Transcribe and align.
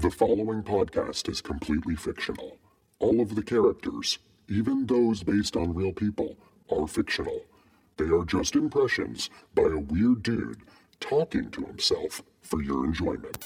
The 0.00 0.12
following 0.12 0.62
podcast 0.62 1.28
is 1.28 1.40
completely 1.40 1.96
fictional. 1.96 2.58
All 3.00 3.20
of 3.20 3.34
the 3.34 3.42
characters, 3.42 4.20
even 4.48 4.86
those 4.86 5.24
based 5.24 5.56
on 5.56 5.74
real 5.74 5.92
people, 5.92 6.36
are 6.70 6.86
fictional. 6.86 7.42
They 7.96 8.04
are 8.04 8.24
just 8.24 8.54
impressions 8.54 9.28
by 9.56 9.64
a 9.64 9.80
weird 9.80 10.22
dude 10.22 10.60
talking 11.00 11.50
to 11.50 11.64
himself 11.64 12.22
for 12.42 12.62
your 12.62 12.84
enjoyment. 12.84 13.38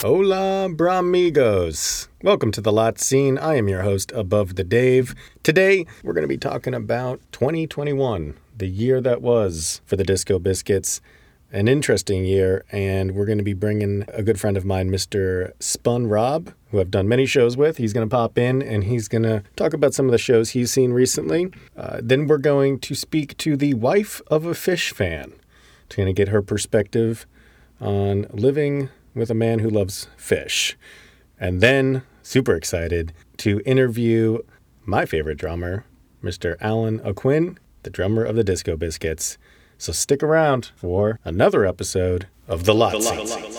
Hola, 0.00 0.68
bramigos. 0.70 2.06
Welcome 2.22 2.52
to 2.52 2.60
the 2.60 2.72
Lot 2.72 3.00
Scene. 3.00 3.38
I 3.38 3.56
am 3.56 3.66
your 3.66 3.82
host, 3.82 4.12
Above 4.12 4.54
the 4.54 4.62
Dave. 4.62 5.16
Today, 5.42 5.86
we're 6.04 6.12
going 6.12 6.22
to 6.22 6.28
be 6.28 6.38
talking 6.38 6.72
about 6.72 7.20
2021, 7.32 8.38
the 8.56 8.68
year 8.68 9.00
that 9.00 9.22
was 9.22 9.80
for 9.84 9.96
the 9.96 10.04
Disco 10.04 10.38
Biscuits. 10.38 11.00
An 11.54 11.68
interesting 11.68 12.24
year, 12.24 12.64
and 12.72 13.14
we're 13.14 13.26
going 13.26 13.36
to 13.36 13.44
be 13.44 13.52
bringing 13.52 14.06
a 14.08 14.22
good 14.22 14.40
friend 14.40 14.56
of 14.56 14.64
mine, 14.64 14.90
Mr. 14.90 15.52
Spun 15.60 16.06
Rob, 16.06 16.54
who 16.70 16.80
I've 16.80 16.90
done 16.90 17.06
many 17.06 17.26
shows 17.26 17.58
with. 17.58 17.76
He's 17.76 17.92
going 17.92 18.08
to 18.08 18.10
pop 18.10 18.38
in 18.38 18.62
and 18.62 18.84
he's 18.84 19.06
going 19.06 19.24
to 19.24 19.42
talk 19.54 19.74
about 19.74 19.92
some 19.92 20.06
of 20.06 20.12
the 20.12 20.18
shows 20.18 20.50
he's 20.50 20.70
seen 20.70 20.94
recently. 20.94 21.52
Uh, 21.76 22.00
then 22.02 22.26
we're 22.26 22.38
going 22.38 22.78
to 22.80 22.94
speak 22.94 23.36
to 23.36 23.54
the 23.54 23.74
wife 23.74 24.22
of 24.28 24.46
a 24.46 24.52
Phish 24.52 24.94
fan 24.94 25.34
to 25.90 25.96
kind 25.98 26.08
of 26.08 26.14
get 26.14 26.28
her 26.28 26.40
perspective 26.40 27.26
on 27.82 28.26
living 28.32 28.88
with 29.14 29.30
a 29.30 29.34
man 29.34 29.58
who 29.58 29.68
loves 29.68 30.08
Phish. 30.16 30.74
And 31.38 31.60
then, 31.60 32.02
super 32.22 32.54
excited 32.54 33.12
to 33.38 33.60
interview 33.66 34.38
my 34.86 35.04
favorite 35.04 35.36
drummer, 35.36 35.84
Mr. 36.24 36.56
Allen 36.62 36.98
Aucoin, 37.00 37.58
the 37.82 37.90
drummer 37.90 38.24
of 38.24 38.36
the 38.36 38.44
Disco 38.44 38.74
Biscuits. 38.78 39.36
So 39.82 39.90
stick 39.90 40.22
around 40.22 40.70
for 40.76 41.18
another 41.24 41.66
episode 41.66 42.28
of 42.46 42.66
The 42.66 42.72
Lot 42.72 43.02
Scene. 43.02 43.26
Ready 43.28 43.51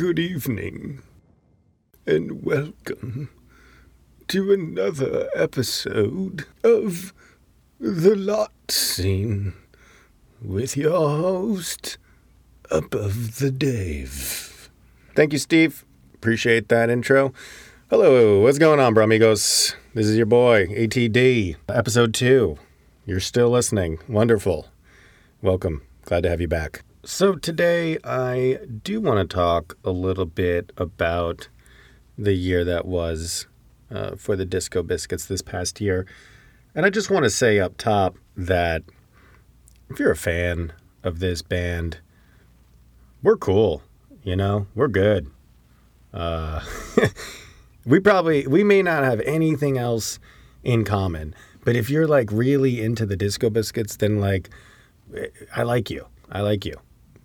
Good 0.00 0.18
evening, 0.18 1.02
and 2.06 2.42
welcome 2.42 3.28
to 4.28 4.50
another 4.50 5.28
episode 5.34 6.46
of 6.64 7.12
The 7.78 8.16
Lot 8.16 8.50
Scene 8.70 9.52
with 10.40 10.74
your 10.74 11.06
host, 11.06 11.98
Above 12.70 13.40
the 13.40 13.50
Dave. 13.50 14.70
Thank 15.14 15.34
you, 15.34 15.38
Steve. 15.38 15.84
Appreciate 16.14 16.70
that 16.70 16.88
intro. 16.88 17.34
Hello, 17.90 18.40
what's 18.40 18.56
going 18.56 18.80
on, 18.80 18.94
bro 18.94 19.04
amigos? 19.04 19.76
This 19.92 20.06
is 20.06 20.16
your 20.16 20.24
boy, 20.24 20.68
ATD, 20.68 21.56
episode 21.68 22.14
two. 22.14 22.56
You're 23.04 23.20
still 23.20 23.50
listening. 23.50 23.98
Wonderful. 24.08 24.68
Welcome. 25.42 25.82
Glad 26.06 26.22
to 26.22 26.30
have 26.30 26.40
you 26.40 26.48
back. 26.48 26.84
So, 27.02 27.36
today 27.36 27.96
I 28.04 28.58
do 28.82 29.00
want 29.00 29.26
to 29.26 29.34
talk 29.34 29.78
a 29.82 29.90
little 29.90 30.26
bit 30.26 30.70
about 30.76 31.48
the 32.18 32.34
year 32.34 32.62
that 32.62 32.84
was 32.84 33.46
uh, 33.90 34.16
for 34.16 34.36
the 34.36 34.44
Disco 34.44 34.82
Biscuits 34.82 35.24
this 35.24 35.40
past 35.40 35.80
year. 35.80 36.04
And 36.74 36.84
I 36.84 36.90
just 36.90 37.08
want 37.08 37.24
to 37.24 37.30
say 37.30 37.58
up 37.58 37.78
top 37.78 38.18
that 38.36 38.82
if 39.88 39.98
you're 39.98 40.10
a 40.10 40.16
fan 40.16 40.74
of 41.02 41.20
this 41.20 41.40
band, 41.40 42.00
we're 43.22 43.38
cool. 43.38 43.82
You 44.22 44.36
know, 44.36 44.66
we're 44.74 44.88
good. 44.88 45.30
Uh, 46.12 46.60
we 47.86 47.98
probably, 47.98 48.46
we 48.46 48.62
may 48.62 48.82
not 48.82 49.04
have 49.04 49.20
anything 49.22 49.78
else 49.78 50.18
in 50.62 50.84
common. 50.84 51.34
But 51.64 51.76
if 51.76 51.88
you're 51.88 52.06
like 52.06 52.30
really 52.30 52.78
into 52.78 53.06
the 53.06 53.16
Disco 53.16 53.48
Biscuits, 53.48 53.96
then 53.96 54.20
like, 54.20 54.50
I 55.56 55.62
like 55.62 55.88
you. 55.88 56.04
I 56.30 56.42
like 56.42 56.66
you. 56.66 56.76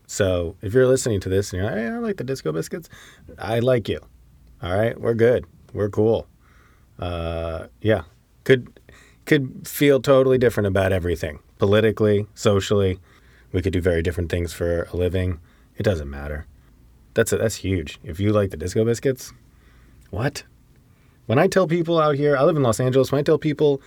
So 0.07 0.55
if 0.61 0.73
you're 0.73 0.88
listening 0.88 1.19
to 1.21 1.29
this 1.29 1.51
and 1.51 1.61
you're 1.61 1.71
like, 1.71 1.79
hey, 1.79 1.88
I 1.88 1.97
like 1.97 2.17
the 2.17 2.23
Disco 2.23 2.51
Biscuits, 2.51 2.89
I 3.38 3.59
like 3.59 3.89
you. 3.89 3.99
All 4.61 4.75
right, 4.75 4.99
we're 4.99 5.13
good. 5.13 5.45
We're 5.73 5.89
cool. 5.89 6.27
Uh, 6.99 7.67
yeah, 7.81 8.03
could 8.43 8.79
could 9.25 9.67
feel 9.67 9.99
totally 9.99 10.38
different 10.38 10.67
about 10.67 10.93
everything 10.93 11.39
politically, 11.57 12.27
socially. 12.35 12.99
We 13.51 13.61
could 13.61 13.73
do 13.73 13.81
very 13.81 14.01
different 14.01 14.29
things 14.29 14.53
for 14.53 14.88
a 14.91 14.95
living. 14.95 15.39
It 15.77 15.83
doesn't 15.83 16.09
matter. 16.09 16.45
That's 17.13 17.31
a, 17.31 17.37
that's 17.37 17.55
huge. 17.55 17.99
If 18.03 18.19
you 18.19 18.31
like 18.31 18.51
the 18.51 18.57
Disco 18.57 18.83
Biscuits, 18.85 19.33
what? 20.09 20.43
When 21.25 21.39
I 21.39 21.47
tell 21.47 21.67
people 21.67 21.99
out 21.99 22.16
here, 22.16 22.37
I 22.37 22.43
live 22.43 22.55
in 22.55 22.63
Los 22.63 22.79
Angeles. 22.79 23.11
When 23.11 23.19
I 23.19 23.23
tell 23.23 23.37
people 23.37 23.81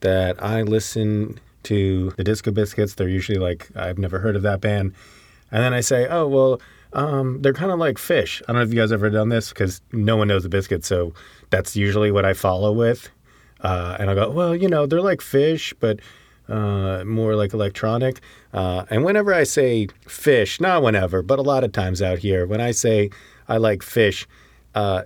that 0.00 0.42
I 0.42 0.62
listen 0.62 1.38
to 1.64 2.10
the 2.16 2.24
Disco 2.24 2.50
Biscuits, 2.50 2.94
they're 2.94 3.08
usually 3.08 3.38
like, 3.38 3.68
I've 3.76 3.98
never 3.98 4.18
heard 4.18 4.34
of 4.34 4.42
that 4.42 4.60
band. 4.60 4.94
And 5.52 5.62
then 5.62 5.72
I 5.72 5.80
say, 5.80 6.06
oh, 6.08 6.26
well, 6.26 6.60
um, 6.92 7.40
they're 7.42 7.52
kind 7.52 7.70
of 7.70 7.78
like 7.78 7.96
Phish. 7.96 8.42
I 8.42 8.52
don't 8.52 8.56
know 8.56 8.62
if 8.62 8.72
you 8.72 8.80
guys 8.80 8.92
ever 8.92 9.10
done 9.10 9.28
this 9.28 9.50
because 9.50 9.80
no 9.92 10.16
one 10.16 10.28
knows 10.28 10.42
the 10.42 10.48
biscuit. 10.48 10.84
So 10.84 11.12
that's 11.50 11.76
usually 11.76 12.10
what 12.10 12.24
I 12.24 12.32
follow 12.32 12.72
with. 12.72 13.10
Uh, 13.60 13.96
and 14.00 14.10
I 14.10 14.14
go, 14.14 14.30
well, 14.30 14.56
you 14.56 14.68
know, 14.68 14.86
they're 14.86 15.02
like 15.02 15.20
Phish, 15.20 15.74
but 15.80 16.00
uh, 16.48 17.04
more 17.04 17.36
like 17.36 17.52
electronic. 17.52 18.20
Uh, 18.52 18.84
and 18.90 19.04
whenever 19.04 19.32
I 19.32 19.44
say 19.44 19.86
Phish, 20.06 20.60
not 20.60 20.82
whenever, 20.82 21.22
but 21.22 21.38
a 21.38 21.42
lot 21.42 21.62
of 21.62 21.72
times 21.72 22.02
out 22.02 22.18
here, 22.18 22.46
when 22.46 22.60
I 22.60 22.72
say 22.72 23.10
I 23.48 23.58
like 23.58 23.80
Phish, 23.80 24.26
uh, 24.74 25.02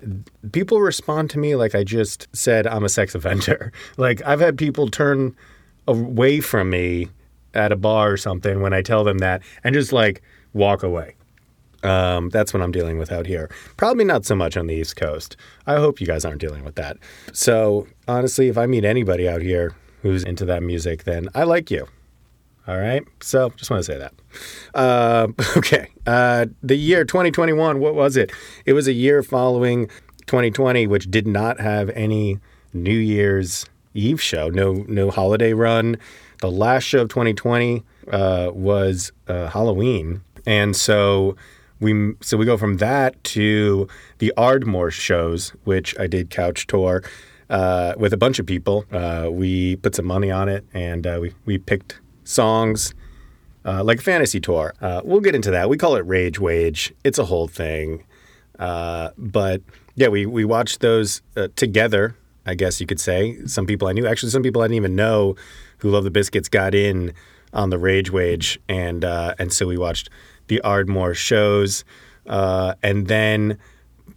people 0.53 0.81
respond 0.81 1.31
to 1.31 1.39
me 1.39 1.57
like 1.57 1.75
I 1.75 1.85
just 1.85 2.29
said 2.33 2.67
I'm 2.67 2.85
a 2.85 2.89
sex 2.89 3.15
offender. 3.15 3.73
like 3.97 4.23
I've 4.27 4.41
had 4.41 4.59
people 4.59 4.89
turn 4.89 5.37
away 5.87 6.41
from 6.41 6.71
me 6.71 7.09
at 7.55 7.73
a 7.73 7.77
bar 7.77 8.13
or 8.13 8.17
something 8.17 8.61
when 8.61 8.73
I 8.73 8.83
tell 8.83 9.05
them 9.05 9.19
that 9.19 9.43
and 9.63 9.75
just 9.75 9.93
like 9.93 10.23
walk 10.55 10.83
away. 10.83 11.15
Um, 11.83 12.31
that's 12.31 12.55
what 12.55 12.63
I'm 12.63 12.73
dealing 12.73 12.99
with 12.99 13.13
out 13.13 13.27
here. 13.27 13.51
Probably 13.77 14.05
not 14.05 14.25
so 14.25 14.35
much 14.35 14.57
on 14.57 14.67
the 14.67 14.75
East 14.75 14.97
Coast. 14.97 15.37
I 15.67 15.77
hope 15.77 16.01
you 16.01 16.07
guys 16.07 16.25
aren't 16.25 16.41
dealing 16.41 16.65
with 16.65 16.77
that. 16.77 16.97
So, 17.35 17.87
honestly, 18.09 18.49
if 18.49 18.57
I 18.57 18.65
meet 18.65 18.87
anybody 18.87 19.29
out 19.29 19.43
here 19.43 19.75
who's 20.01 20.25
into 20.25 20.47
that 20.47 20.63
music, 20.63 21.05
then 21.05 21.29
I 21.35 21.45
like 21.45 21.71
you. 21.71 21.87
All 22.67 22.79
right. 22.79 23.05
So, 23.21 23.51
just 23.51 23.71
want 23.71 23.85
to 23.85 23.93
say 23.93 23.99
that. 23.99 24.15
Uh, 24.75 25.29
okay. 25.59 25.89
Uh, 26.07 26.47
the 26.63 26.77
year 26.77 27.05
2021, 27.05 27.79
what 27.81 27.95
was 27.95 28.17
it? 28.17 28.33
It 28.65 28.73
was 28.73 28.89
a 28.89 28.95
year 28.95 29.23
following 29.23 29.89
2020, 30.27 30.87
which 30.87 31.11
did 31.11 31.27
not 31.27 31.61
have 31.61 31.91
any 31.91 32.39
New 32.73 32.97
Year's 32.97 33.67
Eve 33.95 34.21
show, 34.21 34.49
no 34.49 34.85
no 34.89 35.11
holiday 35.11 35.53
run. 35.53 35.97
The 36.41 36.51
last 36.51 36.83
show 36.83 37.03
of 37.03 37.09
2020 37.09 37.85
uh, 38.11 38.51
was 38.53 39.13
uh, 39.29 39.49
Halloween, 39.49 40.23
and 40.47 40.75
so 40.77 41.37
we 41.81 42.15
so 42.21 42.37
we 42.37 42.45
go 42.45 42.57
from 42.57 42.79
that 42.79 43.23
to 43.25 43.89
the 44.19 44.33
Ardmore 44.37 44.91
shows, 44.91 45.51
which 45.65 45.99
I 45.99 46.07
did 46.07 46.31
couch 46.31 46.67
tour 46.67 47.03
uh, 47.51 47.95
with 47.97 48.13
a 48.13 48.17
bunch 48.17 48.39
of 48.39 48.47
people. 48.47 48.85
Uh, 48.91 49.29
we 49.31 49.77
put 49.77 49.95
some 49.95 50.07
money 50.07 50.31
on 50.31 50.49
it, 50.49 50.65
and 50.73 51.07
uh, 51.07 51.19
we 51.21 51.35
we 51.45 51.59
picked 51.59 52.01
songs. 52.25 52.95
Uh, 53.67 53.83
like 53.83 53.99
a 53.99 54.03
fantasy 54.03 54.39
tour. 54.39 54.75
Uh, 54.83 55.01
we'll 55.05 55.23
get 55.23 55.35
into 55.35 55.51
that. 55.51 55.71
We 55.71 55.79
call 55.79 55.97
it 55.97 56.01
Rage 56.01 56.39
Wage. 56.39 56.93
It's 57.03 57.19
a 57.19 57.25
whole 57.25 57.49
thing. 57.49 58.05
Uh, 58.59 59.09
but 59.17 59.63
yeah, 59.95 60.09
we, 60.09 60.27
we 60.27 60.45
watched 60.45 60.81
those 60.81 61.23
together, 61.57 62.15
I 62.45 62.57
guess 62.57 62.79
you 62.79 62.87
could 62.87 63.01
say. 63.01 63.39
Some 63.47 63.65
people 63.65 63.89
I 63.89 63.93
knew, 63.93 64.07
actually, 64.07 64.29
some 64.29 64.43
people 64.43 64.61
I 64.61 64.67
didn't 64.67 64.77
even 64.77 64.95
know 64.95 65.35
who 65.79 65.89
Love 65.89 66.05
the 66.05 66.11
Biscuits 66.11 66.47
got 66.47 66.75
in 66.75 67.15
on 67.55 67.71
the 67.71 67.79
Rage 67.79 68.11
Wage. 68.11 68.61
And, 68.69 69.03
and 69.03 69.51
so 69.51 69.67
we 69.67 69.79
watched 69.79 70.11
the 70.49 70.61
Ardmore 70.63 71.15
shows. 71.15 71.85
Uh, 72.27 72.75
and 72.83 73.07
then 73.07 73.59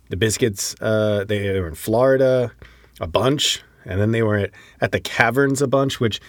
the 0.09 0.17
Biscuits, 0.17 0.75
uh, 0.81 1.25
they 1.27 1.59
were 1.59 1.67
in 1.67 1.75
Florida 1.75 2.51
a 2.99 3.07
bunch, 3.07 3.61
and 3.85 3.99
then 3.99 4.11
they 4.11 4.23
were 4.23 4.37
at, 4.37 4.51
at 4.81 4.91
the 4.91 4.99
Caverns 4.99 5.61
a 5.61 5.67
bunch, 5.67 5.99
which 5.99 6.19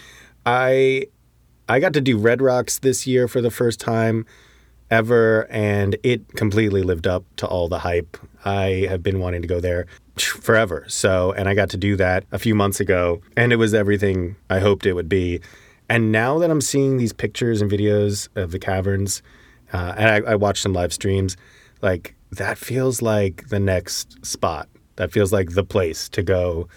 I 0.44 1.06
I 1.68 1.80
got 1.80 1.92
to 1.92 2.00
do 2.00 2.16
Red 2.16 2.40
Rocks 2.40 2.78
this 2.78 3.06
year 3.06 3.28
for 3.28 3.40
the 3.40 3.50
first 3.50 3.78
time 3.78 4.24
ever, 4.90 5.46
and 5.50 5.96
it 6.02 6.34
completely 6.34 6.82
lived 6.82 7.06
up 7.06 7.24
to 7.36 7.46
all 7.46 7.68
the 7.68 7.80
hype. 7.80 8.16
I 8.44 8.86
have 8.88 9.02
been 9.02 9.20
wanting 9.20 9.42
to 9.42 9.48
go 9.48 9.60
there 9.60 9.86
forever. 10.16 10.84
So, 10.88 11.32
and 11.32 11.48
I 11.48 11.54
got 11.54 11.68
to 11.70 11.76
do 11.76 11.94
that 11.96 12.24
a 12.32 12.38
few 12.38 12.54
months 12.54 12.80
ago, 12.80 13.20
and 13.36 13.52
it 13.52 13.56
was 13.56 13.74
everything 13.74 14.36
I 14.48 14.60
hoped 14.60 14.86
it 14.86 14.94
would 14.94 15.08
be. 15.08 15.40
And 15.90 16.10
now 16.10 16.38
that 16.38 16.50
I'm 16.50 16.60
seeing 16.60 16.96
these 16.96 17.12
pictures 17.12 17.60
and 17.60 17.70
videos 17.70 18.28
of 18.34 18.50
the 18.50 18.58
caverns, 18.58 19.22
uh, 19.72 19.94
and 19.96 20.26
I, 20.26 20.32
I 20.32 20.34
watched 20.34 20.62
some 20.62 20.72
live 20.72 20.92
streams, 20.92 21.36
like 21.82 22.14
that 22.30 22.58
feels 22.58 23.02
like 23.02 23.48
the 23.48 23.60
next 23.60 24.24
spot. 24.24 24.68
That 24.96 25.12
feels 25.12 25.32
like 25.32 25.50
the 25.50 25.64
place 25.64 26.08
to 26.10 26.22
go 26.22 26.68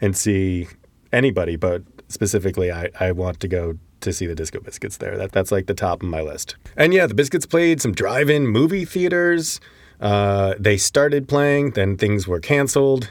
and 0.00 0.16
see 0.16 0.68
anybody, 1.12 1.56
but 1.56 1.82
specifically, 2.08 2.72
I, 2.72 2.90
I 2.98 3.12
want 3.12 3.40
to 3.40 3.48
go 3.48 3.78
to 4.00 4.12
see 4.12 4.26
the 4.26 4.34
Disco 4.34 4.60
Biscuits 4.60 4.98
there. 4.98 5.16
That 5.16 5.32
that's 5.32 5.50
like 5.50 5.66
the 5.66 5.74
top 5.74 6.02
of 6.02 6.08
my 6.08 6.20
list. 6.20 6.56
And 6.76 6.94
yeah, 6.94 7.06
the 7.06 7.14
Biscuits 7.14 7.46
played 7.46 7.80
some 7.80 7.92
drive-in 7.92 8.46
movie 8.46 8.84
theaters. 8.84 9.60
Uh, 10.00 10.54
they 10.58 10.76
started 10.76 11.28
playing, 11.28 11.72
then 11.72 11.96
things 11.96 12.28
were 12.28 12.40
canceled. 12.40 13.10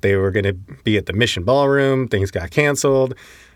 They 0.00 0.14
were 0.14 0.30
going 0.30 0.44
to 0.44 0.52
be 0.84 0.96
at 0.96 1.06
the 1.06 1.12
Mission 1.12 1.42
Ballroom. 1.42 2.06
Things 2.06 2.30
got 2.30 2.50
canceled. 2.50 3.14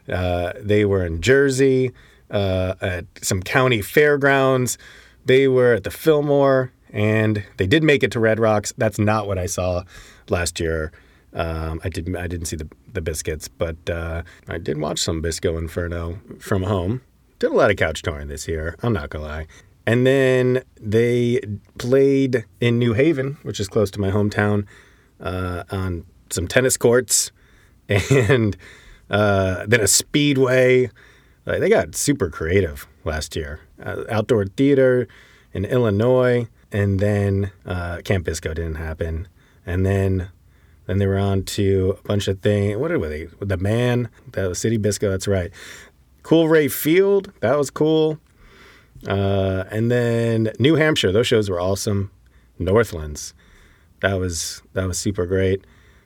Uh, 0.08 0.52
they 0.60 0.84
were 0.84 1.06
in 1.06 1.20
Jersey 1.20 1.92
uh, 2.30 2.74
at 2.80 3.04
some 3.22 3.42
county 3.42 3.80
fairgrounds. 3.80 4.76
They 5.24 5.48
were 5.48 5.74
at 5.74 5.84
the 5.84 5.90
Fillmore, 5.90 6.72
and 6.90 7.44
they 7.56 7.66
did 7.66 7.82
make 7.82 8.02
it 8.02 8.10
to 8.12 8.20
Red 8.20 8.38
Rocks. 8.38 8.72
That's 8.76 8.98
not 8.98 9.26
what 9.26 9.38
I 9.38 9.46
saw 9.46 9.84
last 10.28 10.60
year. 10.60 10.92
Um, 11.34 11.80
I 11.82 11.88
didn't 11.88 12.16
I 12.16 12.26
didn't 12.26 12.46
see 12.46 12.56
the 12.56 12.68
the 12.92 13.00
biscuits, 13.00 13.48
but 13.48 13.88
uh, 13.88 14.22
I 14.48 14.58
did 14.58 14.78
watch 14.78 14.98
some 14.98 15.20
Bisco 15.22 15.56
Inferno 15.56 16.20
from 16.38 16.64
home. 16.64 17.02
Did 17.38 17.50
a 17.50 17.54
lot 17.54 17.70
of 17.70 17.76
couch 17.76 18.02
touring 18.02 18.28
this 18.28 18.46
year. 18.46 18.76
I'm 18.82 18.92
not 18.92 19.10
gonna 19.10 19.24
lie. 19.24 19.46
And 19.86 20.06
then 20.06 20.62
they 20.80 21.40
played 21.78 22.44
in 22.60 22.78
New 22.78 22.92
Haven, 22.92 23.38
which 23.42 23.58
is 23.58 23.68
close 23.68 23.90
to 23.92 24.00
my 24.00 24.10
hometown, 24.10 24.66
uh, 25.20 25.64
on 25.70 26.04
some 26.30 26.46
tennis 26.46 26.76
courts, 26.76 27.32
and 27.88 28.56
uh, 29.10 29.64
then 29.66 29.80
a 29.80 29.88
speedway. 29.88 30.90
Like, 31.44 31.60
they 31.60 31.68
got 31.68 31.94
super 31.94 32.30
creative 32.30 32.86
last 33.04 33.34
year. 33.34 33.60
Uh, 33.82 34.04
outdoor 34.08 34.46
theater 34.46 35.08
in 35.52 35.64
Illinois, 35.64 36.48
and 36.70 37.00
then 37.00 37.50
uh, 37.66 37.98
Camp 38.04 38.24
Bisco 38.24 38.54
didn't 38.54 38.76
happen, 38.76 39.28
and 39.66 39.84
then 39.84 40.30
then 40.86 40.98
they 40.98 41.06
were 41.06 41.18
on 41.18 41.44
to 41.44 41.96
a 41.98 42.08
bunch 42.08 42.26
of 42.28 42.40
things. 42.40 42.76
What 42.76 42.90
were 42.90 43.08
they? 43.08 43.26
The 43.40 43.56
Man, 43.56 44.08
the 44.32 44.54
City 44.54 44.76
Bisco. 44.76 45.10
That's 45.10 45.28
right. 45.28 45.52
Cool 46.22 46.48
Ray 46.48 46.68
Field. 46.68 47.32
That 47.40 47.56
was 47.56 47.70
cool. 47.70 48.18
Uh, 49.06 49.64
and 49.70 49.90
then 49.90 50.52
New 50.58 50.74
Hampshire. 50.76 51.12
Those 51.12 51.26
shows 51.26 51.48
were 51.48 51.60
awesome. 51.60 52.10
Northlands. 52.58 53.34
That 54.00 54.14
was 54.14 54.62
that 54.74 54.86
was 54.86 54.98
super 54.98 55.26
great. 55.26 55.64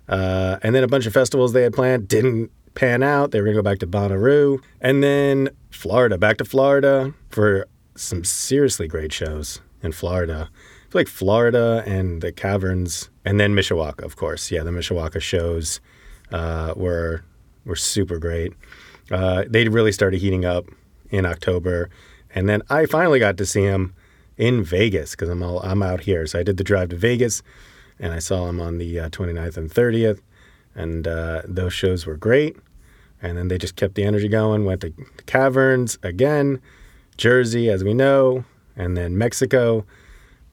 Uh, 0.09 0.59
and 0.63 0.75
then 0.75 0.85
a 0.85 0.89
bunch 0.89 1.07
of 1.07 1.13
festivals 1.13 1.53
they 1.53 1.63
had 1.63 1.73
planned 1.73 2.09
didn't 2.09 2.51
pan 2.77 3.03
out. 3.03 3.33
They 3.33 3.41
were 3.41 3.47
gonna 3.47 3.57
go 3.57 3.63
back 3.63 3.81
to 3.81 3.87
Bonnaroo. 3.87 4.63
And 4.81 5.03
then 5.03 5.51
Florida. 5.71 6.17
Back 6.17 6.37
to 6.37 6.45
Florida 6.45 7.13
for 7.31 7.67
some 7.97 8.23
seriously 8.23 8.87
great 8.87 9.13
shows 9.13 9.61
in 9.83 9.91
Florida 9.91 10.51
like 10.97 11.07
Florida 11.07 11.85
and 11.87 12.21
the 12.23 12.33
caverns, 12.33 13.11
and 13.25 13.39
then 13.39 13.55
Mishawaka, 13.55 14.03
of 14.03 14.17
course. 14.17 14.51
Yeah, 14.51 14.65
the 14.65 14.71
Mishawaka 14.71 15.21
shows 15.21 15.81
uh, 16.33 16.75
were 16.75 17.23
were 17.65 17.77
super 17.77 18.19
great. 18.19 18.53
Uh, 19.11 19.45
they 19.49 19.69
really 19.69 19.93
started 19.93 20.21
heating 20.21 20.45
up 20.45 20.65
in 21.11 21.25
October, 21.25 21.89
and 22.35 22.49
then 22.49 22.63
I 22.69 22.87
finally 22.87 23.21
got 23.21 23.37
to 23.37 23.47
see 23.47 23.63
him 23.63 23.95
in 24.37 24.65
Vegas 24.65 25.13
because 25.13 25.29
I'm 25.29 25.43
all 25.43 25.61
I'm 25.61 25.83
out 25.83 26.01
here. 26.01 26.27
So 26.27 26.41
I 26.41 26.43
did 26.43 26.57
the 26.57 26.65
drive 26.65 26.89
to 26.89 26.97
Vegas, 26.97 27.43
and 28.01 28.13
I 28.13 28.19
saw 28.19 28.49
him 28.49 28.61
on 28.61 28.79
the 28.79 28.99
uh, 28.99 29.09
29th 29.11 29.57
and 29.57 29.71
30th, 29.71 30.21
and 30.75 31.07
uh, 31.07 31.43
those 31.45 31.73
shows 31.73 32.07
were 32.07 32.17
great. 32.17 32.57
And 33.23 33.37
then 33.37 33.49
they 33.49 33.59
just 33.59 33.77
kept 33.77 33.95
the 33.95 34.05
energy 34.05 34.29
going. 34.29 34.65
Went 34.65 34.83
to 34.83 34.91
the 34.91 35.23
caverns 35.27 35.99
again, 36.03 36.61
Jersey, 37.17 37.71
as 37.71 37.83
we 37.83 37.95
know, 37.95 38.45
and 38.77 38.97
then 38.97 39.17
Mexico 39.17 39.85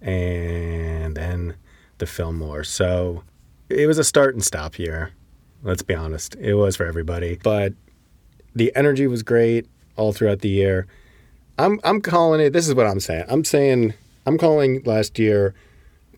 and 0.01 1.15
then 1.15 1.55
the 1.97 2.05
Fillmore. 2.05 2.63
So 2.63 3.23
it 3.69 3.87
was 3.87 3.97
a 3.97 4.03
start 4.03 4.33
and 4.33 4.43
stop 4.43 4.77
year. 4.77 5.11
Let's 5.63 5.81
be 5.81 5.95
honest. 5.95 6.35
It 6.35 6.55
was 6.55 6.75
for 6.75 6.85
everybody. 6.85 7.39
But 7.41 7.73
the 8.55 8.75
energy 8.75 9.07
was 9.07 9.23
great 9.23 9.67
all 9.95 10.13
throughout 10.13 10.39
the 10.39 10.49
year. 10.49 10.87
I'm 11.57 11.79
I'm 11.83 12.01
calling 12.01 12.41
it 12.41 12.51
this 12.51 12.67
is 12.67 12.75
what 12.75 12.87
I'm 12.87 12.99
saying. 12.99 13.25
I'm 13.29 13.43
saying 13.43 13.93
I'm 14.25 14.37
calling 14.37 14.81
last 14.83 15.19
year 15.19 15.53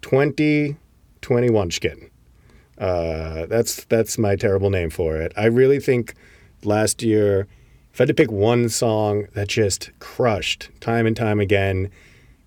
2021 0.01 1.71
skin. 1.71 2.09
Uh, 2.77 3.45
that's 3.45 3.83
that's 3.85 4.17
my 4.17 4.35
terrible 4.35 4.69
name 4.69 4.89
for 4.89 5.17
it. 5.17 5.33
I 5.37 5.45
really 5.45 5.79
think 5.79 6.13
last 6.63 7.03
year, 7.03 7.47
if 7.93 7.99
I 7.99 8.03
had 8.03 8.07
to 8.09 8.13
pick 8.13 8.31
one 8.31 8.69
song 8.69 9.27
that 9.33 9.47
just 9.47 9.91
crushed 9.99 10.69
time 10.79 11.05
and 11.05 11.15
time 11.15 11.39
again, 11.39 11.89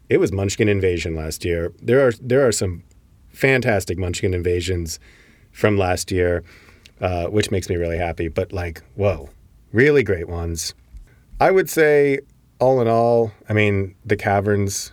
it 0.08 0.18
was 0.18 0.32
Munchkin 0.32 0.68
Invasion 0.68 1.14
last 1.14 1.44
year. 1.44 1.72
There 1.82 2.06
are 2.06 2.12
there 2.20 2.46
are 2.46 2.52
some 2.52 2.82
fantastic 3.28 3.98
Munchkin 3.98 4.34
Invasions 4.34 4.98
from 5.52 5.76
last 5.76 6.10
year, 6.10 6.44
uh, 7.00 7.26
which 7.26 7.50
makes 7.50 7.68
me 7.68 7.76
really 7.76 7.98
happy. 7.98 8.28
But 8.28 8.52
like, 8.52 8.82
whoa, 8.94 9.30
really 9.72 10.02
great 10.02 10.28
ones. 10.28 10.74
I 11.40 11.50
would 11.50 11.70
say, 11.70 12.20
all 12.58 12.80
in 12.80 12.88
all, 12.88 13.32
I 13.48 13.52
mean, 13.52 13.94
the 14.04 14.16
caverns, 14.16 14.92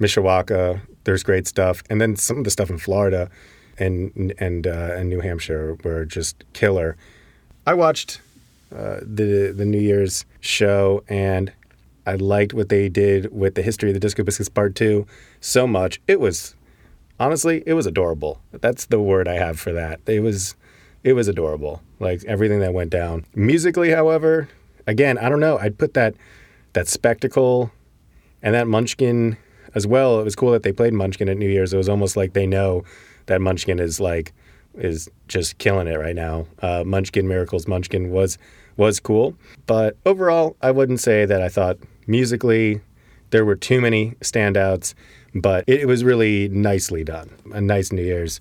Mishawaka, 0.00 0.80
there's 1.04 1.22
great 1.22 1.46
stuff, 1.46 1.82
and 1.90 2.00
then 2.00 2.16
some 2.16 2.38
of 2.38 2.44
the 2.44 2.50
stuff 2.50 2.70
in 2.70 2.78
Florida 2.78 3.30
and 3.78 4.32
and 4.38 4.66
uh, 4.66 4.94
and 4.96 5.08
New 5.08 5.20
Hampshire 5.20 5.76
were 5.84 6.04
just 6.04 6.44
killer. 6.52 6.96
I 7.66 7.74
watched 7.74 8.20
uh, 8.74 9.00
the 9.02 9.52
the 9.54 9.64
New 9.64 9.80
Year's 9.80 10.24
show 10.40 11.04
and 11.08 11.52
I 12.06 12.16
liked 12.16 12.52
what 12.52 12.68
they 12.68 12.88
did 12.88 13.32
with 13.32 13.54
the 13.54 13.62
history 13.62 13.90
of 13.90 13.94
the 13.94 14.00
Disco 14.00 14.24
Biscuits 14.24 14.48
Part 14.48 14.74
2 14.74 15.06
so 15.40 15.66
much. 15.66 16.00
It 16.08 16.18
was 16.20 16.56
honestly, 17.20 17.62
it 17.66 17.74
was 17.74 17.86
adorable. 17.86 18.40
That's 18.50 18.86
the 18.86 19.00
word 19.00 19.28
I 19.28 19.34
have 19.34 19.60
for 19.60 19.72
that. 19.72 20.00
It 20.06 20.20
was 20.20 20.56
it 21.04 21.14
was 21.14 21.28
adorable. 21.28 21.82
Like 22.00 22.24
everything 22.24 22.60
that 22.60 22.74
went 22.74 22.90
down. 22.90 23.24
Musically, 23.34 23.90
however, 23.90 24.48
again, 24.86 25.18
I 25.18 25.28
don't 25.28 25.40
know. 25.40 25.58
I'd 25.58 25.78
put 25.78 25.94
that 25.94 26.14
that 26.72 26.88
spectacle 26.88 27.70
and 28.42 28.54
that 28.54 28.66
Munchkin 28.66 29.36
as 29.74 29.86
well. 29.86 30.20
It 30.20 30.24
was 30.24 30.34
cool 30.34 30.52
that 30.52 30.62
they 30.62 30.72
played 30.72 30.92
Munchkin 30.92 31.28
at 31.28 31.36
New 31.36 31.48
Year's. 31.48 31.72
It 31.72 31.76
was 31.76 31.88
almost 31.88 32.16
like 32.16 32.32
they 32.32 32.46
know 32.46 32.84
that 33.26 33.40
Munchkin 33.40 33.78
is 33.78 34.00
like 34.00 34.32
is 34.74 35.08
just 35.28 35.58
killing 35.58 35.86
it 35.86 35.98
right 35.98 36.16
now. 36.16 36.46
Uh, 36.60 36.82
Munchkin 36.84 37.28
Miracles 37.28 37.68
Munchkin 37.68 38.10
was 38.10 38.38
was 38.76 39.00
cool, 39.00 39.36
but 39.66 39.96
overall, 40.06 40.56
I 40.62 40.70
wouldn't 40.70 41.00
say 41.00 41.24
that 41.24 41.42
I 41.42 41.48
thought 41.48 41.78
musically 42.06 42.80
there 43.30 43.44
were 43.44 43.56
too 43.56 43.80
many 43.80 44.12
standouts, 44.20 44.94
but 45.34 45.64
it, 45.66 45.86
was 45.86 46.04
really 46.04 46.48
nicely 46.48 47.02
done. 47.02 47.30
A 47.52 47.60
nice 47.60 47.90
New 47.90 48.02
Year's. 48.02 48.40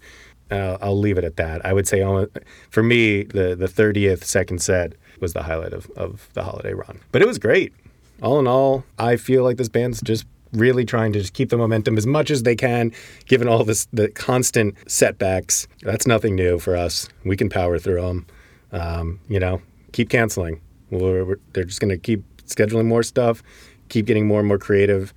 Uh, 0.51 0.77
I'll 0.81 0.99
leave 0.99 1.17
it 1.17 1.23
at 1.23 1.37
that. 1.37 1.65
I 1.65 1.71
would 1.71 1.87
say 1.87 2.01
only, 2.01 2.27
for 2.69 2.83
me, 2.83 3.23
the 3.23 3.55
the 3.55 3.67
30th 3.67 4.25
second 4.25 4.61
set 4.61 4.93
was 5.21 5.33
the 5.33 5.43
highlight 5.43 5.71
of, 5.71 5.89
of 5.91 6.29
the 6.33 6.43
holiday 6.43 6.73
run. 6.73 6.99
But 7.11 7.21
it 7.21 7.27
was 7.27 7.39
great. 7.39 7.73
All 8.21 8.37
in 8.39 8.47
all, 8.47 8.83
I 8.99 9.15
feel 9.15 9.43
like 9.43 9.57
this 9.57 9.69
band's 9.69 10.01
just 10.01 10.25
really 10.51 10.83
trying 10.83 11.13
to 11.13 11.19
just 11.19 11.33
keep 11.33 11.49
the 11.49 11.57
momentum 11.57 11.97
as 11.97 12.05
much 12.05 12.29
as 12.29 12.43
they 12.43 12.55
can, 12.55 12.91
given 13.25 13.47
all 13.47 13.63
this 13.63 13.87
the 13.93 14.09
constant 14.09 14.75
setbacks. 14.87 15.67
That's 15.81 16.05
nothing 16.05 16.35
new 16.35 16.59
for 16.59 16.75
us. 16.75 17.07
We 17.23 17.37
can 17.37 17.49
power 17.49 17.79
through 17.79 18.01
them. 18.01 18.25
Um, 18.73 19.19
you 19.29 19.39
know, 19.39 19.61
keep 19.91 20.09
canceling. 20.09 20.61
We're, 20.89 21.23
we're, 21.25 21.39
they're 21.53 21.63
just 21.63 21.79
going 21.79 21.89
to 21.89 21.97
keep 21.97 22.23
scheduling 22.45 22.85
more 22.85 23.03
stuff, 23.03 23.41
keep 23.89 24.05
getting 24.05 24.27
more 24.27 24.39
and 24.39 24.47
more 24.47 24.57
creative. 24.57 25.13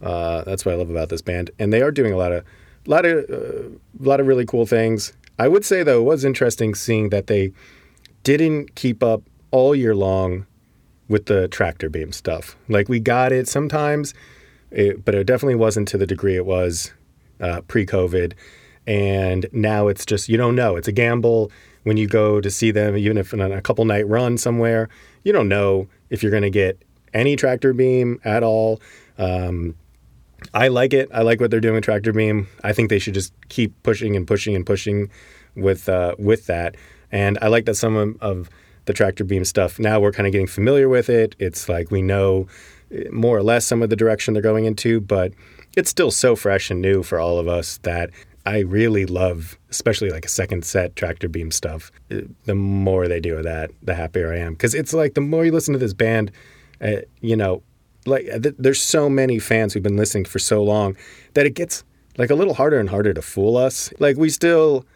Uh, 0.00 0.42
that's 0.44 0.64
what 0.64 0.72
I 0.72 0.76
love 0.76 0.90
about 0.90 1.08
this 1.08 1.22
band, 1.22 1.50
and 1.58 1.72
they 1.72 1.82
are 1.82 1.90
doing 1.90 2.12
a 2.12 2.16
lot 2.16 2.32
of, 2.32 2.44
lot 2.86 3.04
of, 3.04 3.28
uh, 3.28 3.76
lot 3.98 4.20
of 4.20 4.26
really 4.26 4.46
cool 4.46 4.66
things. 4.66 5.12
I 5.38 5.48
would 5.48 5.64
say 5.64 5.82
though, 5.82 6.00
it 6.00 6.04
was 6.04 6.24
interesting 6.24 6.74
seeing 6.74 7.10
that 7.10 7.26
they 7.26 7.52
didn't 8.22 8.74
keep 8.74 9.02
up 9.02 9.22
all 9.50 9.74
year 9.74 9.94
long 9.94 10.46
with 11.08 11.26
the 11.26 11.48
tractor 11.48 11.90
beam 11.90 12.12
stuff. 12.12 12.56
Like 12.68 12.88
we 12.88 13.00
got 13.00 13.32
it 13.32 13.48
sometimes, 13.48 14.14
it, 14.70 15.04
but 15.04 15.14
it 15.14 15.24
definitely 15.24 15.56
wasn't 15.56 15.88
to 15.88 15.98
the 15.98 16.06
degree 16.06 16.36
it 16.36 16.46
was 16.46 16.92
uh, 17.40 17.62
pre-COVID. 17.62 18.34
And 18.86 19.46
now 19.52 19.88
it's 19.88 20.06
just 20.06 20.28
you 20.28 20.36
don't 20.36 20.54
know. 20.54 20.76
It's 20.76 20.88
a 20.88 20.92
gamble 20.92 21.50
when 21.84 21.96
you 21.96 22.06
go 22.06 22.40
to 22.40 22.50
see 22.50 22.70
them, 22.70 22.96
even 22.96 23.16
if 23.16 23.32
on 23.32 23.40
a 23.40 23.62
couple 23.62 23.84
night 23.84 24.06
run 24.06 24.38
somewhere. 24.38 24.88
You 25.24 25.32
don't 25.32 25.48
know 25.48 25.88
if 26.10 26.22
you're 26.22 26.30
going 26.30 26.42
to 26.42 26.50
get 26.50 26.82
any 27.12 27.36
tractor 27.36 27.72
beam 27.72 28.20
at 28.24 28.42
all. 28.42 28.80
Um, 29.18 29.74
I 30.54 30.68
like 30.68 30.92
it. 30.92 31.08
I 31.12 31.22
like 31.22 31.40
what 31.40 31.50
they're 31.50 31.60
doing 31.60 31.74
with 31.74 31.84
Tractor 31.84 32.12
Beam. 32.12 32.48
I 32.64 32.72
think 32.72 32.88
they 32.88 32.98
should 32.98 33.14
just 33.14 33.32
keep 33.48 33.74
pushing 33.82 34.16
and 34.16 34.26
pushing 34.26 34.56
and 34.56 34.64
pushing 34.64 35.10
with 35.54 35.88
uh, 35.88 36.14
with 36.18 36.46
that. 36.46 36.76
And 37.12 37.38
I 37.42 37.48
like 37.48 37.66
that 37.66 37.74
some 37.74 37.96
of, 37.96 38.16
of 38.20 38.50
the 38.86 38.92
Tractor 38.92 39.24
Beam 39.24 39.44
stuff 39.44 39.78
now 39.78 40.00
we're 40.00 40.12
kind 40.12 40.26
of 40.26 40.32
getting 40.32 40.46
familiar 40.46 40.88
with 40.88 41.08
it. 41.08 41.36
It's 41.38 41.68
like 41.68 41.90
we 41.90 42.02
know 42.02 42.46
eh, 42.90 43.04
more 43.12 43.36
or 43.36 43.42
less 43.42 43.66
some 43.66 43.82
of 43.82 43.90
the 43.90 43.96
direction 43.96 44.34
they're 44.34 44.42
going 44.42 44.64
into, 44.64 45.00
but 45.00 45.32
it's 45.76 45.90
still 45.90 46.10
so 46.10 46.34
fresh 46.34 46.70
and 46.70 46.80
new 46.80 47.02
for 47.02 47.20
all 47.20 47.38
of 47.38 47.46
us 47.46 47.78
that 47.82 48.10
I 48.46 48.60
really 48.60 49.06
love, 49.06 49.58
especially 49.70 50.10
like 50.10 50.24
a 50.24 50.28
second 50.28 50.64
set 50.64 50.96
Tractor 50.96 51.28
Beam 51.28 51.50
stuff. 51.50 51.90
Eh, 52.10 52.22
The 52.46 52.54
more 52.54 53.06
they 53.08 53.20
do 53.20 53.36
of 53.36 53.44
that, 53.44 53.70
the 53.82 53.94
happier 53.94 54.32
I 54.32 54.38
am. 54.38 54.54
Because 54.54 54.74
it's 54.74 54.92
like 54.94 55.14
the 55.14 55.20
more 55.20 55.44
you 55.44 55.52
listen 55.52 55.72
to 55.72 55.78
this 55.78 55.92
band, 55.92 56.30
uh, 56.80 57.02
you 57.20 57.36
know, 57.36 57.62
like 58.06 58.24
th- 58.42 58.54
there's 58.58 58.80
so 58.80 59.10
many 59.10 59.38
fans 59.38 59.74
who've 59.74 59.82
been 59.82 59.96
listening 59.96 60.24
for 60.24 60.38
so 60.38 60.62
long 60.62 60.96
that 61.34 61.44
it 61.46 61.54
gets 61.54 61.84
like 62.16 62.30
a 62.30 62.34
little 62.34 62.54
harder 62.54 62.78
and 62.78 62.88
harder 62.88 63.12
to 63.12 63.22
fool 63.22 63.56
us. 63.56 63.92
Like 63.98 64.16
we 64.16 64.30
still 64.30 64.86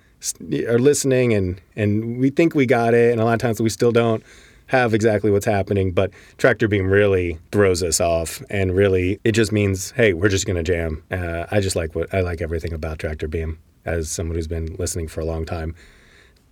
are 0.67 0.79
listening 0.79 1.35
and 1.35 1.61
and 1.77 2.19
we 2.19 2.31
think 2.31 2.55
we 2.55 2.65
got 2.65 2.95
it, 2.95 3.13
and 3.13 3.21
a 3.21 3.25
lot 3.25 3.35
of 3.35 3.41
times 3.41 3.61
we 3.61 3.69
still 3.69 3.93
don't 3.93 4.25
have 4.67 4.95
exactly 4.95 5.31
what's 5.31 5.47
happening. 5.47 5.93
But 5.93 6.11
Tractor 6.37 6.69
Beam 6.69 6.89
really 6.89 7.39
throws 7.53 7.83
us 7.83 8.01
off, 8.01 8.43
and 8.51 8.75
really 8.75 9.21
it 9.25 9.33
just 9.33 9.53
means 9.53 9.93
hey, 9.93 10.13
we're 10.13 10.29
just 10.29 10.47
gonna 10.47 10.63
jam. 10.63 11.03
Uh, 11.11 11.47
I 11.51 11.61
just 11.61 11.77
like 11.77 11.95
what 11.95 12.13
I 12.15 12.21
like 12.21 12.41
everything 12.41 12.73
about 12.73 12.99
Tractor 12.99 13.29
Beam 13.29 13.59
as 13.85 14.11
someone 14.11 14.37
who's 14.37 14.49
been 14.49 14.75
listening 14.79 15.09
for 15.09 15.21
a 15.21 15.25
long 15.25 15.45
time. 15.45 15.75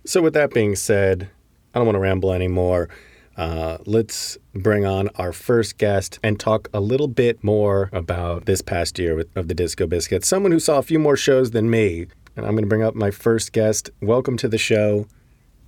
So 0.05 0.21
with 0.21 0.33
that 0.33 0.53
being 0.53 0.75
said, 0.75 1.29
I 1.73 1.79
don't 1.79 1.87
want 1.87 1.95
to 1.95 1.99
ramble 2.01 2.31
anymore. 2.31 2.89
Uh, 3.35 3.77
let's 3.85 4.37
bring 4.53 4.85
on 4.85 5.09
our 5.15 5.33
first 5.33 5.77
guest 5.79 6.19
and 6.21 6.39
talk 6.39 6.67
a 6.73 6.79
little 6.79 7.07
bit 7.07 7.43
more 7.43 7.89
about 7.91 8.45
this 8.45 8.61
past 8.61 8.99
year 8.99 9.23
of 9.35 9.47
the 9.47 9.55
Disco 9.55 9.87
Biscuits. 9.87 10.27
Someone 10.27 10.51
who 10.51 10.59
saw 10.59 10.77
a 10.77 10.83
few 10.83 10.99
more 10.99 11.17
shows 11.17 11.51
than 11.51 11.69
me. 11.69 12.07
And 12.35 12.45
I'm 12.45 12.53
going 12.53 12.63
to 12.63 12.69
bring 12.69 12.83
up 12.83 12.95
my 12.95 13.11
first 13.11 13.53
guest. 13.53 13.91
Welcome 14.01 14.37
to 14.37 14.47
the 14.47 14.57
show, 14.57 15.07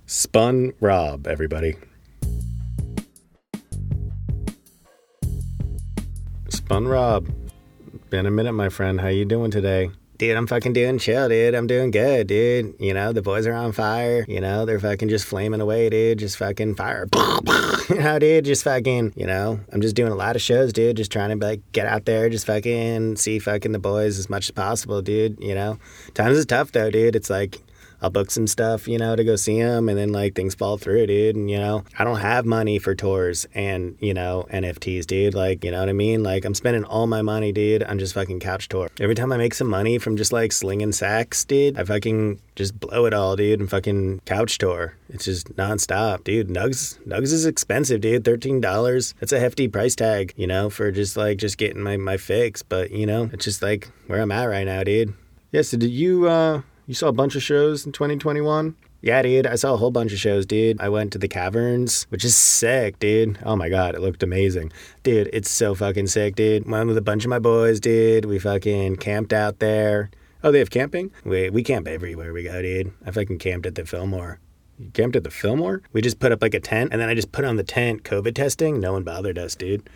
Spun 0.06 0.72
Rob, 0.80 1.26
everybody. 1.28 1.76
Spun 6.66 6.88
Rob. 6.88 7.28
Been 8.10 8.26
a 8.26 8.30
minute, 8.32 8.52
my 8.52 8.70
friend. 8.70 9.00
How 9.00 9.06
you 9.06 9.24
doing 9.24 9.52
today? 9.52 9.88
Dude, 10.18 10.36
I'm 10.36 10.48
fucking 10.48 10.72
doing 10.72 10.98
chill, 10.98 11.28
dude. 11.28 11.54
I'm 11.54 11.68
doing 11.68 11.92
good, 11.92 12.26
dude. 12.26 12.74
You 12.80 12.92
know, 12.92 13.12
the 13.12 13.22
boys 13.22 13.46
are 13.46 13.52
on 13.52 13.70
fire. 13.70 14.24
You 14.26 14.40
know, 14.40 14.66
they're 14.66 14.80
fucking 14.80 15.08
just 15.08 15.26
flaming 15.26 15.60
away, 15.60 15.88
dude. 15.90 16.18
Just 16.18 16.38
fucking 16.38 16.74
fire. 16.74 17.06
you 17.88 18.00
know, 18.00 18.18
dude, 18.18 18.46
just 18.46 18.64
fucking, 18.64 19.12
you 19.14 19.26
know, 19.26 19.60
I'm 19.72 19.80
just 19.80 19.94
doing 19.94 20.10
a 20.10 20.16
lot 20.16 20.34
of 20.34 20.42
shows, 20.42 20.72
dude. 20.72 20.96
Just 20.96 21.12
trying 21.12 21.38
to, 21.38 21.46
like, 21.46 21.60
get 21.70 21.86
out 21.86 22.04
there, 22.04 22.28
just 22.28 22.46
fucking 22.46 23.14
see 23.14 23.38
fucking 23.38 23.70
the 23.70 23.78
boys 23.78 24.18
as 24.18 24.28
much 24.28 24.46
as 24.46 24.50
possible, 24.50 25.02
dude. 25.02 25.40
You 25.40 25.54
know, 25.54 25.78
times 26.14 26.36
is 26.36 26.46
tough, 26.46 26.72
though, 26.72 26.90
dude. 26.90 27.14
It's 27.14 27.30
like, 27.30 27.60
I'll 28.02 28.10
book 28.10 28.30
some 28.30 28.46
stuff, 28.46 28.86
you 28.86 28.98
know, 28.98 29.16
to 29.16 29.24
go 29.24 29.36
see 29.36 29.60
them, 29.60 29.88
and 29.88 29.96
then 29.96 30.12
like 30.12 30.34
things 30.34 30.54
fall 30.54 30.78
through, 30.78 31.06
dude. 31.06 31.36
And 31.36 31.50
you 31.50 31.58
know, 31.58 31.84
I 31.98 32.04
don't 32.04 32.20
have 32.20 32.44
money 32.44 32.78
for 32.78 32.94
tours 32.94 33.46
and 33.54 33.96
you 34.00 34.14
know 34.14 34.46
NFTs, 34.52 35.06
dude. 35.06 35.34
Like, 35.34 35.64
you 35.64 35.70
know 35.70 35.80
what 35.80 35.88
I 35.88 35.92
mean? 35.92 36.22
Like, 36.22 36.44
I'm 36.44 36.54
spending 36.54 36.84
all 36.84 37.06
my 37.06 37.22
money, 37.22 37.52
dude, 37.52 37.82
on 37.82 37.98
just 37.98 38.14
fucking 38.14 38.40
couch 38.40 38.68
tour. 38.68 38.88
Every 39.00 39.14
time 39.14 39.32
I 39.32 39.36
make 39.36 39.54
some 39.54 39.68
money 39.68 39.98
from 39.98 40.16
just 40.16 40.32
like 40.32 40.52
slinging 40.52 40.92
sacks, 40.92 41.44
dude, 41.44 41.78
I 41.78 41.84
fucking 41.84 42.40
just 42.54 42.78
blow 42.78 43.06
it 43.06 43.14
all, 43.14 43.36
dude, 43.36 43.60
and 43.60 43.70
fucking 43.70 44.20
couch 44.24 44.58
tour. 44.58 44.94
It's 45.08 45.24
just 45.24 45.54
nonstop, 45.56 46.24
dude. 46.24 46.48
Nugs, 46.48 46.98
Nugs 47.06 47.32
is 47.32 47.46
expensive, 47.46 48.00
dude. 48.00 48.24
Thirteen 48.24 48.60
dollars. 48.60 49.14
That's 49.20 49.32
a 49.32 49.40
hefty 49.40 49.68
price 49.68 49.94
tag, 49.94 50.34
you 50.36 50.46
know, 50.46 50.70
for 50.70 50.90
just 50.90 51.16
like 51.16 51.38
just 51.38 51.58
getting 51.58 51.82
my 51.82 51.96
my 51.96 52.16
fix. 52.16 52.62
But 52.62 52.90
you 52.90 53.06
know, 53.06 53.30
it's 53.32 53.44
just 53.44 53.62
like 53.62 53.88
where 54.06 54.20
I'm 54.20 54.32
at 54.32 54.44
right 54.44 54.64
now, 54.64 54.82
dude. 54.84 55.14
Yeah. 55.52 55.62
So 55.62 55.76
did 55.76 55.90
you 55.90 56.28
uh 56.28 56.62
you 56.86 56.94
saw 56.94 57.08
a 57.08 57.12
bunch 57.12 57.34
of 57.34 57.42
shows 57.42 57.84
in 57.84 57.92
2021? 57.92 58.76
Yeah, 59.02 59.22
dude. 59.22 59.46
I 59.46 59.56
saw 59.56 59.74
a 59.74 59.76
whole 59.76 59.90
bunch 59.90 60.12
of 60.12 60.18
shows, 60.18 60.46
dude. 60.46 60.80
I 60.80 60.88
went 60.88 61.12
to 61.12 61.18
the 61.18 61.28
Caverns, 61.28 62.04
which 62.04 62.24
is 62.24 62.36
sick, 62.36 62.98
dude. 62.98 63.38
Oh 63.44 63.54
my 63.54 63.68
god, 63.68 63.94
it 63.94 64.00
looked 64.00 64.22
amazing. 64.22 64.72
Dude, 65.02 65.28
it's 65.32 65.50
so 65.50 65.74
fucking 65.74 66.06
sick, 66.06 66.34
dude. 66.34 66.68
Went 66.68 66.88
with 66.88 66.96
a 66.96 67.02
bunch 67.02 67.24
of 67.24 67.28
my 67.28 67.38
boys, 67.38 67.78
dude. 67.78 68.24
We 68.24 68.38
fucking 68.38 68.96
camped 68.96 69.32
out 69.32 69.58
there. 69.58 70.10
Oh, 70.42 70.50
they 70.50 70.58
have 70.60 70.70
camping? 70.70 71.10
We 71.24 71.50
we 71.50 71.62
camp 71.62 71.86
everywhere 71.86 72.32
we 72.32 72.44
go, 72.44 72.62
dude. 72.62 72.92
I 73.04 73.10
fucking 73.10 73.38
camped 73.38 73.66
at 73.66 73.74
the 73.74 73.84
Fillmore. 73.84 74.40
You 74.78 74.90
camped 74.90 75.16
at 75.16 75.24
the 75.24 75.30
Fillmore? 75.30 75.82
We 75.92 76.02
just 76.02 76.18
put 76.18 76.32
up 76.32 76.42
like 76.42 76.54
a 76.54 76.60
tent, 76.60 76.92
and 76.92 77.00
then 77.00 77.08
I 77.08 77.14
just 77.14 77.32
put 77.32 77.44
on 77.44 77.56
the 77.56 77.64
tent 77.64 78.04
COVID 78.04 78.34
testing. 78.34 78.80
No 78.80 78.92
one 78.92 79.04
bothered 79.04 79.38
us, 79.38 79.54
dude. 79.54 79.88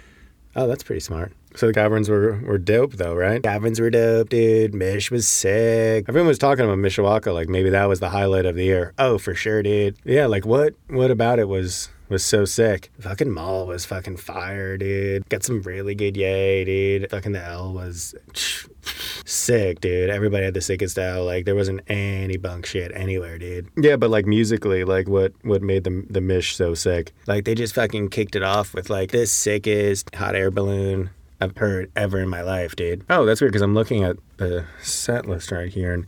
Oh, 0.56 0.66
that's 0.66 0.82
pretty 0.82 1.00
smart. 1.00 1.32
So 1.54 1.66
the 1.66 1.74
caverns 1.74 2.08
were, 2.08 2.40
were 2.44 2.58
dope 2.58 2.92
though, 2.94 3.14
right? 3.14 3.42
Caverns 3.42 3.80
were 3.80 3.90
dope, 3.90 4.28
dude. 4.28 4.74
Mish 4.74 5.10
was 5.10 5.28
sick. 5.28 6.04
Everyone 6.08 6.28
was 6.28 6.38
talking 6.38 6.64
about 6.64 6.78
Mishawaka, 6.78 7.34
like 7.34 7.48
maybe 7.48 7.70
that 7.70 7.86
was 7.86 8.00
the 8.00 8.10
highlight 8.10 8.46
of 8.46 8.54
the 8.54 8.64
year. 8.64 8.94
Oh, 8.98 9.18
for 9.18 9.34
sure, 9.34 9.62
dude. 9.62 9.96
Yeah, 10.04 10.26
like 10.26 10.46
what 10.46 10.74
what 10.88 11.10
about 11.10 11.38
it 11.38 11.48
was 11.48 11.90
was 12.08 12.24
so 12.24 12.44
sick. 12.44 12.90
Fucking 13.00 13.30
mall 13.30 13.66
was 13.66 13.86
fucking 13.86 14.16
fire, 14.16 14.76
dude. 14.76 15.28
Got 15.28 15.44
some 15.44 15.62
really 15.62 15.94
good 15.94 16.16
yay, 16.16 16.64
dude. 16.64 17.10
Fucking 17.10 17.32
the 17.32 17.42
L 17.42 17.72
was 17.72 18.14
sick, 19.24 19.80
dude. 19.80 20.10
Everybody 20.10 20.44
had 20.44 20.54
the 20.54 20.60
sickest 20.60 20.98
L. 20.98 21.24
Like 21.24 21.44
there 21.44 21.54
wasn't 21.54 21.80
any 21.88 22.36
bunk 22.36 22.66
shit 22.66 22.92
anywhere, 22.94 23.38
dude. 23.38 23.68
Yeah, 23.76 23.96
but 23.96 24.10
like 24.10 24.26
musically, 24.26 24.84
like 24.84 25.08
what 25.08 25.32
what 25.42 25.62
made 25.62 25.84
the 25.84 26.04
the 26.10 26.20
Mish 26.20 26.54
so 26.54 26.74
sick? 26.74 27.12
Like 27.26 27.44
they 27.44 27.54
just 27.54 27.74
fucking 27.74 28.08
kicked 28.10 28.36
it 28.36 28.42
off 28.42 28.74
with 28.74 28.90
like 28.90 29.10
this 29.10 29.32
sickest 29.32 30.14
hot 30.14 30.34
air 30.34 30.50
balloon 30.50 31.10
I've 31.40 31.56
heard 31.56 31.90
ever 31.96 32.20
in 32.20 32.28
my 32.28 32.42
life, 32.42 32.76
dude. 32.76 33.04
Oh, 33.08 33.24
that's 33.24 33.40
weird 33.40 33.52
because 33.52 33.62
I'm 33.62 33.74
looking 33.74 34.04
at 34.04 34.16
the 34.36 34.64
set 34.82 35.26
list 35.26 35.50
right 35.50 35.72
here 35.72 35.92
and 35.92 36.06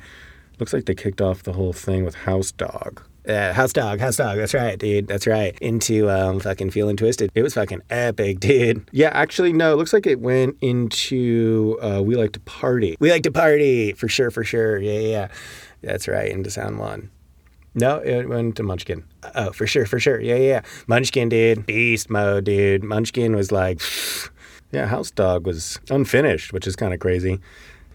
looks 0.59 0.73
like 0.73 0.85
they 0.85 0.95
kicked 0.95 1.21
off 1.21 1.43
the 1.43 1.55
whole 1.55 1.73
thing 1.73 2.05
with 2.05 2.15
House 2.15 2.53
Dog. 2.53 3.03
Yeah, 3.27 3.53
House 3.53 3.73
Dog, 3.73 4.01
House 4.01 4.17
Dog. 4.17 4.37
That's 4.37 4.53
right, 4.53 4.77
dude. 4.79 5.07
That's 5.07 5.27
right. 5.29 5.57
Into 5.61 6.11
um, 6.11 6.41
fucking 6.41 6.71
feeling 6.73 6.97
twisted. 6.97 7.31
It 7.35 7.43
was 7.43 7.55
fucking 7.55 7.83
epic, 7.89 8.41
dude. 8.41 8.89
Yeah, 8.91 9.11
actually, 9.13 9.53
no. 9.53 9.73
It 9.73 9.77
looks 9.77 9.93
like 9.93 10.07
it 10.07 10.21
went 10.21 10.57
into 10.61 11.79
uh, 11.81 12.03
We 12.03 12.17
Like 12.17 12.33
to 12.33 12.41
Party. 12.41 12.97
We 12.99 13.11
Like 13.13 13.23
to 13.23 13.31
Party 13.31 13.93
for 13.93 14.09
sure, 14.09 14.31
for 14.31 14.43
sure. 14.43 14.79
Yeah, 14.79 14.99
yeah. 14.99 15.29
That's 15.83 16.09
right. 16.09 16.31
Into 16.31 16.51
Sound 16.51 16.79
One. 16.79 17.11
No, 17.75 17.99
it 17.99 18.29
went 18.29 18.57
to 18.57 18.63
Munchkin. 18.63 19.05
Oh, 19.35 19.53
for 19.53 19.67
sure, 19.67 19.87
for 19.87 19.99
sure. 19.99 20.21
Yeah, 20.21 20.37
yeah. 20.37 20.61
Munchkin, 20.89 21.29
dude. 21.29 21.65
Beast 21.65 22.11
mode, 22.11 22.45
dude. 22.45 22.85
Munchkin 22.85 23.35
was 23.35 23.51
like, 23.51 23.81
yeah, 24.73 24.87
House 24.87 25.11
Dog 25.11 25.47
was 25.47 25.79
unfinished, 25.91 26.53
which 26.53 26.67
is 26.67 26.77
kind 26.77 26.93
of 26.93 27.01
crazy. 27.01 27.39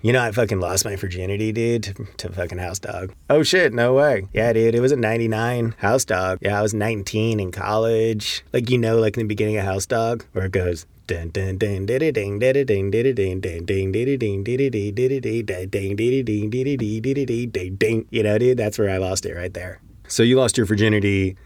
You 0.04 0.14
know, 0.14 0.22
I 0.22 0.32
fucking 0.32 0.60
lost 0.60 0.86
my 0.86 0.96
virginity, 0.96 1.52
dude, 1.52 1.84
to, 1.84 1.94
to 2.18 2.30
fucking 2.30 2.60
House 2.60 2.80
Dog. 2.80 3.14
Oh 3.30 3.44
shit, 3.44 3.74
no 3.74 3.94
way. 3.94 4.28
Yeah, 4.32 4.54
dude, 4.54 4.76
it 4.76 4.80
was 4.80 4.92
a 4.92 4.96
99 4.96 5.76
House 5.80 6.06
Dog. 6.06 6.38
Yeah, 6.42 6.58
I 6.58 6.62
was 6.62 6.74
19 6.74 7.40
in 7.40 7.52
college. 7.52 8.46
Like, 8.54 8.70
you 8.70 8.78
know, 8.78 9.00
like 9.00 9.18
in 9.18 9.24
the 9.24 9.28
beginning 9.28 9.58
of 9.58 9.66
House 9.66 9.88
Dog, 9.88 10.24
where 10.34 10.46
it 10.46 10.52
goes, 10.52 10.86
Dun 11.08 11.30
dun 11.30 11.58
dun 11.58 11.86
diddy 11.86 12.12
ding 12.12 12.38
diddy 12.38 12.66
ding 12.66 12.92
diddy 12.92 13.14
ding 13.14 13.40
ding 13.40 13.66
ding 13.66 13.94
diddy 13.94 14.18
ding 14.18 14.44
diddy 14.44 14.70
ding 14.70 14.94
diddy 14.94 15.22
ding 15.22 15.70
ding 15.70 15.96
diddy 15.96 16.22
ding 16.22 16.50
diddy 16.50 16.76
ding 16.76 17.02
diddy 17.02 17.26
ding 17.26 17.50
ding 17.50 17.76
ding. 17.76 18.06
You 18.10 18.24
know, 18.24 18.38
dude, 18.38 18.58
that's 18.58 18.78
where 18.78 18.90
I 18.90 18.98
lost 18.98 19.26
it 19.26 19.34
right 19.34 19.54
there. 19.54 19.80
So 20.10 20.22
you 20.22 20.36
lost 20.36 20.58
your 20.58 20.66
virginity 20.66 21.38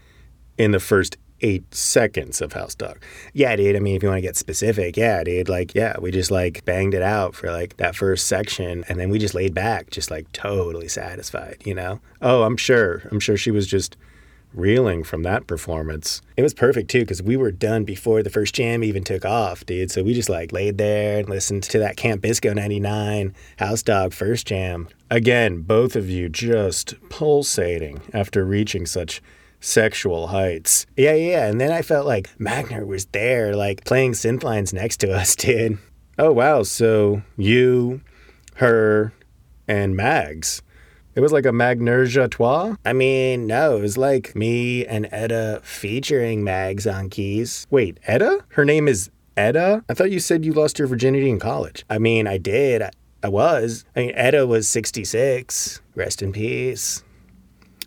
in 0.58 0.72
the 0.72 0.80
first 0.80 1.16
eight 1.42 1.74
seconds 1.74 2.40
of 2.40 2.52
House 2.52 2.74
Dog. 2.74 3.02
Yeah, 3.32 3.54
dude. 3.56 3.76
I 3.76 3.80
mean, 3.80 3.96
if 3.96 4.02
you 4.02 4.08
want 4.08 4.18
to 4.18 4.22
get 4.22 4.36
specific, 4.36 4.96
yeah, 4.96 5.22
dude. 5.24 5.48
Like, 5.48 5.74
yeah, 5.74 5.98
we 6.00 6.10
just 6.10 6.30
like 6.30 6.64
banged 6.64 6.94
it 6.94 7.02
out 7.02 7.34
for 7.34 7.50
like 7.50 7.76
that 7.76 7.96
first 7.96 8.26
section, 8.26 8.84
and 8.88 8.98
then 8.98 9.10
we 9.10 9.18
just 9.18 9.34
laid 9.34 9.54
back, 9.54 9.90
just 9.90 10.10
like 10.10 10.30
totally 10.32 10.88
satisfied, 10.88 11.62
you 11.64 11.74
know? 11.74 12.00
Oh, 12.20 12.44
I'm 12.44 12.56
sure. 12.56 13.02
I'm 13.10 13.20
sure 13.20 13.36
she 13.36 13.50
was 13.50 13.66
just 13.66 13.96
reeling 14.54 15.02
from 15.02 15.22
that 15.22 15.46
performance. 15.46 16.20
It 16.36 16.42
was 16.42 16.54
perfect 16.54 16.90
too 16.90 17.00
because 17.00 17.22
we 17.22 17.36
were 17.36 17.50
done 17.50 17.84
before 17.84 18.22
the 18.22 18.30
first 18.30 18.54
jam 18.54 18.84
even 18.84 19.04
took 19.04 19.24
off, 19.24 19.64
dude. 19.64 19.90
So 19.90 20.02
we 20.02 20.14
just 20.14 20.28
like 20.28 20.52
laid 20.52 20.78
there 20.78 21.18
and 21.18 21.28
listened 21.28 21.62
to 21.64 21.78
that 21.78 21.96
Camp 21.96 22.22
Bisco 22.22 22.52
99 22.52 23.34
House 23.58 23.82
Dog 23.82 24.12
first 24.12 24.46
jam. 24.46 24.88
Again, 25.10 25.62
both 25.62 25.96
of 25.96 26.08
you 26.08 26.28
just 26.28 26.94
pulsating 27.08 28.02
after 28.12 28.44
reaching 28.44 28.86
such 28.86 29.22
sexual 29.62 30.26
heights. 30.26 30.84
Yeah, 30.96 31.14
yeah. 31.14 31.46
And 31.46 31.58
then 31.60 31.72
I 31.72 31.80
felt 31.80 32.06
like 32.06 32.28
Magner 32.38 32.86
was 32.86 33.06
there, 33.06 33.56
like 33.56 33.84
playing 33.84 34.12
synth 34.12 34.42
lines 34.42 34.74
next 34.74 34.98
to 34.98 35.12
us, 35.12 35.34
dude. 35.36 35.78
Oh, 36.18 36.32
wow. 36.32 36.62
So 36.62 37.22
you, 37.38 38.02
her, 38.56 39.14
and 39.66 39.96
Mags. 39.96 40.62
It 41.14 41.20
was 41.20 41.32
like 41.32 41.44
a 41.44 41.50
Magnerja 41.50 42.30
Trois? 42.30 42.74
I 42.84 42.92
mean, 42.92 43.46
no, 43.46 43.76
it 43.76 43.82
was 43.82 43.98
like 43.98 44.34
me 44.34 44.86
and 44.86 45.08
Etta 45.12 45.60
featuring 45.62 46.42
Mags 46.42 46.86
on 46.86 47.10
keys. 47.10 47.66
Wait, 47.70 47.98
Etta? 48.06 48.44
Her 48.48 48.64
name 48.64 48.88
is 48.88 49.10
Etta? 49.36 49.84
I 49.88 49.94
thought 49.94 50.10
you 50.10 50.20
said 50.20 50.44
you 50.44 50.52
lost 50.54 50.78
your 50.78 50.88
virginity 50.88 51.28
in 51.28 51.38
college. 51.38 51.84
I 51.90 51.98
mean, 51.98 52.26
I 52.26 52.38
did. 52.38 52.80
I, 52.80 52.90
I 53.22 53.28
was. 53.28 53.84
I 53.94 54.00
mean, 54.00 54.12
Etta 54.14 54.46
was 54.46 54.68
66. 54.68 55.82
Rest 55.94 56.22
in 56.22 56.32
peace. 56.32 57.04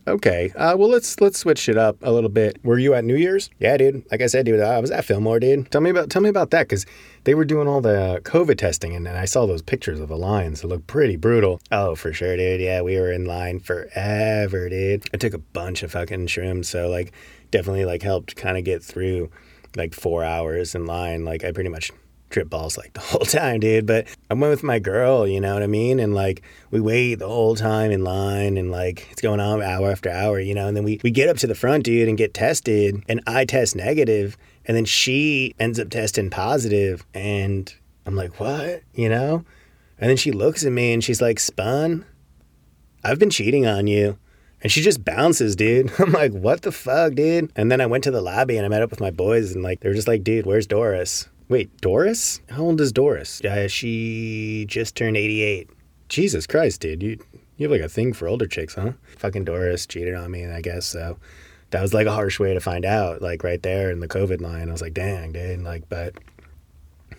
Okay. 0.08 0.52
Uh, 0.56 0.76
well, 0.78 0.90
let's 0.90 1.20
let's 1.20 1.40
switch 1.40 1.68
it 1.68 1.78
up 1.78 1.98
a 2.02 2.12
little 2.12 2.30
bit. 2.30 2.64
Were 2.64 2.78
you 2.78 2.94
at 2.94 3.04
New 3.04 3.16
Year's? 3.16 3.50
Yeah, 3.60 3.76
dude. 3.78 4.04
Like 4.12 4.22
I 4.22 4.28
said, 4.28 4.46
dude, 4.46 4.60
I 4.60 4.80
was 4.80 4.92
at 4.92 5.04
Fillmore, 5.04 5.40
dude. 5.40 5.72
Tell 5.72 5.82
me 5.82 5.90
about 5.90 6.10
tell 6.10 6.22
me 6.22 6.30
about 6.30 6.52
that 6.52 6.70
because 6.70 6.86
they 7.24 7.34
were 7.34 7.46
doing 7.46 7.68
all 7.68 7.82
the 7.82 8.22
COVID 8.24 8.58
testing, 8.58 8.96
and, 8.96 9.08
and 9.08 9.18
I 9.18 9.26
saw 9.26 9.48
those 9.48 9.64
pictures 9.64 10.00
of 10.00 10.10
the 10.10 10.18
lines. 10.18 10.64
It 10.64 10.68
looked 10.68 10.86
pretty 10.86 11.16
brutal. 11.16 11.60
Oh, 11.72 11.96
for 11.96 12.14
sure, 12.14 12.38
dude. 12.38 12.62
Yeah, 12.62 12.82
we 12.82 13.00
were 13.00 13.12
in 13.12 13.26
line 13.26 13.60
forever, 13.60 14.70
dude. 14.70 15.06
I 15.14 15.18
took 15.18 15.34
a 15.34 15.40
bunch 15.40 15.82
of 15.82 15.92
fucking 15.92 16.28
shrooms, 16.28 16.66
so 16.66 16.88
like 16.88 17.12
definitely 17.50 17.86
like 17.86 18.04
helped 18.04 18.36
kind 18.36 18.58
of 18.58 18.64
get 18.64 18.84
through 18.84 19.32
like 19.76 19.96
four 19.96 20.24
hours 20.24 20.76
in 20.76 20.86
line. 20.86 21.26
Like 21.26 21.44
I 21.44 21.52
pretty 21.52 21.70
much 21.70 21.92
trip 22.36 22.50
balls 22.50 22.77
like 22.77 22.92
the 22.94 23.00
whole 23.00 23.22
time, 23.25 23.62
dude. 23.62 23.86
But 23.86 24.08
I 24.30 24.34
went 24.34 24.51
with 24.51 24.62
my 24.62 24.77
girl, 24.77 25.25
you 25.25 25.39
know 25.39 25.54
what 25.54 25.63
I 25.63 25.68
mean? 25.68 26.00
And 26.01 26.13
like 26.13 26.44
we 26.70 26.82
wait 26.82 27.15
the 27.15 27.30
whole 27.30 27.56
time 27.56 27.92
in 27.92 28.04
line 28.04 28.58
and 28.58 28.72
like 28.72 29.08
it's 29.10 29.22
going 29.22 29.39
on 29.39 29.63
hour 29.63 29.89
after 29.89 30.10
hour, 30.10 30.38
you 30.39 30.54
know, 30.54 30.68
and 30.68 30.75
then 30.75 30.84
we, 30.84 31.00
we 31.01 31.12
get 31.12 31.30
up 31.30 31.38
to 31.38 31.48
the 31.48 31.56
front, 31.56 31.86
dude, 31.86 32.10
and 32.10 32.18
get 32.18 32.34
tested 32.34 33.01
and 33.08 33.22
I 33.25 33.46
test 33.46 33.74
negative 33.74 34.38
and 34.65 34.75
then 34.75 34.84
she 34.84 35.56
ends 35.60 35.80
up 35.80 35.89
testing 35.89 36.30
positive 36.30 37.06
and 37.13 37.74
I'm 38.06 38.15
like, 38.15 38.38
what? 38.38 38.84
You 38.94 39.08
know? 39.08 39.46
And 39.98 40.10
then 40.10 40.18
she 40.18 40.32
looks 40.32 40.65
at 40.65 40.74
me 40.74 40.92
and 40.92 41.01
she's 41.01 41.22
like, 41.22 41.39
Spun, 41.39 42.04
I've 43.01 43.18
been 43.18 43.30
cheating 43.30 43.65
on 43.65 43.88
you. 43.88 44.18
And 44.62 44.70
she 44.70 44.82
just 44.82 45.06
bounces, 45.06 45.56
dude. 45.56 45.89
I'm 46.00 46.12
like, 46.12 46.34
what 46.34 46.63
the 46.63 46.74
fuck, 46.74 47.13
dude? 47.13 47.50
And 47.56 47.72
then 47.72 47.80
I 47.80 47.86
went 47.86 48.04
to 48.06 48.12
the 48.12 48.22
lobby 48.22 48.58
and 48.58 48.65
I 48.65 48.70
met 48.70 48.82
up 48.82 48.89
with 48.89 49.00
my 49.00 49.12
boys 49.12 49.54
and 49.54 49.63
like 49.63 49.80
they 49.80 49.88
were 49.88 49.96
just 49.96 50.08
like, 50.08 50.24
dude, 50.24 50.46
where's 50.46 50.68
Doris? 50.68 51.30
Wait, 51.48 51.80
Doris? 51.80 52.42
How 52.50 52.64
old 52.64 52.82
is 52.82 52.92
Doris? 52.92 53.40
Uh, 53.42 53.68
she 53.68 54.66
just 54.68 54.96
turned 54.96 55.16
88. 55.16 55.70
Jesus 56.10 56.48
Christ, 56.48 56.82
dude. 56.82 57.04
You 57.04 57.20
you 57.58 57.66
have 57.66 57.72
like 57.72 57.86
a 57.86 57.90
thing 57.90 58.14
for 58.14 58.28
older 58.28 58.48
chicks, 58.48 58.75
huh? 58.75 58.94
Fucking 59.18 59.46
Doris 59.46 59.86
cheated 59.86 60.16
on 60.16 60.32
me, 60.32 60.42
and 60.42 60.54
I 60.54 60.62
guess. 60.62 60.86
So 60.86 61.18
that 61.70 61.82
was 61.82 61.94
like 61.94 62.08
a 62.08 62.12
harsh 62.12 62.40
way 62.40 62.54
to 62.54 62.60
find 62.60 62.84
out, 62.84 63.22
like 63.22 63.44
right 63.44 63.62
there 63.62 63.92
in 63.92 64.00
the 64.00 64.08
COVID 64.08 64.42
line. 64.42 64.70
I 64.70 64.72
was 64.72 64.82
like, 64.82 64.94
dang, 64.94 65.32
dude. 65.32 65.62
Like, 65.62 65.88
but 65.88 66.16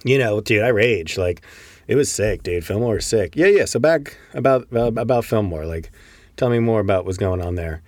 you 0.04 0.18
know, 0.18 0.40
dude, 0.40 0.62
I 0.62 0.68
raged. 0.68 1.18
Like, 1.18 1.42
it 1.87 1.95
was 1.95 2.11
sick, 2.11 2.42
dude. 2.42 2.64
Fillmore 2.64 2.95
was 2.95 3.06
sick. 3.06 3.35
Yeah, 3.37 3.47
yeah. 3.47 3.64
So 3.64 3.78
back 3.78 4.18
about 4.35 4.66
uh, 4.75 4.92
about 4.97 5.25
Fillmore, 5.25 5.66
like, 5.66 5.90
tell 6.37 6.50
me 6.50 6.59
more 6.59 6.80
about 6.80 7.06
what's 7.06 7.18
going 7.18 7.40
on 7.40 7.54
there. 7.54 7.83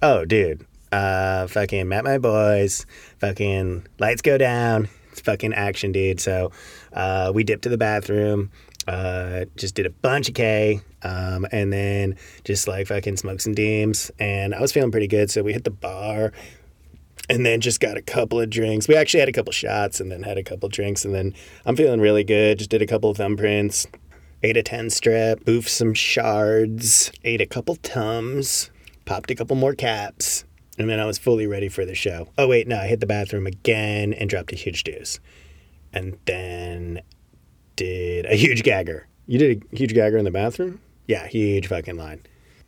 Oh, 0.00 0.24
dude. 0.24 0.66
Uh, 0.90 1.46
fucking 1.46 1.88
met 1.88 2.04
my 2.04 2.18
boys. 2.18 2.84
Fucking 3.18 3.86
lights 3.98 4.22
go 4.22 4.36
down 4.38 4.88
fucking 5.20 5.54
action, 5.54 5.92
dude. 5.92 6.20
So 6.20 6.52
uh, 6.92 7.32
we 7.34 7.44
dipped 7.44 7.62
to 7.62 7.68
the 7.68 7.78
bathroom, 7.78 8.50
uh, 8.86 9.44
just 9.56 9.74
did 9.74 9.86
a 9.86 9.90
bunch 9.90 10.28
of 10.28 10.34
K, 10.34 10.80
um, 11.02 11.46
and 11.52 11.72
then 11.72 12.16
just 12.44 12.66
like 12.68 12.86
fucking 12.86 13.16
smoked 13.16 13.42
some 13.42 13.54
deems. 13.54 14.10
And 14.18 14.54
I 14.54 14.60
was 14.60 14.72
feeling 14.72 14.90
pretty 14.90 15.08
good. 15.08 15.30
So 15.30 15.42
we 15.42 15.52
hit 15.52 15.64
the 15.64 15.70
bar 15.70 16.32
and 17.28 17.46
then 17.46 17.60
just 17.60 17.80
got 17.80 17.96
a 17.96 18.02
couple 18.02 18.40
of 18.40 18.50
drinks. 18.50 18.88
We 18.88 18.96
actually 18.96 19.20
had 19.20 19.28
a 19.28 19.32
couple 19.32 19.52
shots 19.52 20.00
and 20.00 20.10
then 20.10 20.22
had 20.22 20.38
a 20.38 20.42
couple 20.42 20.68
drinks. 20.68 21.04
And 21.04 21.14
then 21.14 21.34
I'm 21.64 21.76
feeling 21.76 22.00
really 22.00 22.24
good. 22.24 22.58
Just 22.58 22.70
did 22.70 22.82
a 22.82 22.86
couple 22.86 23.10
of 23.10 23.18
thumbprints, 23.18 23.86
ate 24.42 24.56
a 24.56 24.62
10 24.62 24.90
strip, 24.90 25.44
boofed 25.44 25.68
some 25.68 25.94
shards, 25.94 27.12
ate 27.24 27.40
a 27.40 27.46
couple 27.46 27.76
Tums, 27.76 28.70
popped 29.04 29.30
a 29.30 29.34
couple 29.34 29.56
more 29.56 29.74
caps, 29.74 30.44
and 30.82 30.90
then 30.90 31.00
I 31.00 31.06
was 31.06 31.18
fully 31.18 31.46
ready 31.46 31.68
for 31.68 31.84
the 31.84 31.94
show. 31.94 32.28
Oh, 32.36 32.48
wait, 32.48 32.68
no, 32.68 32.78
I 32.78 32.86
hit 32.86 33.00
the 33.00 33.06
bathroom 33.06 33.46
again 33.46 34.12
and 34.12 34.28
dropped 34.28 34.52
a 34.52 34.56
huge 34.56 34.84
deuce. 34.84 35.20
And 35.92 36.18
then 36.26 37.00
did 37.76 38.26
a 38.26 38.34
huge 38.34 38.62
gagger. 38.62 39.06
You 39.26 39.38
did 39.38 39.62
a 39.72 39.76
huge 39.76 39.94
gagger 39.94 40.18
in 40.18 40.24
the 40.24 40.30
bathroom? 40.30 40.80
Yeah, 41.06 41.26
huge 41.26 41.66
fucking 41.66 41.96
line. 41.96 42.22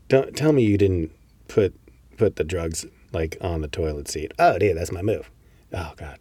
Don't 0.09 0.37
tell 0.37 0.53
me 0.53 0.65
you 0.65 0.79
didn't 0.79 1.11
put 1.49 1.75
put 2.17 2.37
the 2.37 2.45
drugs 2.45 2.87
like 3.13 3.37
on 3.41 3.61
the 3.61 3.69
toilet 3.69 4.09
seat. 4.09 4.33
Oh, 4.39 4.59
dude, 4.59 4.77
that's 4.77 4.93
my 4.93 5.03
move. 5.03 5.31
Oh 5.73 5.93
God, 5.97 6.19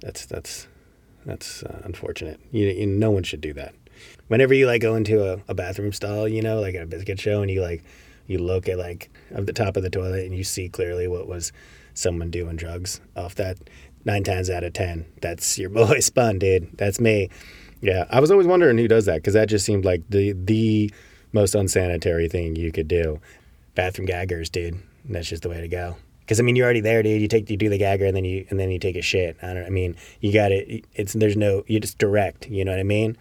that's 0.00 0.26
that's 0.26 0.66
that's 1.24 1.62
uh, 1.62 1.82
unfortunate. 1.84 2.40
You, 2.50 2.68
you, 2.68 2.86
no 2.86 3.10
one 3.10 3.22
should 3.22 3.40
do 3.40 3.52
that. 3.54 3.74
Whenever 4.28 4.54
you 4.54 4.66
like 4.66 4.80
go 4.80 4.94
into 4.94 5.32
a, 5.32 5.40
a 5.48 5.54
bathroom 5.54 5.92
stall, 5.92 6.28
you 6.28 6.42
know, 6.42 6.60
like 6.60 6.74
at 6.74 6.82
a 6.82 6.86
biscuit 6.86 7.20
show, 7.20 7.42
and 7.42 7.50
you 7.50 7.60
like 7.60 7.84
you 8.26 8.38
look 8.38 8.68
at 8.68 8.78
like 8.78 9.10
at 9.34 9.46
the 9.46 9.52
top 9.52 9.76
of 9.76 9.82
the 9.82 9.90
toilet 9.90 10.24
and 10.24 10.34
you 10.34 10.44
see 10.44 10.68
clearly 10.68 11.06
what 11.08 11.26
was 11.26 11.52
someone 11.94 12.30
doing 12.30 12.56
drugs 12.56 13.00
off 13.16 13.34
that. 13.36 13.58
Nine 14.04 14.24
times 14.24 14.48
out 14.48 14.64
of 14.64 14.72
ten 14.72 15.06
that's 15.20 15.58
your 15.58 15.70
boy 15.70 16.00
spun 16.00 16.38
dude. 16.38 16.76
That's 16.78 17.00
me. 17.00 17.30
Yeah 17.80 18.06
i 18.10 18.18
was 18.18 18.30
always 18.30 18.46
wondering 18.46 18.76
who 18.76 18.88
does 18.88 19.04
that 19.04 19.16
because 19.16 19.34
that 19.34 19.48
just 19.48 19.64
seemed 19.64 19.84
like 19.84 20.02
the 20.08 20.32
the 20.32 20.90
most 21.32 21.54
unsanitary 21.54 22.28
thing 22.28 22.56
you 22.56 22.72
could 22.72 22.88
do. 22.88 23.20
Bathroom 23.74 24.06
gaggers 24.06 24.50
dude. 24.50 24.78
That's 25.04 25.28
just 25.28 25.42
the 25.42 25.48
way 25.48 25.60
to 25.60 25.68
go 25.68 25.96
because 26.28 26.40
I 26.40 26.42
mean, 26.42 26.56
you're 26.56 26.66
already 26.66 26.82
there, 26.82 27.02
dude. 27.02 27.22
You 27.22 27.26
take, 27.26 27.48
you 27.48 27.56
do 27.56 27.70
the 27.70 27.78
gagger, 27.78 28.04
and 28.04 28.14
then 28.14 28.26
you, 28.26 28.44
and 28.50 28.60
then 28.60 28.70
you 28.70 28.78
take 28.78 28.96
a 28.96 29.02
shit. 29.02 29.38
I 29.42 29.54
don't. 29.54 29.64
I 29.64 29.70
mean, 29.70 29.96
you 30.20 30.30
got 30.30 30.52
it. 30.52 30.84
It's 30.92 31.14
there's 31.14 31.38
no. 31.38 31.64
You 31.66 31.80
just 31.80 31.96
direct. 31.96 32.50
You 32.50 32.66
know 32.66 32.72
what 32.72 32.80
I 32.80 32.82
mean? 32.82 33.16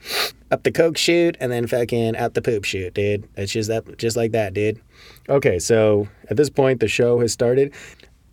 Up 0.51 0.63
the 0.63 0.73
coke 0.73 0.97
shoot 0.97 1.37
and 1.39 1.49
then 1.49 1.67
fucking 1.67 2.17
out 2.17 2.33
the 2.33 2.41
poop 2.41 2.65
shoot, 2.65 2.93
dude. 2.93 3.25
It's 3.37 3.53
just 3.53 3.69
that, 3.69 3.97
just 3.97 4.17
like 4.17 4.33
that, 4.33 4.53
dude. 4.53 4.81
Okay, 5.29 5.57
so 5.57 6.09
at 6.29 6.35
this 6.35 6.49
point, 6.49 6.81
the 6.81 6.89
show 6.89 7.19
has 7.21 7.31
started. 7.31 7.73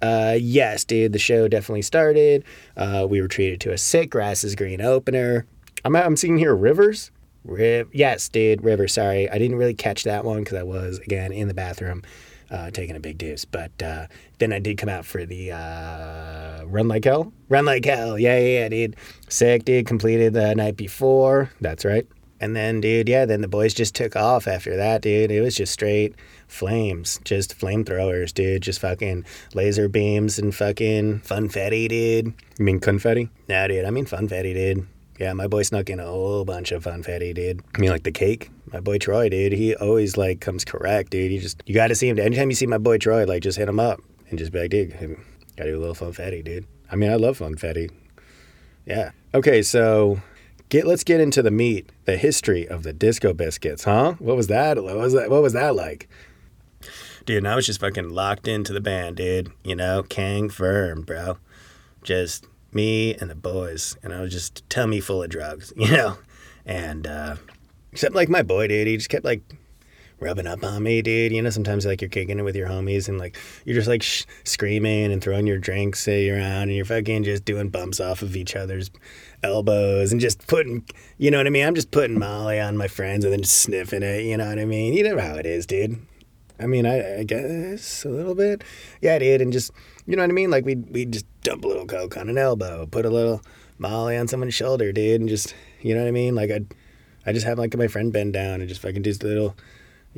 Uh, 0.03 0.37
yes, 0.41 0.85
dude, 0.85 1.13
the 1.13 1.21
show 1.21 1.47
definitely 1.47 1.83
started. 1.83 2.43
Uh, 2.77 3.07
we 3.09 3.23
were 3.23 3.29
treated 3.29 3.61
to 3.61 3.73
a 3.73 3.79
sick 3.79 4.11
grasses 4.11 4.57
green 4.57 4.81
opener. 4.81 5.47
I'm, 5.85 5.95
I'm 5.95 6.17
seeing 6.17 6.37
here 6.37 6.55
Rivers. 6.55 7.13
Riv- 7.45 7.91
yes, 7.93 8.29
dude, 8.29 8.65
Rivers. 8.65 8.93
Sorry, 8.93 9.31
I 9.31 9.39
didn't 9.39 9.57
really 9.57 9.75
catch 9.75 10.03
that 10.03 10.25
one 10.25 10.41
because 10.41 10.59
I 10.59 10.65
was 10.65 10.99
again 10.99 11.33
in 11.33 11.47
the 11.47 11.55
bathroom 11.55 12.03
uh, 12.51 12.71
taking 12.71 12.97
a 12.97 13.01
big 13.01 13.19
deuce. 13.19 13.45
But 13.45 13.83
uh, 13.83 14.07
then 14.39 14.53
I 14.53 14.59
did 14.59 14.79
come 14.79 14.89
out 14.89 15.05
for 15.05 15.25
the 15.25 15.53
uh, 15.53 16.65
Run 16.65 16.89
Like 16.89 17.05
Hell. 17.05 17.33
Run 17.49 17.65
Like 17.65 17.85
Hell. 17.85 18.19
Yeah, 18.19 18.39
yeah, 18.39 18.61
yeah, 18.61 18.69
dude. 18.69 18.97
Sick, 19.29 19.65
dude. 19.65 19.87
Completed 19.87 20.33
the 20.33 20.55
night 20.55 20.77
before. 20.77 21.51
That's 21.61 21.85
right. 21.85 22.07
And 22.41 22.55
then, 22.55 22.81
dude, 22.81 23.09
yeah, 23.09 23.25
then 23.25 23.41
the 23.41 23.49
boys 23.49 23.73
just 23.73 23.95
took 23.95 24.17
off 24.17 24.47
after 24.47 24.77
that, 24.77 25.01
dude. 25.01 25.31
It 25.31 25.41
was 25.41 25.55
just 25.55 25.73
straight 25.73 26.15
flames, 26.47 27.19
just 27.25 27.59
flamethrowers, 27.59 28.35
dude. 28.35 28.63
Just 28.63 28.81
fucking 28.81 29.25
laser 29.55 29.89
beams 29.89 30.39
and 30.39 30.55
fucking 30.55 31.21
funfetti, 31.21 31.89
dude. 31.89 32.35
You 32.59 32.65
mean 32.65 32.81
confetti? 32.81 33.31
Nah, 33.49 33.69
dude, 33.69 33.85
I 33.85 33.91
mean 33.91 34.05
funfetti, 34.05 34.53
dude. 34.53 34.87
Yeah, 35.19 35.33
my 35.33 35.47
boy 35.47 35.63
snuck 35.63 35.91
in 35.91 36.01
a 36.01 36.07
whole 36.07 36.45
bunch 36.45 36.73
of 36.73 36.85
funfetti, 36.85 37.35
dude. 37.35 37.63
I 37.75 37.79
mean, 37.79 37.91
like 37.91 38.03
the 38.03 38.11
cake? 38.11 38.51
My 38.73 38.81
boy 38.81 38.99
Troy, 38.99 39.29
dude, 39.29 39.53
he 39.53 39.75
always 39.77 40.17
like 40.17 40.41
comes 40.41 40.65
correct, 40.65 41.11
dude. 41.11 41.31
You 41.31 41.41
just 41.41 41.63
you 41.67 41.75
got 41.75 41.89
to 41.89 41.95
see 41.95 42.09
him. 42.09 42.19
Anytime 42.19 42.51
you 42.51 42.57
see 42.57 42.67
my 42.67 42.79
boy 42.79 42.99
Troy, 42.99 43.25
like 43.25 43.43
just 43.43 43.57
hit 43.59 43.69
him 43.69 43.79
up 43.79 44.01
and 44.31 44.39
just 44.39 44.53
be 44.53 44.61
like, 44.61 44.71
dude, 44.71 44.91
gotta 45.57 45.71
do 45.71 45.79
a 45.79 45.83
little 45.85 45.95
funfetti, 45.95 46.43
dude. 46.43 46.67
I 46.91 46.97
mean, 46.97 47.11
I 47.11 47.15
love 47.15 47.39
funfetti. 47.39 47.91
Yeah. 48.87 49.13
Okay, 49.33 49.63
so 49.63 50.21
get 50.69 50.87
let's 50.87 51.05
get 51.05 51.21
into 51.21 51.43
the 51.43 51.51
meat, 51.51 51.91
the 52.05 52.17
history 52.17 52.67
of 52.67 52.83
the 52.83 52.93
disco 52.93 53.33
biscuits, 53.33 53.85
huh? 53.85 54.15
What 54.19 54.37
was 54.37 54.49
that? 54.49 54.83
What 54.83 54.97
was 54.97 55.13
that? 55.13 55.31
What 55.31 55.43
was 55.43 55.53
that 55.53 55.77
like? 55.77 56.09
Dude, 57.25 57.39
and 57.39 57.49
I 57.49 57.55
was 57.55 57.67
just 57.67 57.81
fucking 57.81 58.11
locked 58.11 58.47
into 58.47 58.73
the 58.73 58.81
band, 58.81 59.17
dude. 59.17 59.51
You 59.63 59.77
know, 59.77 60.03
Kang 60.03 60.51
firm, 60.51 61.03
bro. 61.03 61.39
Just 62.03 62.47
me 62.75 63.15
and 63.15 63.31
the 63.31 63.35
boys, 63.35 63.97
and 64.03 64.13
I 64.13 64.21
was 64.21 64.33
just 64.33 64.69
tummy 64.69 65.01
full 65.01 65.23
of 65.23 65.31
drugs, 65.31 65.73
you 65.77 65.91
know. 65.91 66.19
And 66.67 67.07
uh, 67.07 67.37
except 67.93 68.15
like 68.15 68.29
my 68.29 68.43
boy, 68.43 68.69
dude, 68.69 68.87
he 68.87 68.97
just 68.97 69.11
kept 69.11 69.25
like 69.25 69.43
rubbing 70.21 70.47
up 70.47 70.65
on 70.65 70.83
me, 70.83 71.03
dude. 71.03 71.33
You 71.33 71.43
know, 71.43 71.51
sometimes 71.51 71.85
like 71.87 72.01
you're 72.01 72.09
kicking 72.09 72.39
it 72.39 72.43
with 72.43 72.57
your 72.57 72.69
homies 72.69 73.09
and 73.09 73.19
like 73.19 73.37
you're 73.65 73.75
just 73.75 73.89
like 73.89 74.03
sh- 74.03 74.25
screaming 74.45 75.13
and 75.13 75.23
throwing 75.23 75.47
your 75.47 75.59
drinks 75.59 76.09
around 76.09 76.63
and 76.65 76.75
you're 76.75 76.85
fucking 76.85 77.25
just 77.25 77.45
doing 77.45 77.69
bumps 77.69 78.01
off 78.01 78.23
of 78.23 78.35
each 78.37 78.57
other's 78.57 78.91
elbows 79.43 80.13
and 80.13 80.21
just 80.21 80.47
putting, 80.47 80.85
you 81.19 81.31
know 81.31 81.39
what 81.39 81.47
I 81.47 81.51
mean? 81.51 81.67
I'm 81.67 81.75
just 81.75 81.91
putting 81.91 82.19
Molly 82.19 82.59
on 82.59 82.77
my 82.77 82.89
friends 82.89 83.25
and 83.25 83.33
then 83.33 83.43
just 83.43 83.59
sniffing 83.59 84.03
it, 84.03 84.25
you 84.25 84.37
know 84.37 84.49
what 84.49 84.59
I 84.59 84.65
mean? 84.65 84.95
You 84.95 85.05
know 85.05 85.21
how 85.21 85.35
it 85.35 85.47
is, 85.47 85.67
dude. 85.67 85.99
I 86.59 86.67
mean, 86.67 86.87
I, 86.87 87.21
I 87.21 87.25
guess 87.25 88.05
a 88.05 88.09
little 88.09 88.35
bit. 88.35 88.63
Yeah, 89.03 89.19
dude. 89.19 89.41
And 89.41 89.53
just, 89.53 89.73
you 90.07 90.17
know 90.17 90.23
what 90.23 90.31
I 90.31 90.35
mean? 90.35 90.51
Like, 90.51 90.65
we'd, 90.65 90.91
we'd 90.91 91.13
just 91.13 91.27
dump 91.43 91.65
a 91.65 91.69
little 91.69 91.87
Coke 91.87 92.17
on 92.17 92.29
an 92.29 92.39
elbow, 92.39 92.87
put 92.87 93.07
a 93.07 93.11
little 93.11 93.43
Molly 93.79 94.17
on 94.17 94.29
someone's 94.29 94.55
shoulder, 94.55 94.93
dude. 94.93 95.21
And 95.21 95.29
just, 95.29 95.55
you 95.81 95.95
know 95.95 96.03
what 96.03 96.09
I 96.09 96.13
mean? 96.13 96.35
Like, 96.35 96.51
I'd, 96.51 96.67
I 97.27 97.33
just 97.33 97.47
have 97.47 97.59
like 97.59 97.77
my 97.77 97.89
friend 97.89 98.13
bend 98.13 98.33
down 98.33 98.61
and 98.61 98.69
just 98.69 98.83
fucking 98.83 99.03
do 99.03 99.13
little, 99.23 99.57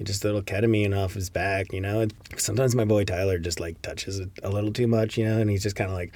just 0.02 0.24
little 0.24 0.42
ketamine 0.42 0.96
off 0.96 1.14
his 1.14 1.30
back, 1.30 1.72
you 1.72 1.80
know? 1.80 2.06
Sometimes 2.36 2.74
my 2.74 2.84
boy 2.84 3.04
Tyler 3.04 3.38
just 3.38 3.60
like 3.60 3.80
touches 3.82 4.18
it 4.18 4.30
a 4.42 4.50
little 4.50 4.72
too 4.72 4.86
much, 4.86 5.16
you 5.16 5.24
know? 5.24 5.38
And 5.38 5.48
he's 5.48 5.62
just 5.62 5.76
kind 5.76 5.90
of 5.90 5.96
like, 5.96 6.14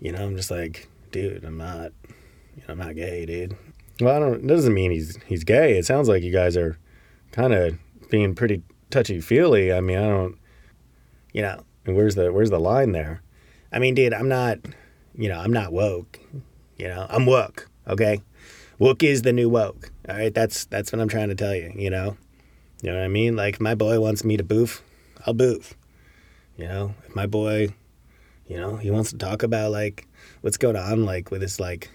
you 0.00 0.12
know, 0.12 0.24
I'm 0.24 0.36
just 0.36 0.50
like, 0.50 0.88
dude, 1.10 1.44
I'm 1.44 1.58
not, 1.58 1.92
you 2.56 2.62
know, 2.66 2.72
I'm 2.72 2.78
not 2.78 2.94
gay, 2.94 3.26
dude. 3.26 3.56
Well, 4.00 4.16
I 4.16 4.18
don't, 4.18 4.44
it 4.44 4.46
doesn't 4.46 4.72
mean 4.72 4.90
he's, 4.90 5.18
he's 5.26 5.44
gay. 5.44 5.76
It 5.76 5.86
sounds 5.86 6.08
like 6.08 6.22
you 6.22 6.32
guys 6.32 6.56
are 6.56 6.78
kind 7.32 7.52
of 7.52 7.78
being 8.10 8.34
pretty 8.34 8.62
touchy 8.90 9.20
feely. 9.20 9.72
I 9.72 9.80
mean, 9.80 9.98
I 9.98 10.08
don't, 10.08 10.38
you 11.32 11.42
know, 11.42 11.64
where's 11.84 12.14
the 12.14 12.32
where's 12.32 12.50
the 12.50 12.60
line 12.60 12.92
there? 12.92 13.22
I 13.72 13.78
mean, 13.78 13.94
dude, 13.94 14.12
I'm 14.12 14.28
not, 14.28 14.58
you 15.14 15.28
know, 15.28 15.38
I'm 15.38 15.52
not 15.52 15.72
woke. 15.72 16.20
You 16.76 16.88
know, 16.88 17.06
I'm 17.08 17.26
woke. 17.26 17.68
Okay, 17.86 18.20
woke 18.78 19.02
is 19.02 19.22
the 19.22 19.32
new 19.32 19.48
woke. 19.48 19.90
All 20.08 20.16
right, 20.16 20.34
that's 20.34 20.64
that's 20.66 20.92
what 20.92 21.00
I'm 21.00 21.08
trying 21.08 21.28
to 21.28 21.34
tell 21.34 21.54
you. 21.54 21.72
You 21.74 21.90
know, 21.90 22.16
you 22.82 22.90
know 22.90 22.96
what 22.96 23.04
I 23.04 23.08
mean? 23.08 23.36
Like 23.36 23.60
my 23.60 23.74
boy 23.74 24.00
wants 24.00 24.24
me 24.24 24.36
to 24.36 24.44
boof, 24.44 24.82
I'll 25.26 25.34
boof. 25.34 25.74
You 26.56 26.68
know, 26.68 26.94
if 27.06 27.16
my 27.16 27.26
boy, 27.26 27.68
you 28.46 28.56
know, 28.56 28.76
he 28.76 28.90
wants 28.90 29.10
to 29.10 29.18
talk 29.18 29.42
about 29.42 29.70
like 29.70 30.06
what's 30.42 30.56
going 30.56 30.76
on, 30.76 31.04
like 31.04 31.30
with 31.30 31.42
his 31.42 31.58
like, 31.58 31.90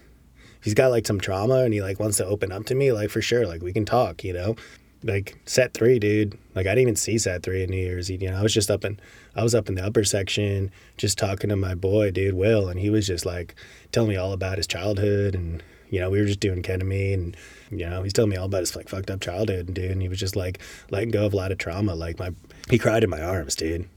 he's 0.62 0.74
got 0.74 0.92
like 0.92 1.06
some 1.06 1.20
trauma 1.20 1.60
and 1.60 1.74
he 1.74 1.82
like 1.82 2.00
wants 2.00 2.18
to 2.18 2.26
open 2.26 2.52
up 2.52 2.66
to 2.66 2.76
me, 2.76 2.92
like 2.92 3.10
for 3.10 3.22
sure, 3.22 3.46
like 3.46 3.62
we 3.62 3.74
can 3.74 3.86
talk. 3.86 4.24
You 4.24 4.34
know, 4.34 4.56
like 5.04 5.38
set 5.46 5.74
three, 5.74 6.00
dude. 6.00 6.38
Like 6.56 6.66
I 6.66 6.70
didn't 6.70 6.82
even 6.82 6.96
see 6.96 7.18
set 7.18 7.44
three 7.44 7.64
in 7.64 7.70
New 7.70 7.78
Year's. 7.78 8.10
Eve. 8.12 8.22
You 8.22 8.32
know, 8.32 8.38
I 8.38 8.44
was 8.44 8.54
just 8.54 8.72
up 8.72 8.84
in, 8.84 9.00
I 9.36 9.44
was 9.44 9.56
up 9.56 9.70
in 9.70 9.76
the 9.76 9.86
upper 9.86 10.04
section, 10.04 10.72
just 10.98 11.18
talking 11.18 11.50
to 11.50 11.56
my 11.56 11.76
boy, 11.76 12.12
dude, 12.12 12.34
Will, 12.34 12.68
and 12.68 12.80
he 12.80 12.90
was 12.90 13.08
just 13.08 13.26
like 13.26 13.56
telling 13.92 14.10
me 14.10 14.16
all 14.16 14.34
about 14.34 14.58
his 14.58 14.68
childhood, 14.68 15.36
and 15.36 15.64
you 15.90 16.00
know, 16.00 16.10
we 16.10 16.20
were 16.20 16.28
just 16.28 16.40
doing 16.40 16.64
ketamine, 16.64 17.14
and 17.14 17.38
you 17.80 17.90
know, 17.90 18.04
he's 18.04 18.14
telling 18.14 18.32
me 18.32 18.38
all 18.38 18.46
about 18.46 18.62
his 18.62 18.76
like 18.76 18.90
fucked 18.90 19.10
up 19.10 19.22
childhood, 19.22 19.74
dude, 19.74 19.92
and 19.92 20.02
he 20.02 20.10
was 20.10 20.20
just 20.20 20.36
like 20.36 20.60
letting 20.90 21.12
go 21.12 21.26
of 21.26 21.34
a 21.34 21.38
lot 21.38 21.52
of 21.52 21.58
trauma. 21.58 21.96
Like 21.96 22.20
my, 22.20 22.32
he 22.70 22.78
cried 22.78 23.04
in 23.04 23.10
my 23.10 23.22
arms, 23.22 23.56
dude. 23.56 23.88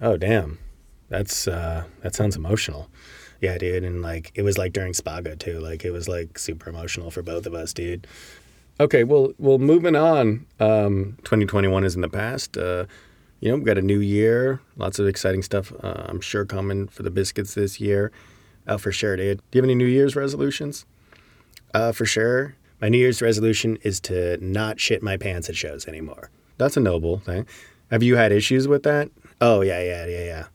Oh 0.00 0.16
damn, 0.16 0.58
that's 1.08 1.48
uh, 1.48 1.84
that 2.02 2.14
sounds 2.14 2.36
emotional. 2.36 2.90
Yeah, 3.40 3.56
dude, 3.56 3.84
and 3.84 4.02
like 4.02 4.32
it 4.34 4.42
was 4.42 4.58
like 4.58 4.72
during 4.72 4.92
Spago 4.92 5.38
too. 5.38 5.58
Like 5.60 5.84
it 5.84 5.90
was 5.90 6.08
like 6.08 6.38
super 6.38 6.68
emotional 6.68 7.10
for 7.10 7.22
both 7.22 7.46
of 7.46 7.54
us, 7.54 7.72
dude. 7.72 8.06
Okay, 8.80 9.04
well, 9.04 9.34
well, 9.38 9.58
moving 9.58 9.94
on. 9.94 10.46
Um, 10.58 11.18
2021 11.24 11.84
is 11.84 11.94
in 11.96 12.00
the 12.00 12.08
past. 12.08 12.56
Uh, 12.56 12.86
you 13.40 13.50
know, 13.50 13.56
we've 13.56 13.64
got 13.66 13.76
a 13.76 13.82
new 13.82 14.00
year. 14.00 14.62
Lots 14.78 14.98
of 14.98 15.06
exciting 15.06 15.42
stuff. 15.42 15.70
Uh, 15.82 16.06
I'm 16.06 16.22
sure 16.22 16.46
coming 16.46 16.88
for 16.88 17.02
the 17.02 17.10
biscuits 17.10 17.52
this 17.52 17.78
year. 17.78 18.10
Oh, 18.66 18.78
for 18.78 18.90
sure, 18.90 19.16
dude. 19.16 19.42
Do 19.50 19.58
you 19.58 19.62
have 19.62 19.66
any 19.66 19.74
New 19.74 19.84
Year's 19.84 20.16
resolutions? 20.16 20.86
Uh, 21.74 21.92
for 21.92 22.06
sure. 22.06 22.56
My 22.80 22.88
New 22.88 22.96
Year's 22.96 23.20
resolution 23.20 23.76
is 23.82 24.00
to 24.00 24.38
not 24.42 24.80
shit 24.80 25.02
my 25.02 25.18
pants 25.18 25.50
at 25.50 25.56
shows 25.56 25.86
anymore. 25.86 26.30
That's 26.56 26.78
a 26.78 26.80
noble 26.80 27.18
thing. 27.18 27.46
Have 27.90 28.02
you 28.02 28.16
had 28.16 28.32
issues 28.32 28.66
with 28.66 28.84
that? 28.84 29.10
Oh 29.42 29.60
yeah, 29.60 29.82
yeah, 29.82 30.06
yeah, 30.06 30.24
yeah, 30.24 30.46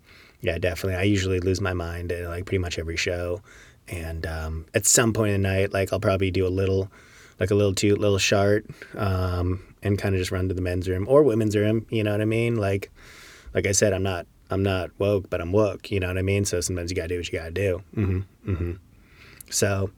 yeah. 0.41 0.57
Definitely. 0.57 0.95
I 0.95 1.03
usually 1.03 1.39
lose 1.39 1.61
my 1.61 1.73
mind 1.73 2.11
at 2.11 2.27
like 2.27 2.45
pretty 2.45 2.57
much 2.57 2.79
every 2.79 2.97
show, 2.97 3.41
and 3.88 4.25
um, 4.25 4.65
at 4.73 4.88
some 4.88 5.13
point 5.13 5.33
in 5.35 5.43
the 5.43 5.47
night, 5.47 5.73
like 5.73 5.93
I'll 5.93 5.99
probably 5.99 6.31
do 6.31 6.47
a 6.47 6.49
little 6.49 6.89
like 7.39 7.52
a 7.52 7.56
little 7.56 7.74
toot, 7.74 8.00
little 8.00 8.17
shart, 8.17 8.65
um, 8.95 9.63
and 9.84 9.98
kind 9.98 10.15
of 10.15 10.19
just 10.19 10.32
run 10.32 10.48
to 10.48 10.54
the 10.54 10.62
men's 10.62 10.88
room 10.88 11.06
or 11.08 11.24
women's 11.24 11.56
room. 11.56 11.86
You 11.89 12.04
know 12.04 12.12
what 12.12 12.21
I 12.21 12.26
mean? 12.26 12.56
Like, 12.56 12.91
like 13.54 13.67
I 13.67 13.71
said, 13.71 13.93
I'm 13.93 14.04
not, 14.04 14.28
I'm 14.50 14.63
not 14.63 14.91
woke, 15.00 15.30
but 15.30 15.41
I'm 15.41 15.52
woke. 15.52 15.91
You 15.91 16.00
know 16.00 16.08
what 16.08 16.17
I 16.17 16.21
mean? 16.21 16.45
So 16.45 16.62
sometimes 16.62 16.91
you 16.91 16.95
gotta 16.95 17.10
do 17.10 17.17
what 17.17 17.32
you 17.32 17.38
gotta 17.39 17.52
do. 17.52 17.82
Mm-hmm. 17.95 18.52
Mm-hmm. 18.52 18.71
So, 19.50 19.91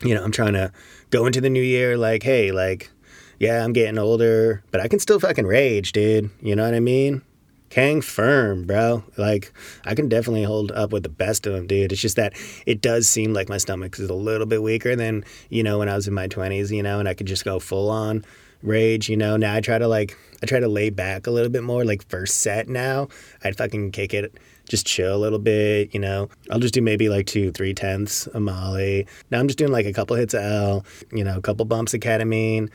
you 0.00 0.14
know, 0.14 0.22
I'm 0.22 0.32
trying 0.32 0.54
to 0.54 0.72
go 1.10 1.26
into 1.26 1.40
the 1.40 1.50
new 1.50 1.62
year 1.62 1.96
like, 1.96 2.22
hey, 2.22 2.52
like, 2.52 2.90
yeah, 3.38 3.64
I'm 3.64 3.72
getting 3.72 3.98
older, 3.98 4.62
but 4.70 4.80
I 4.80 4.88
can 4.88 4.98
still 4.98 5.20
fucking 5.20 5.46
rage, 5.46 5.92
dude. 5.92 6.30
You 6.42 6.56
know 6.56 6.64
what 6.64 6.74
I 6.74 6.80
mean? 6.80 7.22
Kang 7.70 8.00
firm, 8.00 8.66
bro. 8.66 9.04
Like 9.16 9.52
I 9.84 9.94
can 9.94 10.08
definitely 10.08 10.44
hold 10.44 10.72
up 10.72 10.92
with 10.92 11.02
the 11.02 11.08
best 11.08 11.46
of 11.46 11.52
them, 11.52 11.66
dude. 11.66 11.92
It's 11.92 12.00
just 12.00 12.16
that 12.16 12.34
it 12.66 12.80
does 12.80 13.08
seem 13.08 13.34
like 13.34 13.48
my 13.48 13.58
stomach 13.58 13.98
is 13.98 14.08
a 14.08 14.14
little 14.14 14.46
bit 14.46 14.62
weaker 14.62 14.96
than 14.96 15.24
you 15.50 15.62
know 15.62 15.78
when 15.78 15.88
I 15.88 15.94
was 15.94 16.08
in 16.08 16.14
my 16.14 16.28
twenties, 16.28 16.72
you 16.72 16.82
know, 16.82 16.98
and 16.98 17.08
I 17.08 17.14
could 17.14 17.26
just 17.26 17.44
go 17.44 17.58
full 17.58 17.90
on 17.90 18.24
rage, 18.62 19.08
you 19.08 19.16
know. 19.16 19.36
Now 19.36 19.54
I 19.54 19.60
try 19.60 19.78
to 19.78 19.86
like 19.86 20.16
I 20.42 20.46
try 20.46 20.60
to 20.60 20.68
lay 20.68 20.90
back 20.90 21.26
a 21.26 21.30
little 21.30 21.50
bit 21.50 21.62
more. 21.62 21.84
Like 21.84 22.08
first 22.08 22.40
set 22.40 22.68
now, 22.68 23.08
I'd 23.44 23.56
fucking 23.56 23.92
kick 23.92 24.14
it, 24.14 24.38
just 24.66 24.86
chill 24.86 25.14
a 25.14 25.18
little 25.18 25.38
bit, 25.38 25.92
you 25.92 26.00
know. 26.00 26.30
I'll 26.50 26.60
just 26.60 26.74
do 26.74 26.80
maybe 26.80 27.10
like 27.10 27.26
two, 27.26 27.52
three 27.52 27.74
tenths 27.74 28.26
of 28.28 28.40
Molly. 28.40 29.06
Now 29.30 29.40
I'm 29.40 29.46
just 29.46 29.58
doing 29.58 29.72
like 29.72 29.86
a 29.86 29.92
couple 29.92 30.16
hits 30.16 30.32
of 30.32 30.40
L, 30.40 30.86
you 31.12 31.24
know, 31.24 31.36
a 31.36 31.42
couple 31.42 31.66
bumps 31.66 31.92
of 31.92 32.00
ketamine, 32.00 32.70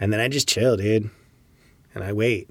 and 0.00 0.10
then 0.10 0.20
I 0.20 0.28
just 0.28 0.48
chill, 0.48 0.76
dude, 0.78 1.10
and 1.94 2.02
I 2.02 2.14
wait 2.14 2.48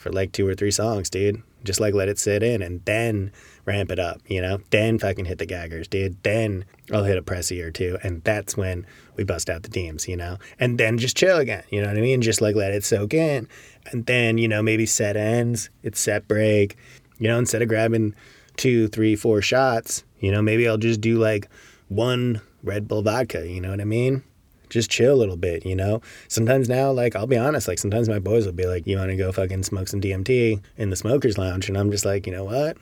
for 0.00 0.10
like 0.10 0.32
two 0.32 0.48
or 0.48 0.54
three 0.54 0.70
songs, 0.70 1.10
dude. 1.10 1.42
Just 1.62 1.78
like 1.78 1.92
let 1.92 2.08
it 2.08 2.18
sit 2.18 2.42
in 2.42 2.62
and 2.62 2.82
then 2.86 3.30
ramp 3.66 3.90
it 3.90 3.98
up, 3.98 4.22
you 4.26 4.40
know? 4.40 4.60
Then 4.70 4.98
fucking 4.98 5.26
hit 5.26 5.36
the 5.36 5.44
gaggers, 5.44 5.88
dude. 5.88 6.16
Then 6.22 6.64
I'll 6.90 7.04
hit 7.04 7.18
a 7.18 7.22
pressy 7.22 7.62
or 7.62 7.70
two. 7.70 7.98
And 8.02 8.24
that's 8.24 8.56
when 8.56 8.86
we 9.16 9.24
bust 9.24 9.50
out 9.50 9.62
the 9.62 9.68
teams, 9.68 10.08
you 10.08 10.16
know? 10.16 10.38
And 10.58 10.80
then 10.80 10.96
just 10.96 11.18
chill 11.18 11.36
again, 11.36 11.64
you 11.68 11.82
know 11.82 11.88
what 11.88 11.98
I 11.98 12.00
mean? 12.00 12.22
Just 12.22 12.40
like 12.40 12.56
let 12.56 12.72
it 12.72 12.82
soak 12.82 13.12
in. 13.12 13.46
And 13.92 14.06
then, 14.06 14.38
you 14.38 14.48
know, 14.48 14.62
maybe 14.62 14.86
set 14.86 15.18
ends, 15.18 15.68
it's 15.82 16.00
set 16.00 16.26
break. 16.26 16.78
You 17.18 17.28
know, 17.28 17.38
instead 17.38 17.60
of 17.60 17.68
grabbing 17.68 18.14
two, 18.56 18.88
three, 18.88 19.16
four 19.16 19.42
shots, 19.42 20.02
you 20.18 20.32
know, 20.32 20.40
maybe 20.40 20.66
I'll 20.66 20.78
just 20.78 21.02
do 21.02 21.18
like 21.18 21.50
one 21.88 22.40
Red 22.62 22.88
Bull 22.88 23.02
vodka, 23.02 23.46
you 23.46 23.60
know 23.60 23.70
what 23.70 23.82
I 23.82 23.84
mean? 23.84 24.22
Just 24.70 24.90
chill 24.90 25.14
a 25.14 25.16
little 25.16 25.36
bit, 25.36 25.66
you 25.66 25.76
know? 25.76 26.00
Sometimes 26.28 26.68
now, 26.68 26.90
like, 26.90 27.14
I'll 27.14 27.26
be 27.26 27.36
honest, 27.36 27.68
like, 27.68 27.78
sometimes 27.78 28.08
my 28.08 28.18
boys 28.18 28.46
will 28.46 28.52
be 28.52 28.66
like, 28.66 28.86
you 28.86 28.96
want 28.96 29.10
to 29.10 29.16
go 29.16 29.32
fucking 29.32 29.64
smoke 29.64 29.88
some 29.88 30.00
DMT 30.00 30.62
in 30.76 30.90
the 30.90 30.96
smoker's 30.96 31.36
lounge? 31.36 31.68
And 31.68 31.76
I'm 31.76 31.90
just 31.90 32.04
like, 32.04 32.26
you 32.26 32.32
know 32.32 32.44
what? 32.44 32.76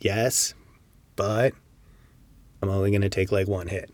Yes, 0.00 0.54
but 1.16 1.54
I'm 2.62 2.68
only 2.68 2.90
going 2.90 3.02
to 3.02 3.08
take 3.08 3.32
like 3.32 3.48
one 3.48 3.68
hit. 3.68 3.90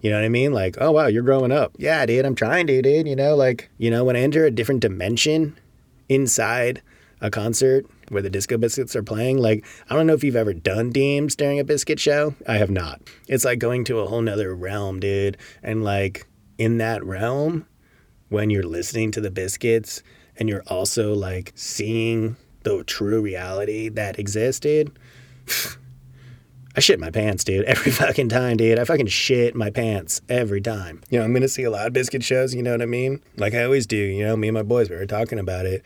You 0.00 0.10
know 0.10 0.18
what 0.18 0.24
I 0.24 0.28
mean? 0.28 0.52
Like, 0.52 0.76
oh, 0.80 0.92
wow, 0.92 1.06
you're 1.06 1.22
growing 1.22 1.52
up. 1.52 1.72
Yeah, 1.78 2.04
dude, 2.06 2.24
I'm 2.24 2.34
trying 2.34 2.66
to, 2.68 2.82
dude. 2.82 3.08
You 3.08 3.16
know, 3.16 3.34
like, 3.34 3.70
you 3.78 3.90
know, 3.90 4.04
when 4.04 4.16
I 4.16 4.20
enter 4.20 4.44
a 4.44 4.50
different 4.50 4.80
dimension 4.80 5.58
inside 6.08 6.82
a 7.20 7.30
concert 7.30 7.86
where 8.08 8.22
the 8.22 8.30
Disco 8.30 8.56
Biscuits 8.58 8.96
are 8.96 9.02
playing. 9.02 9.38
Like, 9.38 9.64
I 9.88 9.94
don't 9.94 10.06
know 10.06 10.14
if 10.14 10.24
you've 10.24 10.36
ever 10.36 10.54
done 10.54 10.90
Deems 10.90 11.36
during 11.36 11.58
a 11.58 11.64
biscuit 11.64 12.00
show. 12.00 12.34
I 12.46 12.58
have 12.58 12.70
not. 12.70 13.00
It's 13.28 13.44
like 13.44 13.58
going 13.58 13.84
to 13.84 14.00
a 14.00 14.06
whole 14.06 14.22
nother 14.22 14.54
realm, 14.54 15.00
dude. 15.00 15.36
And 15.62 15.84
like 15.84 16.26
in 16.58 16.78
that 16.78 17.04
realm, 17.04 17.66
when 18.28 18.50
you're 18.50 18.62
listening 18.62 19.12
to 19.12 19.20
the 19.20 19.30
biscuits 19.30 20.02
and 20.36 20.48
you're 20.48 20.64
also 20.66 21.14
like 21.14 21.52
seeing 21.54 22.36
the 22.62 22.82
true 22.84 23.20
reality 23.20 23.88
that 23.90 24.18
existed. 24.18 24.98
I 26.76 26.80
shit 26.80 27.00
my 27.00 27.10
pants, 27.10 27.42
dude. 27.42 27.64
Every 27.66 27.90
fucking 27.90 28.28
time, 28.28 28.58
dude. 28.58 28.78
I 28.78 28.84
fucking 28.84 29.06
shit 29.06 29.54
my 29.54 29.70
pants 29.70 30.20
every 30.28 30.60
time. 30.60 31.02
You 31.08 31.18
know, 31.18 31.24
I'm 31.24 31.32
gonna 31.32 31.48
see 31.48 31.62
a 31.62 31.70
lot 31.70 31.86
of 31.86 31.94
biscuit 31.94 32.22
shows, 32.22 32.54
you 32.54 32.62
know 32.62 32.72
what 32.72 32.82
I 32.82 32.86
mean? 32.86 33.22
Like 33.36 33.54
I 33.54 33.64
always 33.64 33.86
do, 33.86 33.96
you 33.96 34.24
know, 34.24 34.36
me 34.36 34.48
and 34.48 34.54
my 34.54 34.62
boys, 34.62 34.90
we 34.90 34.96
were 34.96 35.06
talking 35.06 35.38
about 35.38 35.64
it. 35.64 35.82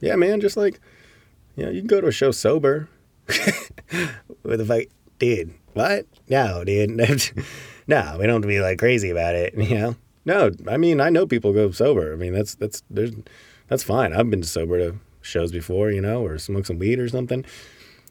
Yeah, 0.00 0.16
man, 0.16 0.40
just 0.40 0.56
like 0.56 0.80
you 1.58 1.66
know, 1.66 1.72
you 1.72 1.80
can 1.80 1.88
go 1.88 2.00
to 2.00 2.06
a 2.06 2.12
show 2.12 2.30
sober. 2.30 2.88
With 4.44 4.60
a 4.60 4.64
fight, 4.64 4.90
dude. 5.18 5.52
What? 5.74 6.06
No, 6.28 6.62
dude. 6.62 6.90
no, 7.88 8.16
we 8.18 8.26
don't 8.26 8.46
be 8.46 8.60
like 8.60 8.78
crazy 8.78 9.10
about 9.10 9.34
it. 9.34 9.54
You 9.68 9.78
know. 9.78 9.96
No, 10.24 10.50
I 10.68 10.76
mean 10.76 11.00
I 11.00 11.10
know 11.10 11.26
people 11.26 11.52
go 11.52 11.70
sober. 11.70 12.12
I 12.12 12.16
mean 12.16 12.32
that's 12.32 12.54
that's 12.54 12.82
there's 12.90 13.12
that's 13.66 13.82
fine. 13.82 14.12
I've 14.12 14.30
been 14.30 14.42
sober 14.42 14.78
to 14.78 14.98
shows 15.20 15.50
before, 15.50 15.90
you 15.90 16.00
know, 16.00 16.24
or 16.24 16.38
smoke 16.38 16.66
some 16.66 16.78
weed 16.78 17.00
or 17.00 17.08
something. 17.08 17.44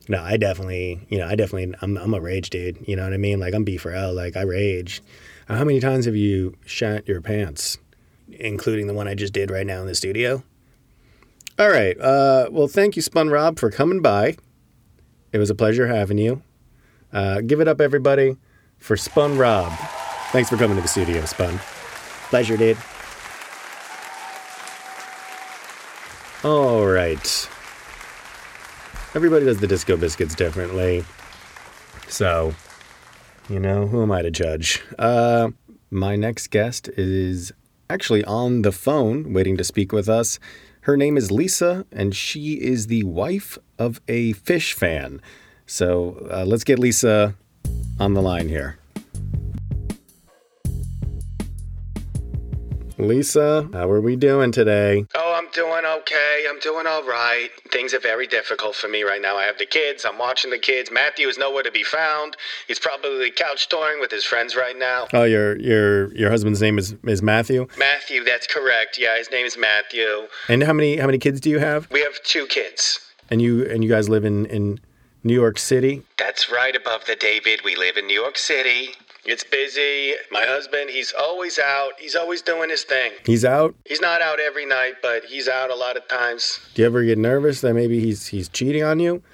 No, 0.10 0.22
I 0.22 0.38
definitely, 0.38 1.06
you 1.10 1.18
know, 1.18 1.28
I 1.28 1.36
definitely, 1.36 1.76
I'm, 1.82 1.98
I'm 1.98 2.14
a 2.14 2.22
rage 2.22 2.50
dude. 2.50 2.78
You 2.88 2.96
know 2.96 3.04
what 3.04 3.14
I 3.14 3.18
mean? 3.18 3.40
Like 3.40 3.54
I'm 3.54 3.64
B 3.64 3.78
for 3.78 3.92
L. 3.92 4.14
Like 4.14 4.36
I 4.36 4.42
rage. 4.42 5.02
How 5.48 5.64
many 5.64 5.80
times 5.80 6.06
have 6.06 6.16
you 6.16 6.58
shat 6.66 7.08
your 7.08 7.22
pants, 7.22 7.78
including 8.30 8.88
the 8.88 8.94
one 8.94 9.08
I 9.08 9.16
just 9.16 9.34
did 9.34 9.52
right 9.52 9.66
now 9.66 9.82
in 9.82 9.88
the 9.88 9.96
studio? 9.96 10.44
All 11.60 11.70
right. 11.70 12.00
Uh, 12.00 12.50
well, 12.52 12.68
thank 12.68 12.96
you, 12.96 13.02
Spun 13.02 13.30
Rob, 13.30 13.58
for 13.58 13.72
coming 13.72 14.02
by. 14.02 14.38
It 15.32 15.40
was 15.40 15.50
a 15.50 15.56
pleasure 15.56 15.88
having 15.88 16.20
you. 16.20 16.44
Uh, 17.12 17.42
give 17.42 17.60
it 17.62 17.68
up, 17.68 17.82
everybody, 17.82 18.38
for 18.78 18.96
Spun 18.96 19.38
Rob. 19.38 19.72
Thanks 20.32 20.50
for 20.50 20.58
coming 20.58 20.76
to 20.76 20.82
the 20.82 20.88
studio, 20.88 21.26
Spun. 21.26 21.60
Pleasure, 22.30 22.58
dude. 22.58 22.78
All 26.44 26.86
right. 26.86 27.50
Everybody 29.16 29.46
does 29.46 29.60
the 29.60 29.66
disco 29.66 29.98
biscuits 29.98 30.36
differently. 30.36 31.06
So, 32.08 32.54
you 33.50 33.60
know, 33.60 33.88
who 33.88 34.04
am 34.04 34.12
I 34.12 34.22
to 34.22 34.30
judge? 34.30 34.84
Uh, 35.00 35.50
my 35.90 36.16
next 36.16 36.52
guest 36.52 36.88
is 36.90 37.52
actually 37.90 38.24
on 38.26 38.62
the 38.62 38.72
phone 38.72 39.34
waiting 39.34 39.58
to 39.58 39.64
speak 39.64 39.92
with 39.92 40.08
us. 40.08 40.38
Her 40.88 40.96
name 40.96 41.18
is 41.18 41.32
Lisa, 41.32 41.86
and 41.92 42.16
she 42.16 42.54
is 42.54 42.88
the 42.88 43.04
wife 43.04 43.58
of 43.78 44.00
a 44.08 44.32
Phish 44.36 44.72
fan. 44.72 45.22
So 45.66 46.26
uh, 46.32 46.46
let's 46.46 46.64
get 46.64 46.80
Lisa 46.80 47.36
on 48.00 48.14
the 48.14 48.22
line 48.22 48.48
here. 48.48 48.78
Lisa, 53.00 53.70
how 53.74 53.90
are 53.92 54.02
we 54.02 54.16
doing 54.16 54.52
today? 54.52 55.06
Oh, 55.14 55.36
I'm 55.38 55.50
doing 55.52 55.84
okay. 55.86 56.46
I'm 56.50 56.60
doing 56.60 56.88
all 56.88 57.04
right. 57.04 57.50
Things 57.72 57.94
are 57.94 58.00
very 58.00 58.26
difficult 58.26 58.76
for 58.76 58.88
me 58.88 59.04
right 59.04 59.22
now. 59.22 59.38
I 59.38 59.44
have 59.44 59.60
the 59.60 59.68
kids. 59.68 60.04
I'm 60.04 60.18
watching 60.18 60.50
the 60.50 60.58
kids. 60.58 60.90
Matthew 60.92 61.28
is 61.28 61.38
nowhere 61.38 61.62
to 61.62 61.72
be 61.72 61.84
found. 61.84 62.36
He's 62.68 62.80
probably 62.80 63.30
couch 63.30 63.70
touring 63.70 64.00
with 64.00 64.10
his 64.10 64.26
friends 64.26 64.56
right 64.56 64.78
now. 64.78 65.08
Oh, 65.14 65.26
your 65.26 65.60
your 65.60 66.14
your 66.16 66.32
husband's 66.32 66.62
name 66.62 66.80
is 66.80 66.96
is 67.04 67.22
Matthew. 67.22 67.68
Matthew, 67.78 68.24
that's 68.24 68.48
correct. 68.48 68.98
Yeah, 68.98 69.18
his 69.18 69.30
name 69.30 69.46
is 69.46 69.58
Matthew. 69.58 70.28
And 70.50 70.64
how 70.64 70.74
many 70.74 70.98
how 70.98 71.06
many 71.06 71.20
kids 71.20 71.40
do 71.40 71.52
you 71.52 71.60
have? 71.60 71.90
We 71.92 72.02
have 72.02 72.22
two 72.24 72.48
kids. 72.48 73.00
And 73.30 73.42
you 73.42 73.64
and 73.66 73.84
you 73.84 73.90
guys 73.90 74.10
live 74.10 74.26
in 74.26 74.48
in 74.48 74.80
New 75.24 75.34
York 75.34 75.60
City? 75.60 76.04
That's 76.18 76.50
right 76.52 76.76
above 76.76 77.06
the 77.06 77.16
David. 77.16 77.62
We 77.64 77.76
live 77.76 77.98
in 77.98 78.08
New 78.08 78.20
York 78.20 78.38
City. 78.38 78.92
It's 79.28 79.44
busy. 79.44 80.14
My 80.32 80.46
husband, 80.46 80.90
he's 80.90 81.14
always 81.14 81.60
out. 81.60 81.92
He's 82.00 82.16
always 82.16 82.42
doing 82.42 82.70
his 82.70 82.86
thing. 82.86 83.12
He's 83.26 83.44
out. 83.44 83.76
He's 83.86 84.00
not 84.00 84.22
out 84.22 84.40
every 84.40 84.66
night, 84.66 84.96
but 85.02 85.26
he's 85.26 85.50
out 85.50 85.70
a 85.70 85.76
lot 85.76 85.98
of 85.98 86.08
times. 86.08 86.60
Do 86.74 86.82
you 86.82 86.86
ever 86.86 87.04
get 87.04 87.18
nervous 87.18 87.60
that 87.62 87.74
maybe 87.74 88.00
he's 88.00 88.28
he's 88.28 88.48
cheating 88.48 88.84
on 88.84 89.00
you? 89.00 89.22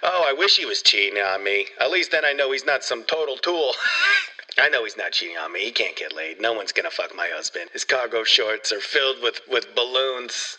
Oh, 0.00 0.24
I 0.26 0.32
wish 0.32 0.56
he 0.56 0.64
was 0.64 0.80
cheating 0.80 1.20
on 1.20 1.42
me. 1.42 1.66
At 1.80 1.90
least 1.90 2.12
then 2.12 2.24
I 2.24 2.32
know 2.32 2.52
he's 2.52 2.64
not 2.64 2.84
some 2.84 3.02
total 3.04 3.36
tool. 3.36 3.72
I 4.58 4.68
know 4.68 4.84
he's 4.84 4.96
not 4.96 5.12
cheating 5.12 5.36
on 5.36 5.52
me. 5.52 5.64
He 5.64 5.70
can't 5.72 5.96
get 5.96 6.14
laid. 6.14 6.40
No 6.40 6.52
one's 6.52 6.72
gonna 6.72 6.90
fuck 6.90 7.14
my 7.16 7.28
husband. 7.32 7.70
His 7.72 7.84
cargo 7.84 8.22
shorts 8.24 8.72
are 8.72 8.80
filled 8.80 9.20
with, 9.22 9.40
with 9.48 9.74
balloons 9.74 10.56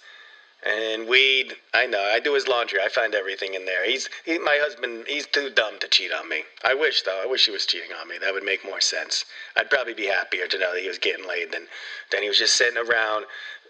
and 0.66 1.08
weed. 1.08 1.56
I 1.74 1.86
know. 1.86 2.02
I 2.02 2.20
do 2.20 2.34
his 2.34 2.48
laundry. 2.48 2.80
I 2.82 2.90
find 2.90 3.16
everything 3.16 3.54
in 3.54 3.66
there. 3.66 3.86
He's 3.86 4.10
he, 4.26 4.38
my 4.40 4.60
husband. 4.62 5.06
He's 5.08 5.28
too 5.28 5.50
dumb 5.50 5.80
to 5.80 5.88
cheat 5.88 6.12
on 6.12 6.28
me. 6.28 6.44
I 6.64 6.74
wish 6.74 7.04
though. 7.04 7.22
I 7.24 7.28
wish 7.28 7.46
he 7.46 7.52
was 7.52 7.66
cheating 7.66 7.92
on 8.00 8.08
me. 8.08 8.18
That 8.20 8.34
would 8.34 8.44
make 8.44 8.66
more 8.66 8.82
sense. 8.82 9.26
I'd 9.56 9.70
probably 9.70 9.94
be 9.94 10.08
happier 10.08 10.48
to 10.48 10.60
know 10.60 10.74
that 10.74 10.82
he 10.82 10.88
was 10.88 10.98
getting 10.98 11.28
laid 11.28 11.52
than 11.52 11.68
than 12.12 12.22
he 12.22 12.28
was 12.28 12.38
just 12.38 12.56
sitting 12.56 12.78
around 12.78 13.26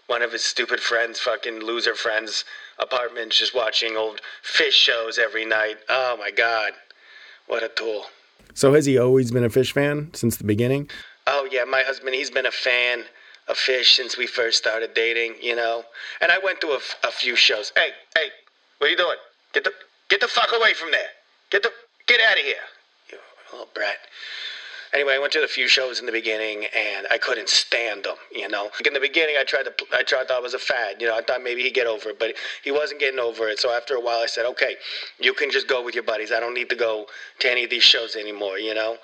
one 0.06 0.22
of 0.22 0.32
his 0.32 0.42
stupid 0.42 0.80
friends, 0.80 1.20
fucking 1.20 1.60
loser 1.60 1.94
friends' 1.94 2.44
apartments, 2.80 3.38
just 3.38 3.54
watching 3.54 3.96
old 3.96 4.20
Phish 4.42 4.72
shows 4.72 5.18
every 5.18 5.44
night. 5.44 5.76
Oh 5.88 6.16
my 6.18 6.32
god, 6.32 6.72
what 7.46 7.62
a 7.62 7.68
tool. 7.68 8.06
So 8.54 8.74
has 8.74 8.86
he 8.86 8.98
always 8.98 9.30
been 9.30 9.44
a 9.44 9.48
Phish 9.48 9.70
fan 9.70 10.10
since 10.12 10.36
the 10.36 10.44
beginning? 10.44 10.90
Oh 11.28 11.46
yeah, 11.50 11.64
my 11.64 11.82
husband. 11.82 12.16
He's 12.16 12.30
been 12.30 12.46
a 12.46 12.50
fan 12.50 13.04
of 13.48 13.56
Phish 13.56 13.96
since 13.96 14.16
we 14.16 14.26
first 14.26 14.58
started 14.58 14.94
dating. 14.94 15.34
You 15.40 15.56
know, 15.56 15.84
and 16.20 16.30
I 16.30 16.38
went 16.38 16.60
to 16.62 16.68
a, 16.68 16.80
a 17.04 17.10
few 17.10 17.36
shows. 17.36 17.72
Hey, 17.74 17.90
hey, 18.16 18.28
what 18.78 18.88
are 18.88 18.90
you 18.90 18.96
doing? 18.96 19.16
Get 19.52 19.64
the 19.64 19.72
get 20.08 20.20
the 20.20 20.28
fuck 20.28 20.50
away 20.56 20.74
from 20.74 20.90
there. 20.90 21.08
Get 21.50 21.62
the 21.62 21.70
get 22.06 22.20
out 22.20 22.38
of 22.38 22.44
here. 22.44 22.54
You 23.10 23.18
little 23.52 23.68
brat. 23.74 23.98
Anyway, 24.92 25.14
I 25.14 25.18
went 25.18 25.32
to 25.34 25.44
a 25.44 25.46
few 25.46 25.68
shows 25.68 26.00
in 26.00 26.06
the 26.06 26.12
beginning, 26.12 26.64
and 26.76 27.06
I 27.12 27.18
couldn't 27.18 27.48
stand 27.48 28.04
them. 28.04 28.16
You 28.34 28.48
know, 28.48 28.70
in 28.84 28.92
the 28.92 28.98
beginning, 28.98 29.36
I 29.38 29.44
tried 29.44 29.64
to, 29.64 29.72
I 29.94 30.02
tried 30.02 30.26
thought 30.26 30.38
it 30.38 30.42
was 30.42 30.54
a 30.54 30.58
fad. 30.58 31.00
You 31.00 31.06
know, 31.06 31.16
I 31.16 31.22
thought 31.22 31.42
maybe 31.44 31.62
he'd 31.62 31.74
get 31.74 31.86
over 31.86 32.08
it, 32.08 32.18
but 32.18 32.34
he 32.64 32.72
wasn't 32.72 32.98
getting 32.98 33.20
over 33.20 33.48
it. 33.48 33.60
So 33.60 33.70
after 33.70 33.94
a 33.94 34.00
while, 34.00 34.18
I 34.18 34.26
said, 34.26 34.46
okay, 34.46 34.74
you 35.20 35.32
can 35.32 35.48
just 35.50 35.68
go 35.68 35.84
with 35.84 35.94
your 35.94 36.02
buddies. 36.02 36.32
I 36.32 36.40
don't 36.40 36.54
need 36.54 36.68
to 36.70 36.76
go 36.76 37.06
to 37.38 37.50
any 37.50 37.62
of 37.62 37.70
these 37.70 37.84
shows 37.84 38.16
anymore. 38.16 38.58
You 38.58 38.74
know, 38.74 38.96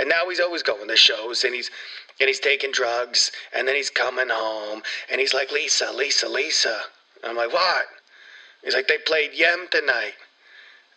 and 0.00 0.08
now 0.08 0.28
he's 0.28 0.40
always 0.40 0.62
going 0.62 0.88
to 0.88 0.96
shows, 0.96 1.44
and 1.44 1.54
he's 1.54 1.70
and 2.18 2.26
he's 2.28 2.40
taking 2.40 2.72
drugs, 2.72 3.32
and 3.54 3.68
then 3.68 3.76
he's 3.76 3.90
coming 3.90 4.28
home, 4.28 4.82
and 5.10 5.20
he's 5.20 5.32
like, 5.32 5.52
Lisa, 5.52 5.90
Lisa, 5.92 6.28
Lisa. 6.28 6.80
I'm 7.24 7.36
like, 7.36 7.52
what? 7.52 7.86
He's 8.62 8.74
like, 8.74 8.88
they 8.88 8.98
played 8.98 9.32
Yem 9.32 9.68
tonight. 9.70 10.14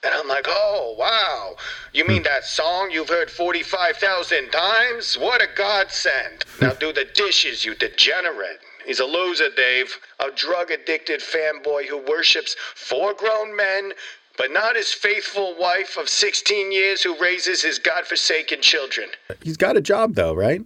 And 0.04 0.14
I'm 0.14 0.28
like, 0.28 0.46
oh, 0.50 0.96
wow. 1.00 1.56
You 1.94 2.06
mean 2.06 2.20
hmm. 2.20 2.24
that 2.24 2.44
song 2.44 2.92
you've 2.92 3.10
heard 3.10 3.32
45,000 3.32 4.52
times? 4.52 5.18
What 5.18 5.42
a 5.42 5.48
godsend. 5.56 6.44
Now 6.62 6.72
do 6.74 6.94
the 6.94 7.06
dishes, 7.14 7.66
you 7.66 7.74
degenerate. 7.76 8.60
He's 8.86 9.00
a 9.00 9.06
loser, 9.06 9.50
Dave. 9.56 9.98
A 10.20 10.30
drug 10.32 10.72
addicted 10.72 11.22
fanboy 11.22 11.88
who 11.88 11.98
worships 11.98 12.56
four 12.76 13.14
grown 13.14 13.56
men, 13.56 13.94
but 14.38 14.52
not 14.52 14.76
his 14.76 14.92
faithful 14.92 15.56
wife 15.58 15.98
of 15.98 16.10
16 16.10 16.72
years 16.72 17.04
who 17.04 17.20
raises 17.20 17.62
his 17.62 17.80
godforsaken 17.80 18.62
children. 18.62 19.10
He's 19.42 19.58
got 19.58 19.78
a 19.78 19.82
job 19.82 20.16
though, 20.16 20.34
right? 20.34 20.62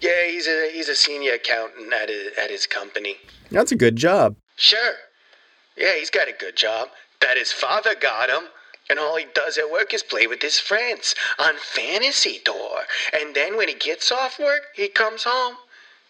Yeah, 0.00 0.26
he's 0.28 0.46
a 0.46 0.70
he's 0.72 0.88
a 0.88 0.94
senior 0.94 1.34
accountant 1.34 1.92
at 1.92 2.08
his, 2.08 2.36
at 2.36 2.50
his 2.50 2.66
company. 2.66 3.16
That's 3.50 3.72
a 3.72 3.76
good 3.76 3.96
job. 3.96 4.36
Sure. 4.56 4.94
Yeah, 5.76 5.94
he's 5.96 6.10
got 6.10 6.28
a 6.28 6.32
good 6.32 6.56
job. 6.56 6.88
That 7.20 7.36
his 7.36 7.52
father 7.52 7.94
got 7.94 8.28
him. 8.28 8.48
And 8.90 8.98
all 8.98 9.16
he 9.16 9.24
does 9.34 9.56
at 9.56 9.70
work 9.70 9.94
is 9.94 10.02
play 10.02 10.26
with 10.26 10.42
his 10.42 10.60
friends 10.60 11.14
on 11.38 11.54
Fantasy 11.56 12.40
Tour. 12.44 12.82
And 13.18 13.34
then 13.34 13.56
when 13.56 13.68
he 13.68 13.74
gets 13.74 14.12
off 14.12 14.38
work, 14.38 14.60
he 14.74 14.88
comes 14.88 15.24
home, 15.24 15.56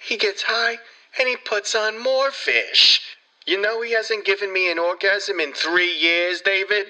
he 0.01 0.17
gets 0.17 0.43
high, 0.43 0.79
and 1.19 1.29
he 1.29 1.37
puts 1.37 1.77
on 1.77 2.03
more 2.03 2.31
Phish. 2.31 2.99
You 3.47 3.61
know 3.61 3.83
he 3.83 3.93
hasn't 3.93 4.25
given 4.25 4.53
me 4.53 4.71
an 4.71 4.79
orgasm 4.79 5.39
in 5.39 5.53
three 5.53 5.93
years, 5.93 6.41
David? 6.41 6.87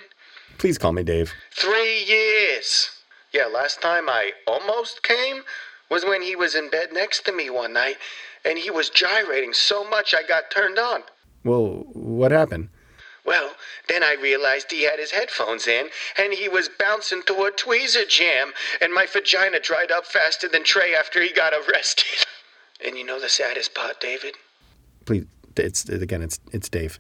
Please 0.59 0.79
call 0.79 0.93
me 0.93 1.03
Dave. 1.03 1.33
Three 1.51 2.05
years. 2.05 2.91
Yeah, 3.33 3.47
last 3.47 3.83
time 3.83 4.09
I 4.09 4.33
almost 4.47 5.03
came 5.03 5.43
was 5.91 6.05
when 6.05 6.23
he 6.23 6.37
was 6.37 6.55
in 6.55 6.71
bed 6.71 6.93
next 6.93 7.25
to 7.25 7.33
me 7.33 7.51
one 7.51 7.73
night, 7.73 7.97
and 8.45 8.59
he 8.59 8.71
was 8.71 8.89
gyrating 8.89 9.53
so 9.53 9.89
much 9.89 10.15
I 10.15 10.23
got 10.23 10.51
turned 10.51 10.79
on. 10.79 11.03
Well, 11.45 11.87
what 11.93 12.31
happened? 12.31 12.69
Well, 13.27 13.53
then 13.89 14.05
I 14.05 14.15
realized 14.15 14.71
he 14.71 14.85
had 14.85 14.99
his 14.99 15.11
headphones 15.11 15.67
in, 15.67 15.89
and 16.17 16.33
he 16.33 16.49
was 16.49 16.69
bouncing 16.69 17.23
to 17.23 17.33
a 17.45 17.51
tweezer 17.51 18.09
jam, 18.09 18.53
and 18.81 18.93
my 18.93 19.07
vagina 19.07 19.61
dried 19.61 19.91
up 19.91 20.07
faster 20.07 20.49
than 20.49 20.63
Trey 20.63 20.95
after 20.95 21.21
he 21.21 21.33
got 21.33 21.53
arrested. 21.53 22.27
And 22.85 22.99
you 22.99 23.05
know 23.05 23.19
the 23.19 23.31
saddest 23.31 23.73
part, 23.73 23.99
David? 24.01 24.35
Please, 25.07 25.25
it's 25.57 25.89
again, 25.89 26.23
it's 26.23 26.41
it's 26.53 26.69
Dave. 26.69 26.99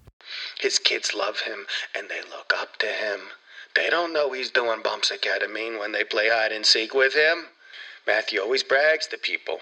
His 0.59 0.79
kids 0.79 1.14
love 1.14 1.40
him, 1.40 1.67
and 1.97 2.09
they 2.09 2.21
look 2.23 2.53
up 2.57 2.79
to 2.79 2.87
him. 2.87 3.21
They 3.75 3.90
don't 3.90 4.12
know 4.12 4.33
he's 4.33 4.51
doing 4.51 4.83
bumps 4.83 5.11
of 5.11 5.21
ketamine 5.21 5.79
when 5.79 5.93
they 5.93 6.05
play 6.05 6.29
hide 6.29 6.53
and 6.53 6.64
seek 6.64 6.95
with 6.95 7.14
him. 7.14 7.47
Matthew 8.07 8.40
always 8.40 8.62
brags 8.62 9.07
to 9.09 9.19
people 9.19 9.59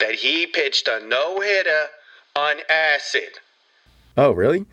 that 0.00 0.16
he 0.16 0.46
pitched 0.46 0.88
a 0.88 1.00
no 1.06 1.40
hitter 1.40 1.86
on 2.34 2.56
acid. 2.68 3.38
Oh, 4.16 4.32
really? 4.32 4.66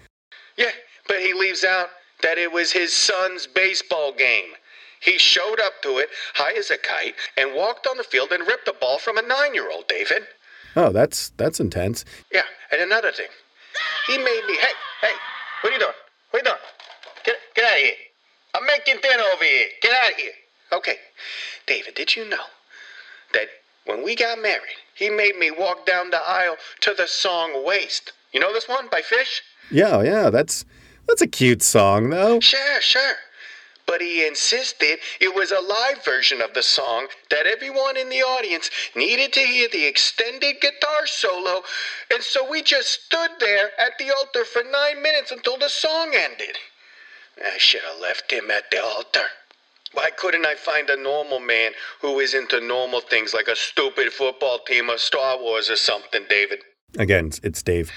Yeah, 0.57 0.71
but 1.07 1.19
he 1.19 1.33
leaves 1.33 1.63
out 1.63 1.89
that 2.23 2.37
it 2.37 2.51
was 2.51 2.71
his 2.71 2.93
son's 2.93 3.47
baseball 3.47 4.13
game. 4.13 4.53
He 5.01 5.17
showed 5.17 5.59
up 5.59 5.81
to 5.83 5.97
it 5.97 6.09
high 6.33 6.57
as 6.57 6.71
a 6.71 6.77
kite 6.77 7.15
and 7.37 7.53
walked 7.53 7.87
on 7.87 7.97
the 7.97 8.03
field 8.03 8.31
and 8.31 8.45
ripped 8.45 8.67
a 8.67 8.73
ball 8.73 8.97
from 8.99 9.17
a 9.17 9.21
nine 9.21 9.53
year 9.53 9.71
old, 9.71 9.87
David. 9.87 10.23
Oh, 10.75 10.91
that's 10.91 11.29
that's 11.37 11.59
intense. 11.59 12.05
Yeah, 12.31 12.43
and 12.71 12.81
another 12.81 13.11
thing. 13.11 13.29
He 14.07 14.17
made 14.17 14.43
me 14.47 14.55
hey, 14.55 14.73
hey, 15.01 15.13
what 15.61 15.71
are 15.71 15.73
you 15.73 15.79
doing? 15.79 15.93
What 16.31 16.41
are 16.41 16.45
you 16.45 16.51
doing? 16.51 16.63
Get 17.25 17.35
get 17.55 17.65
out 17.65 17.77
of 17.77 17.83
here. 17.83 17.93
I'm 18.55 18.65
making 18.65 19.01
dinner 19.01 19.23
over 19.33 19.43
here. 19.43 19.67
Get 19.81 19.91
out 20.03 20.11
of 20.11 20.17
here. 20.17 20.31
Okay. 20.73 20.95
David, 21.67 21.95
did 21.95 22.15
you 22.15 22.27
know 22.27 22.45
that 23.33 23.47
when 23.85 24.03
we 24.03 24.15
got 24.15 24.39
married, 24.41 24.77
he 24.95 25.09
made 25.09 25.37
me 25.37 25.51
walk 25.51 25.85
down 25.85 26.09
the 26.09 26.17
aisle 26.17 26.55
to 26.81 26.93
the 26.95 27.07
song 27.07 27.65
Waste. 27.65 28.11
You 28.33 28.39
know 28.39 28.53
this 28.53 28.67
one 28.67 28.87
by 28.91 29.01
Phish? 29.01 29.41
Yeah, 29.71 30.01
yeah, 30.01 30.29
that's 30.29 30.65
that's 31.07 31.21
a 31.21 31.27
cute 31.27 31.63
song 31.63 32.09
though. 32.09 32.39
Sure, 32.39 32.81
sure. 32.81 33.15
But 33.89 34.01
he 34.01 34.27
insisted 34.27 34.99
it 35.19 35.33
was 35.33 35.51
a 35.51 35.59
live 35.59 36.05
version 36.05 36.41
of 36.41 36.53
the 36.53 36.61
song 36.61 37.07
that 37.31 37.47
everyone 37.47 37.97
in 37.97 38.09
the 38.09 38.21
audience 38.21 38.69
needed 38.95 39.33
to 39.33 39.39
hear 39.39 39.67
the 39.67 39.87
extended 39.87 40.61
guitar 40.61 41.07
solo, 41.07 41.63
and 42.13 42.21
so 42.21 42.47
we 42.47 42.61
just 42.61 43.05
stood 43.05 43.31
there 43.39 43.71
at 43.79 43.97
the 43.97 44.11
altar 44.11 44.45
for 44.45 44.61
nine 44.61 45.01
minutes 45.01 45.31
until 45.31 45.57
the 45.57 45.69
song 45.69 46.11
ended. 46.13 46.55
I 47.43 47.57
should 47.57 47.81
have 47.81 47.99
left 47.99 48.31
him 48.31 48.51
at 48.51 48.69
the 48.69 48.83
altar. 48.83 49.25
Why 49.93 50.11
couldn't 50.15 50.45
I 50.45 50.53
find 50.53 50.87
a 50.91 51.01
normal 51.01 51.39
man 51.39 51.71
who 51.99 52.19
is 52.19 52.35
into 52.35 52.61
normal 52.61 53.01
things 53.01 53.33
like 53.33 53.47
a 53.47 53.55
stupid 53.55 54.13
football 54.13 54.59
team 54.59 54.91
or 54.91 54.99
Star 54.99 55.41
Wars 55.41 55.67
or 55.67 55.75
something, 55.75 56.25
David? 56.29 56.59
Again, 56.99 57.31
it's, 57.41 57.63
Dave. 57.63 57.91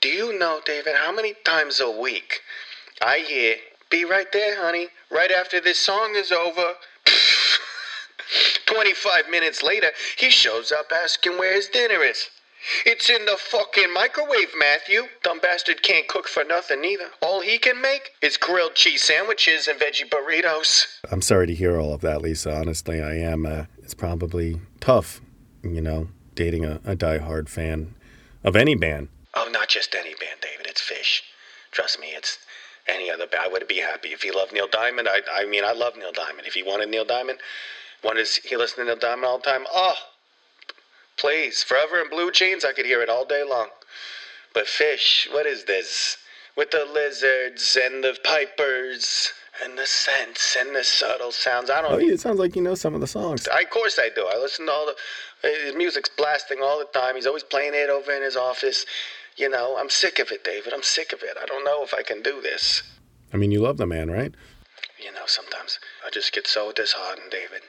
Do 0.00 0.08
you 0.08 0.36
know, 0.36 0.60
David, 0.64 0.94
how 0.96 1.12
many 1.12 1.34
times 1.44 1.78
a 1.78 1.88
week 1.88 2.40
I 3.00 3.18
hear, 3.18 3.54
be 3.90 4.04
right 4.04 4.30
there, 4.32 4.62
honey, 4.62 4.88
right 5.10 5.30
after 5.30 5.60
this 5.60 5.78
song 5.78 6.14
is 6.14 6.32
over? 6.32 6.74
25 8.66 9.30
minutes 9.30 9.62
later, 9.62 9.90
he 10.18 10.30
shows 10.30 10.70
up 10.72 10.92
asking 10.92 11.38
where 11.38 11.54
his 11.54 11.68
dinner 11.68 12.02
is. 12.02 12.28
It's 12.84 13.08
in 13.08 13.24
the 13.24 13.36
fucking 13.38 13.94
microwave, 13.94 14.50
Matthew. 14.58 15.04
Dumb 15.22 15.38
bastard 15.38 15.82
can't 15.82 16.06
cook 16.08 16.28
for 16.28 16.44
nothing 16.44 16.84
either. 16.84 17.08
All 17.22 17.40
he 17.40 17.56
can 17.56 17.80
make 17.80 18.10
is 18.20 18.36
grilled 18.36 18.74
cheese 18.74 19.02
sandwiches 19.04 19.68
and 19.68 19.78
veggie 19.78 20.08
burritos. 20.08 20.86
I'm 21.10 21.22
sorry 21.22 21.46
to 21.46 21.54
hear 21.54 21.78
all 21.78 21.94
of 21.94 22.00
that, 22.02 22.20
Lisa. 22.20 22.54
Honestly, 22.54 23.00
I 23.00 23.14
am. 23.14 23.46
Uh, 23.46 23.64
it's 23.82 23.94
probably 23.94 24.60
tough, 24.80 25.20
you 25.62 25.80
know, 25.80 26.08
dating 26.34 26.64
a, 26.64 26.80
a 26.84 26.96
diehard 26.96 27.48
fan 27.48 27.94
of 28.44 28.56
any 28.56 28.74
band. 28.74 29.08
Oh, 29.34 29.48
not 29.50 29.68
just 29.68 29.94
any 29.94 30.14
band, 30.14 30.40
David. 30.42 30.66
It's 30.66 30.82
Phish. 30.82 31.22
Trust 31.70 32.00
me, 32.00 32.08
it's 32.08 32.38
any 32.88 33.10
other. 33.10 33.26
I 33.38 33.48
would 33.48 33.66
be 33.68 33.78
happy 33.78 34.08
if 34.08 34.22
he 34.22 34.30
loved 34.30 34.52
Neil 34.52 34.68
Diamond. 34.68 35.08
I, 35.08 35.20
I 35.32 35.46
mean, 35.46 35.64
I 35.64 35.72
love 35.72 35.96
Neil 35.96 36.12
Diamond. 36.12 36.46
If 36.46 36.54
he 36.54 36.62
wanted 36.62 36.88
Neil 36.88 37.04
Diamond, 37.04 37.38
wanted 38.02 38.26
he 38.44 38.56
listened 38.56 38.78
to 38.78 38.84
Neil 38.84 38.96
Diamond 38.96 39.26
all 39.26 39.38
the 39.38 39.44
time. 39.44 39.64
Oh, 39.72 39.94
please, 41.16 41.62
Forever 41.62 42.00
in 42.00 42.08
Blue 42.08 42.30
Jeans. 42.30 42.64
I 42.64 42.72
could 42.72 42.86
hear 42.86 43.02
it 43.02 43.08
all 43.08 43.24
day 43.24 43.44
long. 43.48 43.68
But 44.54 44.66
Phish, 44.66 45.32
what 45.32 45.46
is 45.46 45.64
this? 45.64 46.16
With 46.56 46.70
the 46.72 46.84
lizards 46.92 47.78
and 47.80 48.02
the 48.02 48.16
pipers 48.24 49.32
and 49.62 49.76
the 49.76 49.86
scents 49.86 50.56
and 50.58 50.74
the 50.74 50.84
subtle 50.84 51.32
sounds. 51.32 51.70
I 51.70 51.82
don't. 51.82 51.92
Oh, 51.92 51.98
yeah, 51.98 52.14
it 52.14 52.20
sounds 52.20 52.38
like 52.38 52.56
you 52.56 52.62
know 52.62 52.74
some 52.74 52.94
of 52.94 53.00
the 53.00 53.06
songs. 53.06 53.46
I, 53.48 53.60
of 53.60 53.70
course 53.70 53.98
I 53.98 54.08
do. 54.14 54.26
I 54.26 54.38
listen 54.38 54.66
to 54.66 54.72
all 54.72 54.86
the 54.86 55.48
eh, 55.48 55.66
his 55.66 55.74
music's 55.74 56.08
blasting 56.08 56.58
all 56.62 56.78
the 56.78 56.86
time. 56.86 57.14
He's 57.14 57.26
always 57.26 57.42
playing 57.42 57.74
it 57.74 57.90
over 57.90 58.12
in 58.12 58.22
his 58.22 58.36
office. 58.36 58.84
You 59.38 59.48
know, 59.48 59.76
I'm 59.78 59.88
sick 59.88 60.18
of 60.18 60.32
it, 60.32 60.42
David. 60.42 60.72
I'm 60.74 60.82
sick 60.82 61.12
of 61.12 61.22
it. 61.22 61.36
I 61.40 61.46
don't 61.46 61.64
know 61.64 61.84
if 61.84 61.94
I 61.94 62.02
can 62.02 62.22
do 62.22 62.42
this. 62.42 62.82
I 63.32 63.36
mean, 63.36 63.52
you 63.52 63.60
love 63.60 63.76
the 63.76 63.86
man, 63.86 64.10
right? 64.10 64.34
You 64.98 65.12
know, 65.12 65.26
sometimes 65.26 65.78
I 66.04 66.10
just 66.10 66.32
get 66.32 66.48
so 66.48 66.72
disheartened, 66.72 67.30
David. 67.30 67.62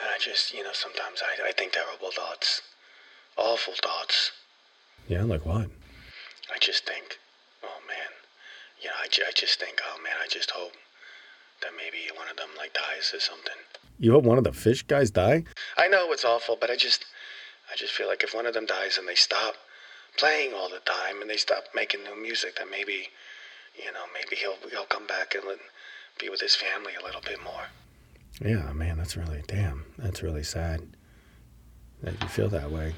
And 0.00 0.10
I 0.12 0.18
just, 0.18 0.52
you 0.52 0.64
know, 0.64 0.72
sometimes 0.72 1.22
I, 1.22 1.48
I 1.48 1.52
think 1.52 1.74
terrible 1.74 2.10
thoughts. 2.10 2.60
Awful 3.36 3.74
thoughts. 3.80 4.32
Yeah, 5.06 5.22
like 5.22 5.46
what? 5.46 5.70
I 6.52 6.58
just 6.60 6.84
think, 6.84 7.18
oh 7.62 7.78
man, 7.86 8.10
you 8.82 8.88
know, 8.88 8.96
I, 9.00 9.06
I 9.28 9.32
just 9.32 9.60
think, 9.60 9.80
oh 9.86 10.02
man, 10.02 10.14
I 10.20 10.26
just 10.26 10.50
hope 10.50 10.72
that 11.62 11.70
maybe 11.76 12.10
one 12.16 12.28
of 12.28 12.36
them 12.36 12.48
like 12.58 12.74
dies 12.74 13.12
or 13.14 13.20
something. 13.20 13.54
You 14.00 14.12
hope 14.12 14.24
one 14.24 14.38
of 14.38 14.44
the 14.44 14.50
Phish 14.50 14.84
guys 14.84 15.12
die? 15.12 15.44
I 15.78 15.86
know 15.86 16.10
it's 16.10 16.24
awful, 16.24 16.56
but 16.60 16.68
I 16.68 16.74
just, 16.74 17.04
I 17.72 17.76
just 17.76 17.92
feel 17.92 18.08
like 18.08 18.24
if 18.24 18.34
one 18.34 18.46
of 18.46 18.54
them 18.54 18.66
dies 18.66 18.98
and 18.98 19.06
they 19.06 19.14
stop 19.14 19.54
playing 20.16 20.52
all 20.54 20.68
the 20.68 20.80
time 20.80 21.20
and 21.20 21.28
they 21.28 21.36
stop 21.36 21.64
making 21.74 22.02
new 22.04 22.20
music, 22.20 22.56
that 22.56 22.70
maybe, 22.70 23.08
you 23.76 23.92
know, 23.92 24.04
maybe 24.12 24.36
he'll 24.36 24.56
he'll 24.70 24.86
come 24.86 25.06
back 25.06 25.34
and 25.34 25.44
let, 25.46 25.58
be 26.20 26.28
with 26.28 26.40
his 26.40 26.54
family 26.54 26.92
a 27.00 27.04
little 27.04 27.20
bit 27.20 27.42
more. 27.42 27.66
Yeah, 28.40 28.72
man, 28.72 28.96
that's 28.96 29.16
really 29.16 29.42
damn. 29.46 29.84
That's 29.98 30.22
really 30.22 30.42
sad 30.42 30.82
that 32.02 32.20
you 32.20 32.28
feel 32.28 32.48
that 32.48 32.70
way. 32.70 32.94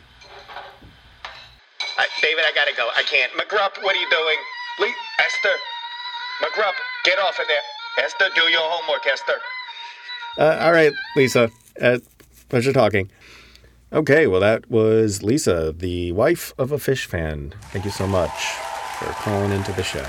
I, 1.98 2.06
David, 2.20 2.44
I 2.44 2.52
gotta 2.54 2.74
go. 2.76 2.88
I 2.94 3.02
can't. 3.02 3.32
McGrupp, 3.32 3.82
what 3.82 3.96
are 3.96 4.00
you 4.00 4.10
doing? 4.10 4.36
Lee, 4.80 4.94
Esther, 5.24 5.56
McGrupp, 6.42 6.74
get 7.04 7.18
off 7.18 7.38
of 7.38 7.46
there. 7.48 8.04
Esther, 8.04 8.26
do 8.34 8.42
your 8.50 8.60
homework, 8.62 9.06
Esther. 9.06 9.40
Uh, 10.38 10.58
all 10.60 10.72
right, 10.72 10.92
Lisa. 11.16 11.50
Uh, 11.80 11.98
pleasure 12.50 12.72
talking. 12.72 13.10
Okay, 13.92 14.26
well, 14.26 14.40
that 14.40 14.68
was 14.68 15.22
Lisa, 15.22 15.72
the 15.76 16.10
wife 16.12 16.52
of 16.58 16.72
a 16.72 16.76
Phish 16.76 17.06
fan. 17.06 17.54
Thank 17.70 17.84
you 17.84 17.90
so 17.92 18.06
much 18.06 18.32
for 18.98 19.06
calling 19.22 19.52
into 19.52 19.72
the 19.72 19.84
show. 19.84 20.04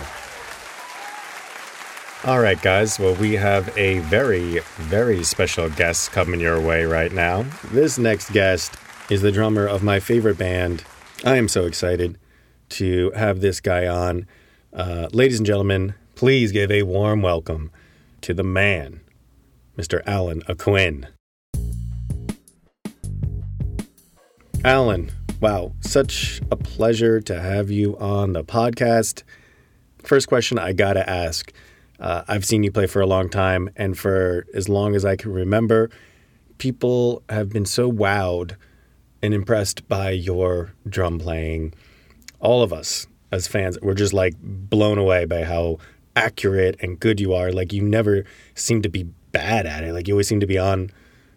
All 2.25 2.39
right, 2.39 2.59
guys. 2.59 2.97
Well, 2.97 3.13
we 3.15 3.33
have 3.33 3.75
a 3.77 3.99
very, 3.99 4.59
very 4.77 5.23
special 5.23 5.69
guest 5.69 6.11
coming 6.11 6.39
your 6.39 6.59
way 6.59 6.85
right 6.85 7.11
now. 7.11 7.45
This 7.65 7.99
next 7.99 8.31
guest 8.31 8.73
is 9.11 9.21
the 9.21 9.31
drummer 9.31 9.67
of 9.67 9.83
my 9.83 9.99
favorite 9.99 10.39
band. 10.39 10.83
I 11.23 11.35
am 11.35 11.47
so 11.47 11.65
excited 11.65 12.17
to 12.69 13.11
have 13.11 13.41
this 13.41 13.59
guy 13.59 13.85
on. 13.85 14.25
Uh, 14.73 15.07
ladies 15.13 15.37
and 15.37 15.45
gentlemen, 15.45 15.93
please 16.15 16.51
give 16.51 16.71
a 16.71 16.81
warm 16.81 17.21
welcome 17.21 17.69
to 18.21 18.33
the 18.33 18.43
man, 18.43 19.01
Mr. 19.77 20.01
Allen 20.07 20.41
Aucoin. 20.49 21.07
Allen, 24.67 25.10
wow, 25.39 25.71
such 25.80 26.41
a 26.51 26.58
pleasure 26.58 27.21
to 27.21 27.39
have 27.39 27.71
you 27.71 27.97
on 27.99 28.34
the 28.34 28.43
podcast. 28.43 29.23
First 29.99 30.27
question 30.27 30.60
I 30.60 30.73
gotta 30.73 31.10
ask 31.10 31.53
uh, 32.01 32.25
I've 32.27 32.43
seen 32.43 32.63
you 32.63 32.71
play 32.73 32.86
for 32.86 32.99
a 32.99 33.06
long 33.06 33.30
time, 33.30 33.69
and 33.77 33.97
for 33.97 34.45
as 34.53 34.67
long 34.67 34.93
as 34.93 35.06
I 35.06 35.15
can 35.15 35.32
remember, 35.32 35.89
people 36.58 37.23
have 37.30 37.47
been 37.47 37.65
so 37.65 37.89
wowed 37.89 38.58
and 39.21 39.34
impressed 39.34 39.88
by 39.88 40.10
your 40.10 40.73
drum 40.86 41.17
playing. 41.17 41.73
All 42.41 42.62
of 42.62 42.73
us 42.73 43.08
as 43.32 43.47
fans, 43.47 43.77
we're 43.82 43.93
just 43.93 44.12
like 44.12 44.34
blown 44.41 44.97
away 44.97 45.23
by 45.23 45.45
how 45.45 45.77
accurate 46.17 46.75
and 46.82 46.99
good 46.99 47.21
you 47.21 47.34
are. 47.34 47.53
Like, 47.53 47.71
you 47.71 47.84
never 47.84 48.25
seem 48.53 48.82
to 48.82 48.89
be 48.89 49.03
bad 49.32 49.65
at 49.65 49.86
it. 49.86 49.93
Like, 49.93 50.10
you 50.10 50.15
always 50.15 50.27
seem 50.27 50.41
to 50.41 50.45
be 50.45 50.58
on 50.58 50.91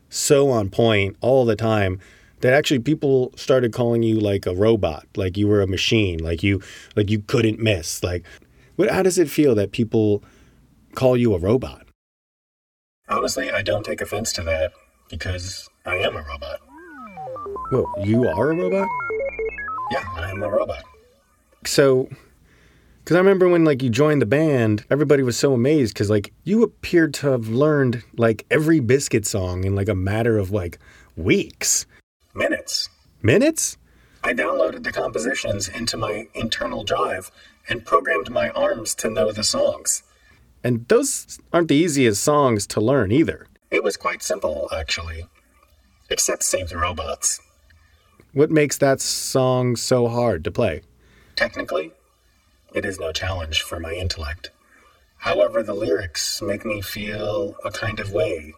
so 0.09 0.51
on 0.51 0.69
point 0.69 1.17
all 1.21 1.45
the 1.45 1.55
time 1.55 2.01
that 2.41 2.53
actually 2.53 2.81
people 2.81 3.33
started 3.37 3.73
calling 3.73 4.03
you 4.03 4.19
like 4.19 4.47
a 4.47 4.55
robot, 4.55 5.07
like 5.17 5.37
you 5.37 5.47
were 5.49 5.61
a 5.61 5.67
machine, 5.67 6.19
like 6.19 6.43
you 6.43 6.61
like 6.97 7.11
you 7.11 7.21
couldn't 7.21 7.59
miss. 7.59 8.03
Like 8.03 8.25
what 8.77 8.91
how 8.91 9.03
does 9.03 9.19
it 9.19 9.31
feel 9.31 9.55
that 9.55 9.73
people 9.73 10.23
call 10.95 11.17
you 11.17 11.35
a 11.35 11.39
robot? 11.39 11.87
Honestly, 13.09 13.51
I 13.51 13.63
don't 13.63 13.85
take 13.85 14.01
offense 14.01 14.33
to 14.35 14.43
that 14.43 14.73
because 15.09 15.69
I 15.85 15.97
am 15.97 16.17
a 16.17 16.23
robot. 16.23 16.61
Well, 17.73 17.93
you 18.05 18.29
are 18.29 18.51
a 18.51 18.57
robot? 18.57 18.89
Yeah, 19.91 20.05
I 20.17 20.31
am 20.31 20.43
a 20.43 20.49
robot. 20.49 20.85
So 21.67 22.09
because 23.05 23.17
I 23.17 23.19
remember 23.19 23.49
when 23.49 23.65
like 23.65 23.83
you 23.83 23.91
joined 23.91 24.23
the 24.23 24.27
band, 24.27 24.85
everybody 24.89 25.23
was 25.23 25.37
so 25.37 25.53
amazed 25.53 25.95
because 25.95 26.11
like 26.11 26.33
you 26.45 26.63
appeared 26.63 27.13
to 27.15 27.33
have 27.33 27.49
learned 27.49 28.05
like 28.17 28.47
every 28.51 28.79
biscuit 28.79 29.27
song 29.27 29.65
in 29.65 29.75
like 29.75 29.89
a 29.89 29.95
matter 29.95 30.39
of 30.39 30.53
like 30.53 30.79
weeks. 31.17 31.87
Minutes. 32.35 32.89
Minutes? 33.23 33.77
I 34.23 34.33
downloaded 34.35 34.85
the 34.85 34.93
compositions 34.93 35.69
into 35.69 35.97
my 35.97 36.29
internal 36.35 36.85
drive 36.85 37.31
and 37.69 37.85
programmed 37.85 38.31
my 38.31 38.51
arms 38.51 38.95
to 38.97 39.11
know 39.11 39.33
the 39.33 39.43
songs. 39.43 40.03
And 40.63 40.87
those 40.89 41.39
aren't 41.53 41.69
the 41.69 41.75
easiest 41.75 42.23
songs 42.23 42.67
to 42.69 42.81
learn 42.81 43.11
either. 43.11 43.47
It 43.71 43.83
was 43.83 43.97
quite 43.97 44.23
simple, 44.23 44.69
actually. 44.73 45.27
Except 46.09 46.43
Save 46.43 46.69
the 46.69 46.79
Robots. 46.79 47.41
What 48.33 48.51
makes 48.51 48.79
that 48.79 49.01
song 49.01 49.75
so 49.75 50.07
hard 50.07 50.45
to 50.45 50.53
play? 50.53 50.83
Technically, 51.35 51.93
it 52.75 52.85
is 52.85 53.01
no 53.01 53.11
challenge 53.13 53.63
for 53.63 53.81
my 53.81 53.93
intellect. 53.93 54.51
However, 55.17 55.63
the 55.63 55.75
lyrics 55.75 56.41
make 56.41 56.65
me 56.65 56.81
feel 56.81 57.57
a 57.65 57.71
kind 57.71 57.99
of 57.99 58.13
way, 58.13 58.55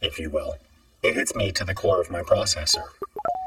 if 0.00 0.18
you 0.18 0.30
will. 0.30 0.56
It 1.02 1.14
hits 1.14 1.34
me 1.34 1.50
to 1.52 1.64
the 1.64 1.74
core 1.74 2.00
of 2.00 2.10
my 2.10 2.22
processor. 2.22 2.82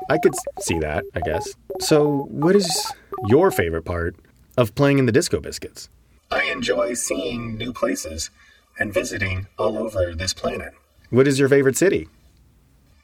I 0.10 0.18
could 0.18 0.34
see 0.60 0.80
that, 0.80 1.06
I 1.16 1.20
guess. 1.22 1.54
So, 1.80 2.28
what 2.30 2.56
is 2.56 2.92
your 3.28 3.52
favorite 3.52 3.84
part 3.86 4.16
of 4.58 4.76
playing 4.76 5.00
in 5.00 5.06
the 5.06 5.12
Disco 5.12 5.39
Biscuits? 5.39 5.88
I 6.32 6.44
enjoy 6.46 6.96
seeing 6.96 7.58
new 7.58 7.72
places 7.74 8.30
and 8.80 8.94
visiting 8.94 9.48
all 9.58 9.78
over 9.78 10.13
this 10.16 10.34
planet. 10.34 10.74
What 11.10 11.28
is 11.28 11.39
your 11.39 11.48
favorite 11.48 11.78
city? 11.78 12.08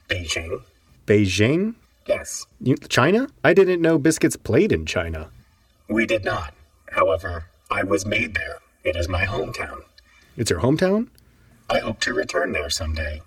Beijing? 0.09 0.61
Beijing? 1.05 1.75
Yes, 2.07 2.47
You, 2.59 2.75
China? 2.75 3.27
I 3.43 3.53
didn't 3.53 3.81
know 3.83 3.99
biscuits 3.99 4.35
played 4.35 4.71
in 4.71 4.87
China. 4.87 5.29
we 5.87 6.07
did 6.07 6.25
not. 6.25 6.55
However, 6.91 7.45
I 7.69 7.83
was 7.83 8.03
made 8.03 8.33
there. 8.33 8.57
It 8.83 8.95
is 8.95 9.07
my 9.07 9.25
hometown. 9.25 9.81
It's 10.35 10.49
your 10.49 10.61
hometown? 10.61 11.09
I 11.69 11.77
hope 11.79 11.99
to 12.01 12.13
return 12.15 12.51
there 12.51 12.69
someday. 12.71 13.21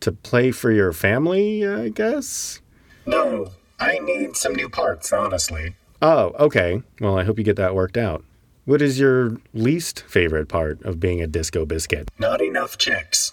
To 0.00 0.12
play 0.12 0.52
for 0.52 0.70
your 0.70 0.92
family, 0.92 1.66
I 1.66 1.88
guess? 1.88 2.60
No, 3.04 3.50
I 3.80 3.98
need 3.98 4.36
some 4.36 4.54
new 4.54 4.68
parts, 4.68 5.12
honestly. 5.12 5.74
Oh, 6.00 6.32
okay. 6.38 6.82
Well, 7.00 7.18
I 7.18 7.24
hope 7.24 7.38
you 7.38 7.44
get 7.44 7.56
that 7.56 7.74
worked 7.74 7.96
out. 7.96 8.24
What 8.64 8.82
is 8.82 9.00
your 9.00 9.38
least 9.54 10.00
favorite 10.06 10.48
part 10.48 10.82
of 10.82 11.00
being 11.00 11.20
a 11.22 11.26
disco 11.26 11.64
biscuit? 11.64 12.10
Not 12.18 12.40
enough 12.40 12.78
chicks. 12.78 13.32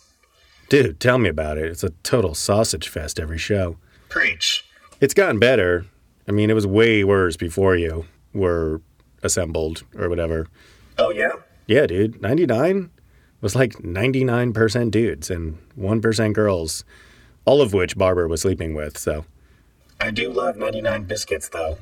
Dude, 0.69 0.99
tell 0.99 1.17
me 1.19 1.30
about 1.30 1.58
it. 1.58 1.65
It's 1.65 1.84
a 1.84 1.91
total 2.01 2.34
sausage 2.34 2.88
fest 2.88 3.19
every 3.19 3.38
show. 3.38 3.78
Preach. 4.10 4.65
It's 4.99 5.13
gotten 5.13 5.38
better. 5.38 5.86
I 6.28 6.32
mean, 6.32 6.49
it 6.49 6.54
was 6.54 6.65
way 6.65 7.04
worse 7.04 7.38
before 7.38 7.75
you 7.75 8.06
were 8.34 8.82
assembled 9.21 9.84
or 9.95 10.10
whatever. 10.10 10.47
Oh, 10.97 11.12
yeah? 11.12 11.34
Yeah, 11.67 11.86
dude. 11.86 12.21
99 12.21 12.89
was 13.45 13.55
like 13.55 13.73
99% 13.73 14.89
dudes 14.89 15.29
and 15.29 15.60
1% 15.79 16.34
girls, 16.34 16.84
all 17.45 17.62
of 17.62 17.73
which 17.73 17.95
Barber 17.95 18.27
was 18.27 18.41
sleeping 18.41 18.73
with. 18.73 18.97
So, 18.97 19.23
I 20.01 20.10
do 20.10 20.31
love 20.31 20.58
99 20.58 21.03
biscuits, 21.03 21.49
though. 21.49 21.77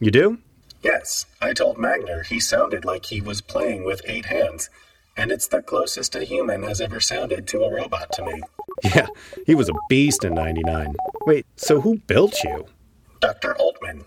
you 0.00 0.10
do? 0.10 0.38
Yes, 0.82 1.26
I 1.38 1.52
told 1.52 1.76
Magner 1.76 2.24
he 2.24 2.40
sounded 2.40 2.86
like 2.86 3.04
he 3.04 3.20
was 3.20 3.42
playing 3.42 3.84
with 3.84 4.00
eight 4.06 4.24
hands, 4.24 4.70
and 5.14 5.30
it's 5.30 5.46
the 5.48 5.60
closest 5.60 6.16
a 6.16 6.24
human 6.24 6.62
has 6.62 6.80
ever 6.80 6.98
sounded 6.98 7.46
to 7.48 7.62
a 7.62 7.70
robot 7.70 8.10
to 8.12 8.24
me. 8.24 8.40
Yeah, 8.82 9.08
he 9.44 9.54
was 9.54 9.68
a 9.68 9.74
beast 9.90 10.24
in 10.24 10.32
99. 10.32 10.94
Wait, 11.26 11.44
so 11.56 11.82
who 11.82 11.98
built 12.06 12.42
you? 12.42 12.64
Dr. 13.20 13.54
Altman. 13.58 14.06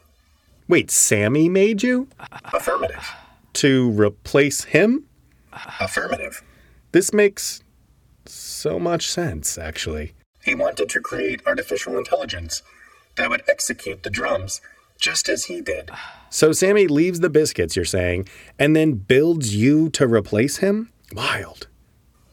Wait, 0.67 0.89
Sammy 0.89 1.49
made 1.49 1.83
you? 1.83 2.07
Affirmative. 2.51 3.07
To 3.53 3.91
replace 3.91 4.63
him? 4.63 5.05
Affirmative. 5.79 6.41
This 6.95 7.11
makes 7.11 7.61
so 8.25 8.79
much 8.79 9.09
sense, 9.09 9.57
actually. 9.57 10.13
He 10.45 10.55
wanted 10.55 10.87
to 10.87 11.01
create 11.01 11.41
artificial 11.45 11.97
intelligence 11.97 12.61
that 13.17 13.29
would 13.29 13.43
execute 13.49 14.03
the 14.03 14.09
drums 14.09 14.61
just 14.97 15.27
as 15.27 15.43
he 15.43 15.59
did. 15.59 15.91
So 16.29 16.53
Sammy 16.53 16.87
leaves 16.87 17.19
the 17.19 17.29
biscuits, 17.29 17.75
you're 17.75 17.83
saying, 17.83 18.29
and 18.57 18.77
then 18.77 18.93
builds 18.93 19.53
you 19.53 19.89
to 19.89 20.07
replace 20.07 20.59
him? 20.59 20.89
Wild. 21.11 21.67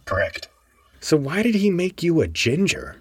Correct. 0.04 0.48
So 1.00 1.16
why 1.16 1.42
did 1.42 1.56
he 1.56 1.68
make 1.68 2.04
you 2.04 2.20
a 2.20 2.28
ginger? 2.28 3.00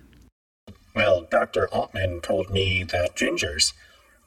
Well, 0.96 1.28
Dr. 1.30 1.68
Altman 1.68 2.22
told 2.22 2.50
me 2.50 2.82
that 2.86 3.16
gingers 3.16 3.74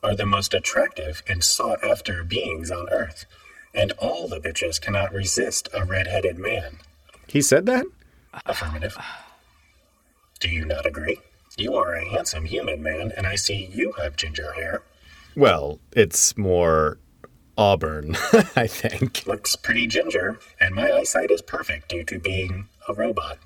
are 0.05 0.15
the 0.15 0.25
most 0.25 0.55
attractive 0.55 1.25
and 1.29 1.43
sought 1.43 1.83
after 1.83 2.23
beings 2.23 2.71
on 2.71 2.89
Earth, 2.91 3.27
and 3.75 3.91
all 3.99 4.29
the 4.29 4.39
bitches 4.39 4.81
cannot 4.81 5.13
resist 5.13 5.69
a 5.75 5.85
red-headed 5.85 6.39
man. 6.39 6.79
He 7.29 7.43
said 7.43 7.67
that? 7.67 7.87
Affirmative. 8.47 8.97
Do 10.41 10.49
you 10.49 10.65
not 10.65 10.87
agree? 10.87 11.19
You 11.57 11.75
are 11.77 11.95
a 11.95 12.09
handsome 12.09 12.45
human 12.45 12.83
man, 12.83 13.13
and 13.17 13.27
I 13.27 13.37
see 13.37 13.71
you 13.73 13.93
have 13.93 14.17
ginger 14.17 14.53
hair. 14.53 14.83
Well, 15.37 15.81
it's 15.93 16.37
more 16.37 16.99
auburn, 17.57 18.17
I 18.57 18.67
think. 18.67 19.25
Looks 19.27 19.57
pretty 19.57 19.87
ginger, 19.87 20.39
and 20.61 20.75
my 20.75 20.91
eyesight 20.91 21.31
is 21.31 21.43
perfect 21.43 21.89
due 21.89 22.05
to 22.05 22.19
being 22.19 22.69
a 22.89 22.95
robot. 22.95 23.39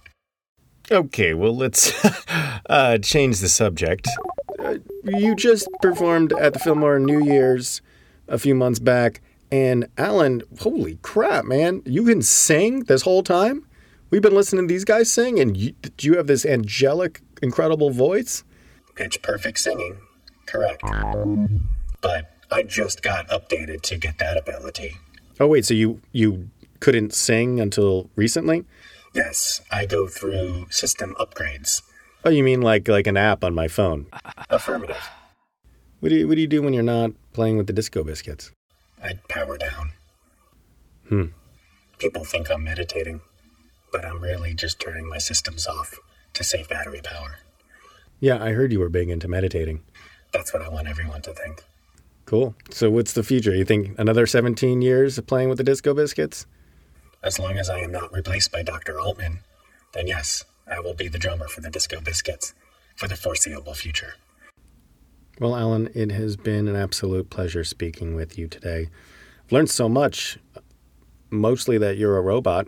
Okay, 0.91 1.35
well, 1.35 1.55
let's 1.55 1.93
uh, 2.71 2.99
change 2.99 3.41
the 3.41 3.49
subject. 3.49 4.09
Uh, 4.59 4.79
you 5.05 5.37
just 5.37 5.69
performed 5.83 6.33
at 6.33 6.55
the 6.55 6.59
Fillmore 6.59 6.99
New 6.99 7.23
Year's 7.23 7.83
a 8.27 8.39
few 8.39 8.55
months 8.55 8.79
back, 8.79 9.21
and 9.51 9.87
Allen, 9.99 10.43
holy 10.61 10.99
crap, 11.03 11.45
man, 11.45 11.83
you 11.85 12.05
can 12.05 12.23
sing 12.23 12.85
this 12.85 13.03
whole 13.03 13.23
time? 13.23 13.67
We've 14.11 14.23
been 14.23 14.35
listening 14.35 14.67
to 14.67 14.73
these 14.73 14.85
guys 14.85 15.11
sing, 15.11 15.39
and 15.39 15.57
you, 15.57 15.75
you 16.01 16.17
have 16.17 16.27
this 16.27 16.47
angelic, 16.47 17.21
incredible 17.43 17.91
voice? 17.91 18.43
Pitch 18.95 19.21
perfect 19.23 19.59
singing. 19.59 19.99
Correct. 20.47 20.83
But 22.01 22.31
I 22.51 22.63
just 22.63 23.03
got 23.03 23.29
updated 23.29 23.83
to 23.83 23.97
get 23.97 24.19
that 24.19 24.39
ability. 24.39 24.97
Oh, 25.39 25.47
wait, 25.47 25.67
so 25.67 25.75
you, 25.75 26.01
you 26.13 26.49
couldn't 26.81 27.13
sing 27.13 27.61
until 27.61 28.09
recently? 28.17 28.65
Yes, 29.15 29.61
I 29.71 29.85
go 29.85 30.07
through 30.07 30.67
system 30.71 31.15
upgrades. 31.19 31.83
Oh, 32.25 32.31
you 32.31 32.43
mean 32.43 32.61
like 32.63 32.89
like 32.89 33.07
an 33.07 33.17
app 33.17 33.45
on 33.45 33.55
my 33.55 33.69
phone? 33.69 34.07
Affirmative. 34.51 35.03
What 36.01 36.11
do 36.11 36.17
you 36.17 36.29
what 36.29 36.35
do 36.35 36.41
you 36.41 36.47
do 36.47 36.63
when 36.63 36.73
you're 36.73 36.83
not 36.83 37.13
playing 37.33 37.57
with 37.57 37.67
the 37.67 37.73
disco 37.73 38.05
biscuits? 38.05 38.53
I 39.03 39.15
power 39.29 39.57
down. 39.57 39.93
Hmm. 41.09 41.25
People 41.99 42.25
think 42.25 42.51
I'm 42.51 42.65
meditating, 42.65 43.21
but 43.93 44.05
I'm 44.05 44.21
really 44.21 44.55
just 44.55 44.81
turning 44.81 45.09
my 45.09 45.19
systems 45.19 45.67
off 45.67 45.99
to 46.35 46.45
save 46.45 46.69
battery 46.69 47.01
power. 47.03 47.39
Yeah, 48.21 48.43
I 48.43 48.53
heard 48.53 48.73
you 48.73 48.81
were 48.81 48.89
big 48.89 49.11
into 49.11 49.29
meditating. 49.29 49.83
That's 50.33 50.53
what 50.53 50.63
I 50.63 50.69
want 50.69 50.89
everyone 50.89 51.23
to 51.23 51.33
think. 51.33 51.65
Cool. 52.25 52.55
So 52.71 52.91
what's 52.91 53.13
the 53.13 53.23
future? 53.23 53.55
You 53.55 53.65
think 53.65 53.99
another 53.99 54.27
17 54.27 54.83
years 54.83 55.17
of 55.17 55.27
playing 55.27 55.49
with 55.49 55.59
the 55.59 55.65
disco 55.65 55.95
biscuits? 55.95 56.47
As 57.23 57.39
long 57.39 57.59
as 57.59 57.71
I 57.71 57.79
am 57.79 57.91
not 57.91 58.13
replaced 58.13 58.53
by 58.53 58.63
Dr. 58.63 59.01
Altman, 59.01 59.41
then 59.93 60.07
yes, 60.07 60.45
I 60.71 60.81
will 60.81 60.95
be 60.95 61.09
the 61.09 61.19
drummer 61.19 61.49
for 61.49 61.61
the 61.61 61.71
Disco 61.71 62.01
Biscuits 62.01 62.55
for 62.95 63.09
the 63.09 63.17
foreseeable 63.17 63.75
future. 63.75 64.15
Well, 65.41 65.57
Allen, 65.57 65.89
it 65.95 66.11
has 66.13 66.37
been 66.37 66.69
an 66.69 66.77
absolute 66.77 67.31
pleasure 67.31 67.65
speaking 67.65 68.15
with 68.15 68.37
you 68.37 68.49
today. 68.49 68.89
I've 69.45 69.53
learned 69.53 69.71
so 69.71 69.89
much, 69.89 70.39
mostly 71.31 71.79
that 71.79 71.97
you're 71.97 72.19
a 72.19 72.23
robot. 72.23 72.67